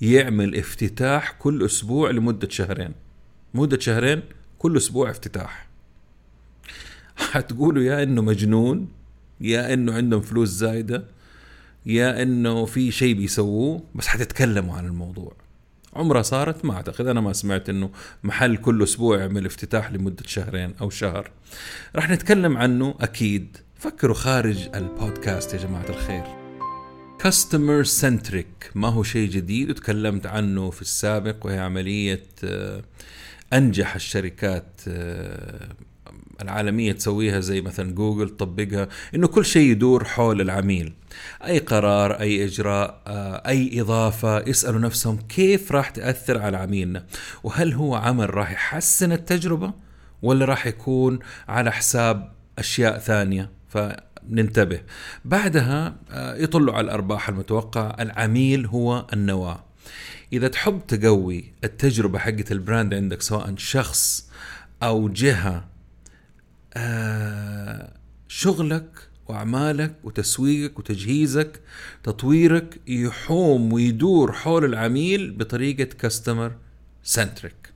يعمل 0.00 0.56
افتتاح 0.56 1.32
كل 1.32 1.64
أسبوع 1.64 2.10
لمدة 2.10 2.48
شهرين. 2.48 2.92
مدة 3.54 3.78
شهرين 3.80 4.22
كل 4.58 4.76
أسبوع 4.76 5.10
افتتاح. 5.10 5.68
حتقولوا 7.16 7.82
يا 7.82 8.02
إنه 8.02 8.22
مجنون 8.22 8.88
يا 9.40 9.74
إنه 9.74 9.94
عندهم 9.94 10.20
فلوس 10.20 10.48
زايدة 10.48 11.04
يا 11.86 12.22
إنه 12.22 12.64
في 12.64 12.90
شيء 12.90 13.14
بيسووه 13.14 13.82
بس 13.94 14.06
حتتكلموا 14.06 14.76
عن 14.76 14.86
الموضوع. 14.86 15.36
عمرها 15.94 16.22
صارت؟ 16.22 16.64
ما 16.64 16.74
أعتقد. 16.74 17.06
أنا 17.06 17.20
ما 17.20 17.32
سمعت 17.32 17.68
إنه 17.68 17.90
محل 18.22 18.56
كل 18.56 18.82
أسبوع 18.82 19.18
يعمل 19.18 19.46
افتتاح 19.46 19.92
لمدة 19.92 20.22
شهرين 20.26 20.74
أو 20.80 20.90
شهر. 20.90 21.30
راح 21.96 22.10
نتكلم 22.10 22.56
عنه 22.56 22.94
أكيد. 23.00 23.56
فكروا 23.78 24.14
خارج 24.14 24.68
ال 24.74 24.94
box 24.94 25.54
يا 25.54 25.58
جماعة 25.58 25.88
الخير. 25.88 26.24
customer 27.18 27.84
centric 27.84 28.70
ما 28.74 28.88
هو 28.88 29.02
شيء 29.02 29.30
جديد 29.30 29.70
وتكلمت 29.70 30.26
عنه 30.26 30.70
في 30.70 30.82
السابق 30.82 31.46
وهي 31.46 31.58
عملية 31.58 32.26
آه، 32.44 32.82
أنجح 33.52 33.94
الشركات 33.94 34.80
آه، 34.88 35.68
العالمية 36.42 36.92
تسويها 36.92 37.40
زي 37.40 37.60
مثلا 37.60 37.94
جوجل 37.94 38.28
تطبقها 38.28 38.88
إنه 39.14 39.26
كل 39.26 39.44
شيء 39.44 39.70
يدور 39.70 40.04
حول 40.04 40.40
العميل. 40.40 40.92
أي 41.44 41.58
قرار 41.58 42.12
أي 42.20 42.44
إجراء 42.44 43.02
آه، 43.06 43.48
أي 43.48 43.80
إضافة 43.80 44.48
يسألوا 44.48 44.80
نفسهم 44.80 45.16
كيف 45.16 45.72
راح 45.72 45.90
تأثر 45.90 46.38
على 46.38 46.56
عميلنا؟ 46.56 47.06
وهل 47.42 47.72
هو 47.72 47.94
عمل 47.94 48.34
راح 48.34 48.50
يحسن 48.52 49.12
التجربة 49.12 49.72
ولا 50.22 50.44
راح 50.44 50.66
يكون 50.66 51.18
على 51.48 51.72
حساب 51.72 52.32
أشياء 52.58 52.98
ثانية؟ 52.98 53.57
فننتبه. 53.68 54.80
بعدها 55.24 55.96
آه، 56.10 56.36
يطلوا 56.36 56.74
على 56.74 56.84
الأرباح 56.84 57.28
المتوقعة. 57.28 57.96
العميل 58.00 58.66
هو 58.66 59.06
النواة. 59.12 59.64
إذا 60.32 60.48
تحب 60.48 60.80
تقوي 60.88 61.52
التجربة 61.64 62.18
حقت 62.18 62.52
البراند 62.52 62.94
عندك 62.94 63.22
سواء 63.22 63.54
شخص 63.56 64.30
أو 64.82 65.08
جهة 65.08 65.68
آه، 66.74 67.92
شغلك 68.28 69.08
وأعمالك 69.28 69.94
وتسويقك 70.04 70.78
وتجهيزك 70.78 71.60
تطويرك 72.02 72.80
يحوم 72.86 73.72
ويدور 73.72 74.32
حول 74.32 74.64
العميل 74.64 75.30
بطريقة 75.30 75.84
كاستمر 75.84 76.52
سنتريك 77.02 77.72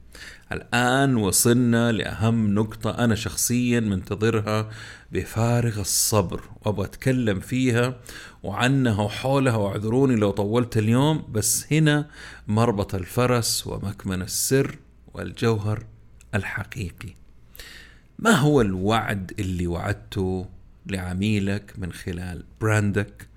الآن 0.52 1.16
وصلنا 1.16 1.92
لأهم 1.92 2.54
نقطة 2.54 3.04
أنا 3.04 3.14
شخصيا 3.14 3.80
منتظرها 3.80 4.70
بفارغ 5.12 5.80
الصبر 5.80 6.40
وأبغى 6.60 6.86
أتكلم 6.86 7.40
فيها 7.40 8.00
وعنها 8.42 9.02
وحولها 9.02 9.56
واعذروني 9.56 10.16
لو 10.16 10.30
طولت 10.30 10.76
اليوم 10.76 11.24
بس 11.32 11.72
هنا 11.72 12.08
مربط 12.48 12.94
الفرس 12.94 13.66
ومكمن 13.66 14.22
السر 14.22 14.78
والجوهر 15.14 15.86
الحقيقي. 16.34 17.14
ما 18.18 18.30
هو 18.30 18.60
الوعد 18.60 19.32
اللي 19.38 19.66
وعدته 19.66 20.48
لعميلك 20.86 21.74
من 21.78 21.92
خلال 21.92 22.44
براندك 22.60 23.28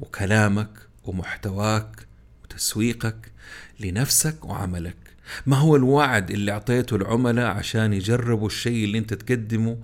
وكلامك 0.00 0.70
ومحتواك 1.04 2.06
وتسويقك 2.44 3.32
لنفسك 3.80 4.44
وعملك؟ 4.44 5.01
ما 5.46 5.56
هو 5.56 5.76
الوعد 5.76 6.30
اللي 6.30 6.52
أعطيته 6.52 6.96
العملاء 6.96 7.46
عشان 7.46 7.92
يجربوا 7.92 8.46
الشيء 8.46 8.84
اللي 8.84 8.98
أنت 8.98 9.14
تقدمه 9.14 9.78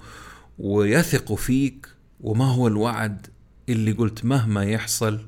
ويثقوا 0.59 1.37
فيك؟ 1.37 1.89
وما 2.21 2.45
هو 2.45 2.69
الوعد 2.69 3.27
اللي 3.69 3.93
قلت 3.93 4.25
مهما 4.25 4.65
يحصل 4.65 5.21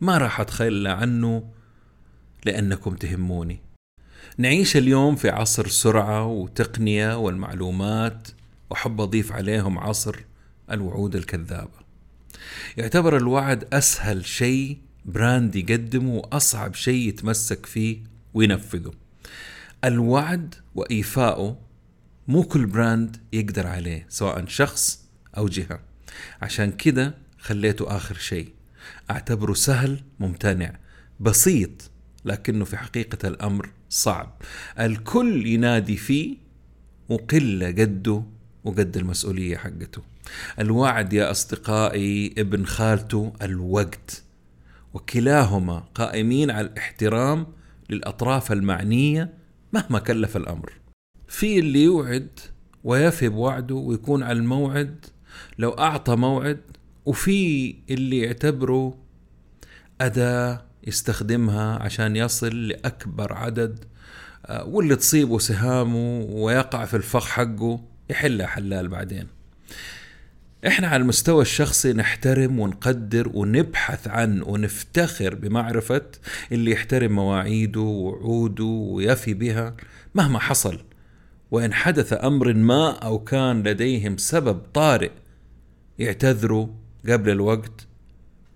ما 0.00 0.18
راح 0.18 0.40
أتخلى 0.40 0.90
عنه 0.90 1.50
لأنكم 2.44 2.94
تهموني؟ 2.94 3.60
نعيش 4.38 4.76
اليوم 4.76 5.16
في 5.16 5.30
عصر 5.30 5.68
سرعة 5.68 6.26
وتقنية 6.26 7.18
والمعلومات 7.18 8.28
واحب 8.70 9.00
أضيف 9.00 9.32
عليهم 9.32 9.78
عصر 9.78 10.16
الوعود 10.70 11.16
الكذابة. 11.16 11.84
يعتبر 12.76 13.16
الوعد 13.16 13.74
أسهل 13.74 14.24
شيء 14.24 14.78
brand 15.04 15.56
يقدمه 15.56 16.14
وأصعب 16.14 16.74
شيء 16.74 17.08
يتمسك 17.08 17.66
فيه 17.66 17.98
وينفذه. 18.34 18.92
الوعد 19.84 20.54
وايفائه 20.74 21.60
مو 22.28 22.42
كل 22.42 22.66
brand 22.66 23.16
يقدر 23.32 23.66
عليه 23.66 24.06
سواء 24.08 24.46
شخص 24.46 25.04
أو 25.36 25.48
جهة. 25.48 25.80
عشان 26.42 26.72
كده 26.72 27.14
خليته 27.38 27.96
آخر 27.96 28.14
شيء. 28.14 28.48
أعتبره 29.10 29.52
سهل 29.52 30.00
ممتنع 30.20 30.78
بسيط 31.20 31.90
لكنه 32.24 32.64
في 32.64 32.76
حقيقة 32.76 33.28
الأمر 33.28 33.70
صعب. 33.88 34.42
الكل 34.80 35.46
ينادي 35.46 35.96
فيه 35.96 36.36
وقلة 37.08 37.66
قده 37.66 38.22
وقد 38.64 38.96
المسؤولية 38.96 39.56
حقته. 39.56 40.02
الوعد 40.58 41.12
يا 41.12 41.30
أصدقائي 41.30 42.34
ابن 42.38 42.66
خالته 42.66 43.32
الوقت 43.42 44.22
وكلاهما 44.94 45.78
قائمين 45.94 46.50
على 46.50 46.66
الاحترام 46.66 47.46
للأطراف 47.90 48.52
المعنية 48.52 49.43
مهما 49.74 49.98
كلف 49.98 50.36
الأمر. 50.36 50.72
في 51.28 51.58
اللي 51.58 51.82
يوعد 51.82 52.40
ويفي 52.84 53.28
بوعده 53.28 53.74
ويكون 53.74 54.22
على 54.22 54.38
الموعد 54.38 55.04
لو 55.58 55.70
أعطى 55.70 56.16
موعد 56.16 56.60
وفي 57.04 57.74
اللي 57.90 58.18
يعتبره 58.18 58.98
أداة 60.00 60.64
يستخدمها 60.86 61.82
عشان 61.82 62.16
يصل 62.16 62.68
لأكبر 62.68 63.32
عدد 63.32 63.84
آه، 64.46 64.64
واللي 64.64 64.96
تصيبه 64.96 65.38
سهامه 65.38 66.26
ويقع 66.30 66.84
في 66.84 66.96
الفخ 66.96 67.26
حقه 67.26 67.80
يحلها 68.10 68.46
حلال 68.46 68.88
بعدين. 68.88 69.26
إحنا 70.66 70.88
على 70.88 71.02
المستوى 71.02 71.42
الشخصي 71.42 71.92
نحترم 71.92 72.60
ونقدر 72.60 73.30
ونبحث 73.34 74.08
عن 74.08 74.42
ونفتخر 74.42 75.34
بمعرفة 75.34 76.02
اللي 76.52 76.70
يحترم 76.70 77.12
مواعيده 77.12 77.80
ووعوده 77.80 78.64
ويفي 78.64 79.34
بها 79.34 79.76
مهما 80.14 80.38
حصل. 80.38 80.84
وإن 81.50 81.72
حدث 81.72 82.12
أمر 82.24 82.52
ما 82.52 82.90
أو 82.90 83.18
كان 83.18 83.62
لديهم 83.62 84.16
سبب 84.16 84.58
طارئ 84.58 85.10
يعتذروا 85.98 86.68
قبل 87.08 87.30
الوقت 87.30 87.86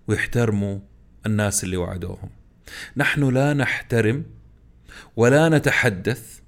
ويحترموا 0.07 0.79
الناس 1.25 1.63
اللي 1.63 1.77
وعدوهم. 1.77 2.29
نحن 2.97 3.33
لا 3.33 3.53
نحترم 3.53 4.25
ولا 5.15 5.49
نتحدث 5.49 6.39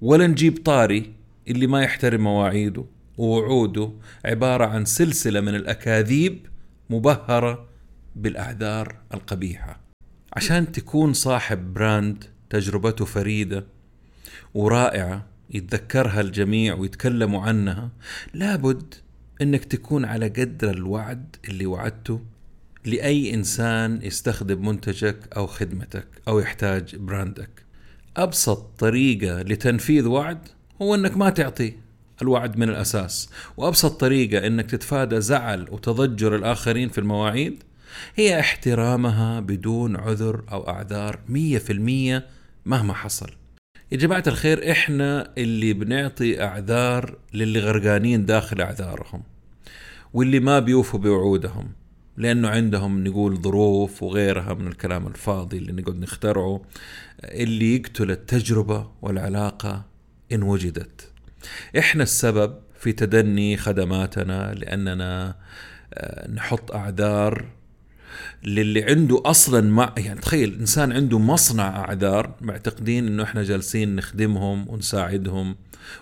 ولا 0.00 0.26
نجيب 0.26 0.62
طاري 0.64 1.12
اللي 1.48 1.66
ما 1.66 1.82
يحترم 1.82 2.20
مواعيده. 2.20 2.84
ووعوده 3.18 3.92
عبارة 4.24 4.66
عن 4.66 4.84
سلسلة 4.84 5.40
من 5.40 5.54
الأكاذيب 5.54 6.46
مبهرة 6.90 7.68
بالأعذار 8.16 8.96
القبيحة. 9.14 9.80
عشان 10.36 10.72
تكون 10.72 11.12
صاحب 11.12 11.74
براند 11.74 12.24
تجربته 12.50 13.04
فريدة 13.04 13.66
ورائعة 14.54 15.26
يتذكرها 15.50 16.20
الجميع 16.20 16.74
ويتكلموا 16.74 17.42
عنها 17.42 17.90
لابد 18.34 18.94
إنك 19.42 19.64
تكون 19.64 20.04
على 20.04 20.28
قدر 20.28 20.70
الوعد 20.70 21.36
اللي 21.48 21.66
وعدته 21.66 22.20
لأي 22.84 23.34
إنسان 23.34 24.02
يستخدم 24.02 24.68
منتجك 24.68 25.36
أو 25.36 25.46
خدمتك 25.46 26.06
أو 26.28 26.38
يحتاج 26.38 26.96
براندك. 26.96 27.64
أبسط 28.16 28.70
طريقة 28.78 29.42
لتنفيذ 29.42 30.06
وعد 30.06 30.48
هو 30.82 30.94
إنك 30.94 31.16
ما 31.16 31.30
تعطي 31.30 31.83
الوعد 32.22 32.58
من 32.58 32.68
الأساس. 32.68 33.30
وأبسط 33.56 34.00
طريقة 34.00 34.46
إنك 34.46 34.70
تتفادى 34.70 35.20
زعل 35.20 35.66
وتضجر 35.70 36.36
الآخرين 36.36 36.88
في 36.88 36.98
المواعيد 36.98 37.62
هي 38.16 38.40
احترامها 38.40 39.40
بدون 39.40 39.96
عذر 39.96 40.44
أو 40.52 40.68
أعذار 40.68 41.18
100% 41.28 42.22
مهما 42.66 42.94
حصل. 42.94 43.30
يا 43.92 43.96
جماعة 43.96 44.22
الخير 44.26 44.70
إحنا 44.70 45.32
اللي 45.38 45.72
بنعطي 45.72 46.42
أعذار 46.42 47.16
للي 47.34 47.60
غرقانين 47.60 48.26
داخل 48.26 48.60
أعذارهم 48.60 49.22
واللي 50.14 50.40
ما 50.40 50.58
بيوفوا 50.58 51.00
بوعودهم 51.00 51.72
لأنه 52.16 52.48
عندهم 52.48 53.04
نقول 53.04 53.36
ظروف 53.36 54.02
وغيرها 54.02 54.54
من 54.54 54.66
الكلام 54.66 55.06
الفاضي 55.06 55.56
اللي 55.56 55.72
نقعد 55.72 55.98
نخترعه 56.00 56.62
اللي 57.24 57.74
يقتل 57.74 58.10
التجربة 58.10 58.90
والعلاقة 59.02 59.84
إن 60.32 60.42
وجدت. 60.42 61.12
إحنا 61.78 62.02
السبب 62.02 62.54
في 62.80 62.92
تدني 62.92 63.56
خدماتنا 63.56 64.54
لأننا 64.54 65.34
آه، 65.94 66.30
نحط 66.30 66.72
أعذار 66.72 67.44
للي 68.44 68.82
عنده 68.82 69.22
أصلا 69.24 69.60
مع 69.60 69.94
يعني 69.96 70.20
تخيل 70.20 70.54
إنسان 70.60 70.92
عنده 70.92 71.18
مصنع 71.18 71.84
أعذار 71.84 72.34
معتقدين 72.40 73.06
إنه 73.06 73.22
إحنا 73.22 73.42
جالسين 73.42 73.96
نخدمهم 73.96 74.68
ونساعدهم 74.68 75.56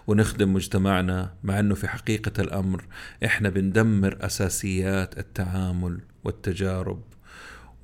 ونخدم 0.06 0.52
مجتمعنا 0.54 1.34
مع 1.44 1.60
إنه 1.60 1.74
في 1.74 1.88
حقيقة 1.88 2.42
الأمر 2.42 2.84
إحنا 3.24 3.48
بندمر 3.48 4.18
أساسيات 4.20 5.18
التعامل 5.18 6.00
والتجارب 6.24 7.02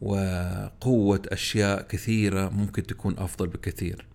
وقوة 0.00 1.22
أشياء 1.28 1.82
كثيرة 1.82 2.48
ممكن 2.48 2.82
تكون 2.82 3.18
أفضل 3.18 3.46
بكثير. 3.46 4.07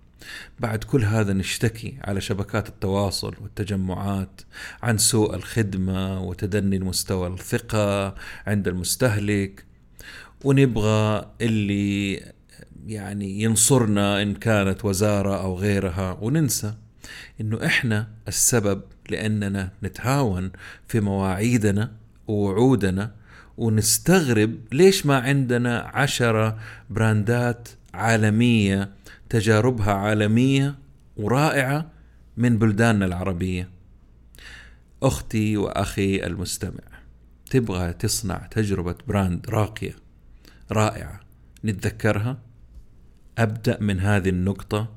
بعد 0.59 0.83
كل 0.83 1.03
هذا 1.03 1.33
نشتكي 1.33 1.97
على 2.01 2.21
شبكات 2.21 2.69
التواصل 2.69 3.35
والتجمعات 3.41 4.41
عن 4.83 4.97
سوء 4.97 5.35
الخدمة 5.35 6.21
وتدني 6.21 6.79
مستوى 6.79 7.27
الثقة 7.27 8.15
عند 8.47 8.67
المستهلك 8.67 9.65
ونبغى 10.43 11.31
اللي 11.41 12.23
يعني 12.87 13.41
ينصرنا 13.41 14.21
إن 14.21 14.33
كانت 14.33 14.85
وزارة 14.85 15.41
أو 15.41 15.57
غيرها. 15.57 16.17
وننسى 16.21 16.73
إنه 17.41 17.65
إحنا 17.65 18.07
السبب 18.27 18.81
لأننا 19.09 19.71
نتهاون 19.83 20.51
في 20.87 20.99
مواعيدنا 20.99 21.91
ووعودنا 22.27 23.11
ونستغرب 23.57 24.55
ليش 24.71 25.05
ما 25.05 25.17
عندنا 25.17 25.79
عشرة 25.93 26.59
براندات 26.89 27.69
عالمية 27.93 28.89
تجاربها 29.33 29.93
عالمية 29.93 30.75
ورائعة 31.17 31.91
من 32.37 32.57
بلداننا 32.57 33.05
العربية. 33.05 33.69
أختي 35.03 35.57
وأخي 35.57 36.25
المستمع 36.25 36.83
تبغى 37.49 37.93
تصنع 37.93 38.37
تجربة 38.37 38.95
براند 39.07 39.49
راقية 39.49 39.95
رائعة 40.71 41.19
نتذكرها؟ 41.65 42.37
أبدأ 43.37 43.77
من 43.81 43.99
هذه 43.99 44.29
النقطة 44.29 44.95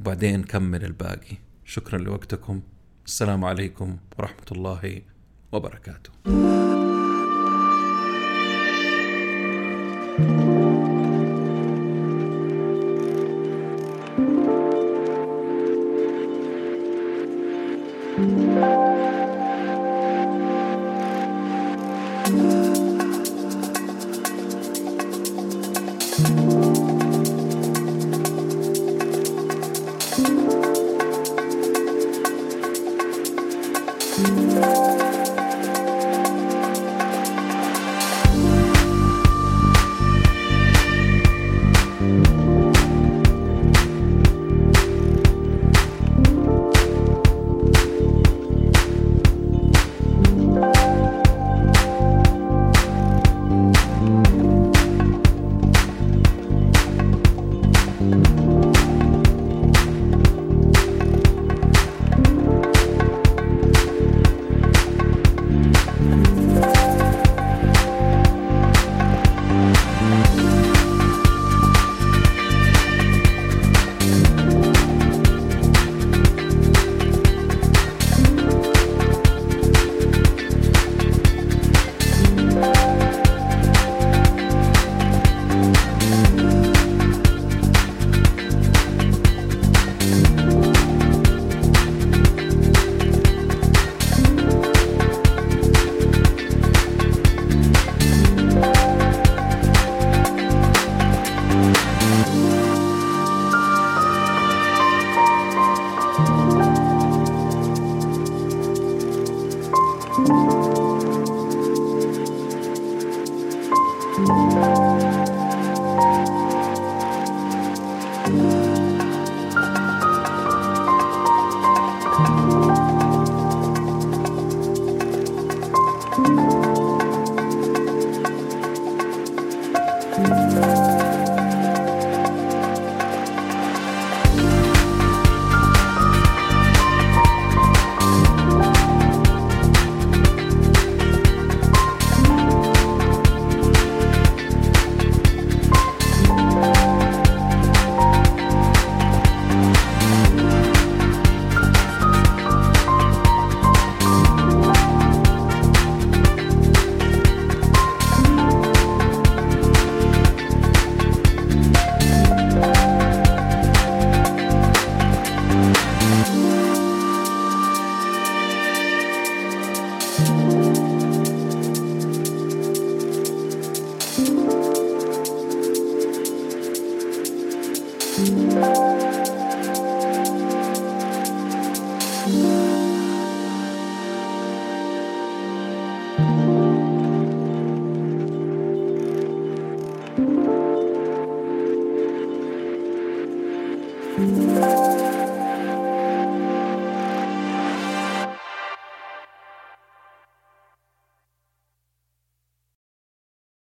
وبعدين 0.00 0.40
نكمل 0.40 0.84
الباقي. 0.84 1.36
شكرا 1.64 1.98
لوقتكم. 1.98 2.62
السلام 3.06 3.44
عليكم 3.44 3.96
ورحمة 4.18 4.46
الله 4.52 5.02
وبركاته. 5.52 6.10